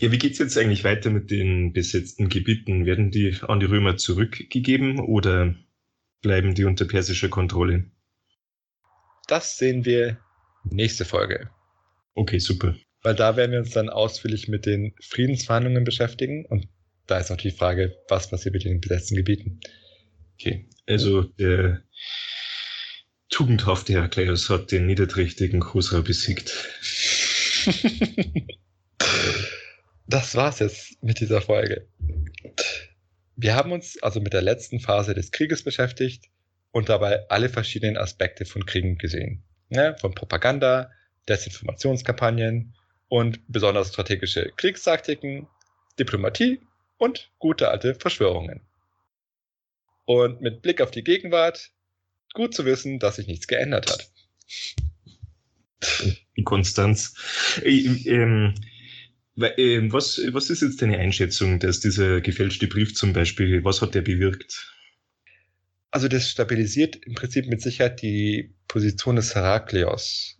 Ja, 0.00 0.10
wie 0.10 0.18
geht's 0.18 0.38
jetzt 0.38 0.56
eigentlich 0.56 0.82
weiter 0.82 1.10
mit 1.10 1.30
den 1.30 1.74
besetzten 1.74 2.30
Gebieten? 2.30 2.86
Werden 2.86 3.10
die 3.10 3.36
an 3.42 3.60
die 3.60 3.66
Römer 3.66 3.98
zurückgegeben 3.98 4.98
oder 4.98 5.54
bleiben 6.22 6.54
die 6.54 6.64
unter 6.64 6.86
persischer 6.86 7.28
Kontrolle? 7.28 7.84
Das 9.28 9.58
sehen 9.58 9.84
wir 9.84 10.18
nächste 10.64 11.04
Folge. 11.04 11.50
Okay, 12.14 12.38
super. 12.38 12.74
Weil 13.02 13.14
da 13.14 13.36
werden 13.36 13.52
wir 13.52 13.58
uns 13.58 13.72
dann 13.72 13.90
ausführlich 13.90 14.48
mit 14.48 14.64
den 14.64 14.94
Friedensverhandlungen 15.02 15.84
beschäftigen 15.84 16.46
und 16.46 16.66
da 17.06 17.18
ist 17.18 17.30
auch 17.30 17.36
die 17.36 17.50
Frage, 17.50 17.94
was 18.08 18.30
passiert 18.30 18.54
mit 18.54 18.64
den 18.64 18.80
besetzten 18.80 19.16
Gebieten. 19.16 19.60
Okay, 20.34 20.66
also 20.86 21.24
der 21.24 21.82
tugendhafte 23.28 23.92
Herakleios 23.92 24.48
hat 24.48 24.72
den 24.72 24.86
niederträchtigen 24.86 25.60
Khosrau 25.60 26.00
besiegt. 26.00 26.54
das 30.10 30.34
war's 30.34 30.58
jetzt 30.58 31.02
mit 31.02 31.20
dieser 31.20 31.40
Folge. 31.40 31.86
Wir 33.36 33.54
haben 33.54 33.72
uns 33.72 34.02
also 34.02 34.20
mit 34.20 34.32
der 34.32 34.42
letzten 34.42 34.80
Phase 34.80 35.14
des 35.14 35.30
Krieges 35.30 35.62
beschäftigt 35.62 36.24
und 36.72 36.88
dabei 36.88 37.28
alle 37.30 37.48
verschiedenen 37.48 37.96
Aspekte 37.96 38.44
von 38.44 38.66
Kriegen 38.66 38.98
gesehen. 38.98 39.42
Ja, 39.70 39.96
von 39.96 40.14
Propaganda, 40.14 40.90
Desinformationskampagnen 41.28 42.74
und 43.08 43.40
besonders 43.46 43.90
strategische 43.90 44.50
Kriegstaktiken, 44.56 45.46
Diplomatie 45.98 46.60
und 46.98 47.30
gute 47.38 47.68
alte 47.68 47.94
Verschwörungen. 47.94 48.62
Und 50.06 50.40
mit 50.40 50.60
Blick 50.60 50.80
auf 50.80 50.90
die 50.90 51.04
Gegenwart, 51.04 51.70
gut 52.34 52.52
zu 52.52 52.64
wissen, 52.64 52.98
dass 52.98 53.16
sich 53.16 53.28
nichts 53.28 53.46
geändert 53.46 53.90
hat. 53.90 54.10
Konstanz. 56.44 57.14
Ähm, 57.62 58.54
was, 59.36 60.20
was 60.32 60.50
ist 60.50 60.62
jetzt 60.62 60.82
deine 60.82 60.98
Einschätzung, 60.98 61.58
dass 61.58 61.80
dieser 61.80 62.20
gefälschte 62.20 62.66
Brief 62.66 62.94
zum 62.94 63.12
Beispiel, 63.12 63.64
was 63.64 63.80
hat 63.80 63.94
der 63.94 64.02
bewirkt? 64.02 64.76
Also 65.90 66.08
das 66.08 66.28
stabilisiert 66.28 66.96
im 67.04 67.14
Prinzip 67.14 67.46
mit 67.46 67.62
Sicherheit 67.62 68.02
die 68.02 68.54
Position 68.68 69.16
des 69.16 69.34
Herakleos. 69.34 70.38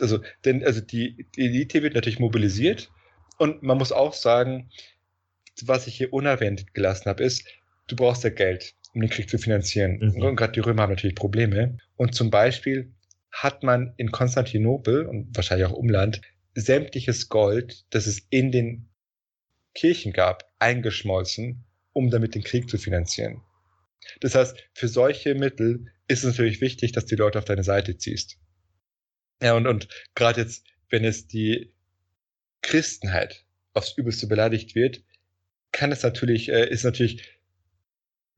Also, 0.00 0.20
denn, 0.44 0.64
also 0.64 0.80
die, 0.80 1.28
die 1.36 1.42
Elite 1.42 1.82
wird 1.82 1.94
natürlich 1.94 2.18
mobilisiert 2.18 2.90
und 3.38 3.62
man 3.62 3.78
muss 3.78 3.92
auch 3.92 4.14
sagen, 4.14 4.70
was 5.62 5.86
ich 5.86 5.96
hier 5.96 6.12
unerwähnt 6.12 6.74
gelassen 6.74 7.06
habe, 7.06 7.22
ist, 7.22 7.44
du 7.86 7.96
brauchst 7.96 8.24
ja 8.24 8.30
Geld, 8.30 8.74
um 8.94 9.00
den 9.02 9.10
Krieg 9.10 9.28
zu 9.28 9.38
finanzieren. 9.38 9.98
Mhm. 9.98 10.22
Und 10.22 10.36
gerade 10.36 10.52
die 10.52 10.60
Römer 10.60 10.82
haben 10.82 10.90
natürlich 10.90 11.16
Probleme. 11.16 11.78
Und 11.96 12.14
zum 12.14 12.30
Beispiel 12.30 12.92
hat 13.30 13.62
man 13.62 13.94
in 13.96 14.10
Konstantinopel 14.10 15.06
und 15.06 15.36
wahrscheinlich 15.36 15.66
auch 15.66 15.72
Umland 15.72 16.20
sämtliches 16.60 17.28
Gold, 17.28 17.84
das 17.90 18.06
es 18.06 18.20
in 18.30 18.52
den 18.52 18.88
Kirchen 19.74 20.12
gab, 20.12 20.50
eingeschmolzen, 20.58 21.64
um 21.92 22.10
damit 22.10 22.34
den 22.34 22.42
Krieg 22.42 22.68
zu 22.68 22.78
finanzieren. 22.78 23.42
Das 24.20 24.34
heißt, 24.34 24.56
für 24.72 24.88
solche 24.88 25.34
Mittel 25.34 25.92
ist 26.08 26.24
es 26.24 26.36
natürlich 26.36 26.60
wichtig, 26.60 26.92
dass 26.92 27.06
die 27.06 27.16
Leute 27.16 27.38
auf 27.38 27.44
deine 27.44 27.64
Seite 27.64 27.96
ziehst. 27.96 28.38
Ja, 29.42 29.54
und, 29.54 29.66
und 29.66 29.88
gerade 30.14 30.40
jetzt, 30.40 30.66
wenn 30.88 31.04
es 31.04 31.26
die 31.26 31.72
Christenheit 32.62 33.44
aufs 33.72 33.96
Übelste 33.96 34.26
beleidigt 34.26 34.74
wird, 34.74 35.02
kann 35.72 35.92
es 35.92 36.02
natürlich, 36.02 36.48
äh, 36.48 36.68
ist 36.68 36.84
natürlich, 36.84 37.38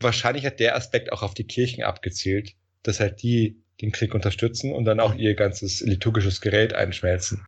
wahrscheinlich 0.01 0.45
hat 0.45 0.61
der 0.61 0.77
Aspekt 0.77 1.13
auch 1.13 1.23
auf 1.23 1.35
die 1.35 1.47
Kirchen 1.47 1.83
abgezielt, 1.83 2.55
dass 2.83 3.01
halt 3.01 3.23
die 3.23 3.63
den 3.81 3.91
Krieg 3.91 4.15
unterstützen 4.15 4.73
und 4.73 4.85
dann 4.85 5.01
auch 5.01 5.15
ihr 5.15 5.35
ganzes 5.35 5.81
liturgisches 5.81 6.41
Gerät 6.41 6.73
einschmelzen. 6.73 7.45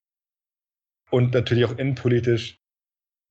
Und 1.15 1.33
natürlich 1.33 1.65
auch 1.65 1.79
innenpolitisch, 1.79 2.59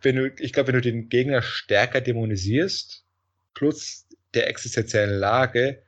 wenn 0.02 0.16
du, 0.16 0.34
ich 0.40 0.54
glaube, 0.54 0.68
wenn 0.68 0.76
du 0.76 0.90
den 0.90 1.10
Gegner 1.10 1.42
stärker 1.42 2.00
dämonisierst, 2.00 3.06
plus 3.54 4.08
der 4.34 4.48
existenziellen 4.48 5.20
Lage, 5.20 5.84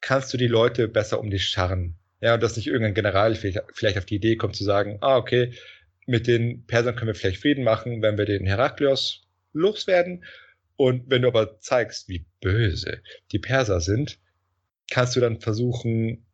kannst 0.00 0.32
du 0.32 0.38
die 0.38 0.46
Leute 0.46 0.88
besser 0.88 1.20
um 1.20 1.28
dich 1.28 1.46
scharren. 1.46 1.98
Ja, 2.22 2.32
und 2.32 2.42
dass 2.42 2.56
nicht 2.56 2.68
irgendein 2.68 2.94
General 2.94 3.34
vielleicht 3.34 3.98
auf 3.98 4.06
die 4.06 4.14
Idee 4.14 4.36
kommt 4.36 4.56
zu 4.56 4.64
sagen, 4.64 4.96
ah, 5.02 5.18
okay, 5.18 5.52
mit 6.06 6.26
den 6.26 6.64
Persern 6.64 6.96
können 6.96 7.08
wir 7.08 7.14
vielleicht 7.14 7.42
Frieden 7.42 7.64
machen, 7.64 8.00
wenn 8.00 8.16
wir 8.16 8.24
den 8.24 8.46
Heraklios 8.46 9.26
loswerden. 9.52 10.24
Und 10.76 11.10
wenn 11.10 11.20
du 11.20 11.28
aber 11.28 11.60
zeigst, 11.60 12.08
wie 12.08 12.24
böse 12.40 13.02
die 13.30 13.40
Perser 13.40 13.82
sind, 13.82 14.18
kannst 14.90 15.16
du 15.16 15.20
dann 15.20 15.42
versuchen, 15.42 16.24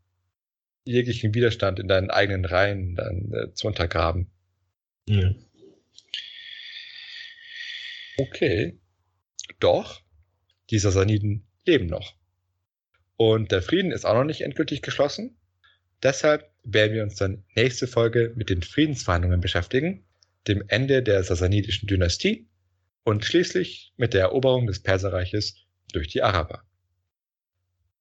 jeglichen 0.84 1.34
Widerstand 1.34 1.80
in 1.80 1.88
deinen 1.88 2.10
eigenen 2.10 2.44
Reihen 2.44 2.94
dann 2.94 3.32
äh, 3.32 3.52
zu 3.52 3.66
untergraben. 3.66 4.30
Ja. 5.10 5.34
Okay. 8.16 8.78
Doch, 9.58 10.02
die 10.70 10.78
Sassaniden 10.78 11.48
leben 11.66 11.86
noch. 11.86 12.14
Und 13.16 13.50
der 13.50 13.60
Frieden 13.60 13.90
ist 13.90 14.04
auch 14.04 14.14
noch 14.14 14.24
nicht 14.24 14.42
endgültig 14.42 14.82
geschlossen. 14.82 15.36
Deshalb 16.04 16.48
werden 16.62 16.94
wir 16.94 17.02
uns 17.02 17.16
dann 17.16 17.44
nächste 17.56 17.88
Folge 17.88 18.32
mit 18.36 18.50
den 18.50 18.62
Friedensverhandlungen 18.62 19.40
beschäftigen, 19.40 20.06
dem 20.46 20.62
Ende 20.68 21.02
der 21.02 21.24
Sassanidischen 21.24 21.88
Dynastie 21.88 22.48
und 23.02 23.24
schließlich 23.24 23.92
mit 23.96 24.14
der 24.14 24.22
Eroberung 24.22 24.68
des 24.68 24.80
Perserreiches 24.80 25.56
durch 25.92 26.06
die 26.06 26.22
Araber. 26.22 26.62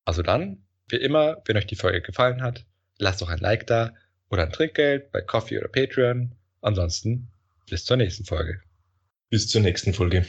Also 0.05 0.21
dann, 0.21 0.63
wie 0.87 0.97
immer, 0.97 1.41
wenn 1.45 1.57
euch 1.57 1.65
die 1.65 1.75
Folge 1.75 2.01
gefallen 2.01 2.43
hat, 2.43 2.65
lasst 2.99 3.21
doch 3.23 3.29
ein 3.29 3.39
Like 3.39 3.65
da 3.65 3.95
oder 4.29 4.43
ein 4.43 4.51
Trinkgeld 4.51 5.11
bei 5.11 5.21
Coffee 5.21 5.57
oder 5.57 5.69
Patreon. 5.69 6.35
Ansonsten 6.61 7.27
bis 7.69 7.85
zur 7.85 7.97
nächsten 7.97 8.25
Folge. 8.25 8.61
Bis 9.29 9.47
zur 9.47 9.61
nächsten 9.61 9.93
Folge. 9.93 10.25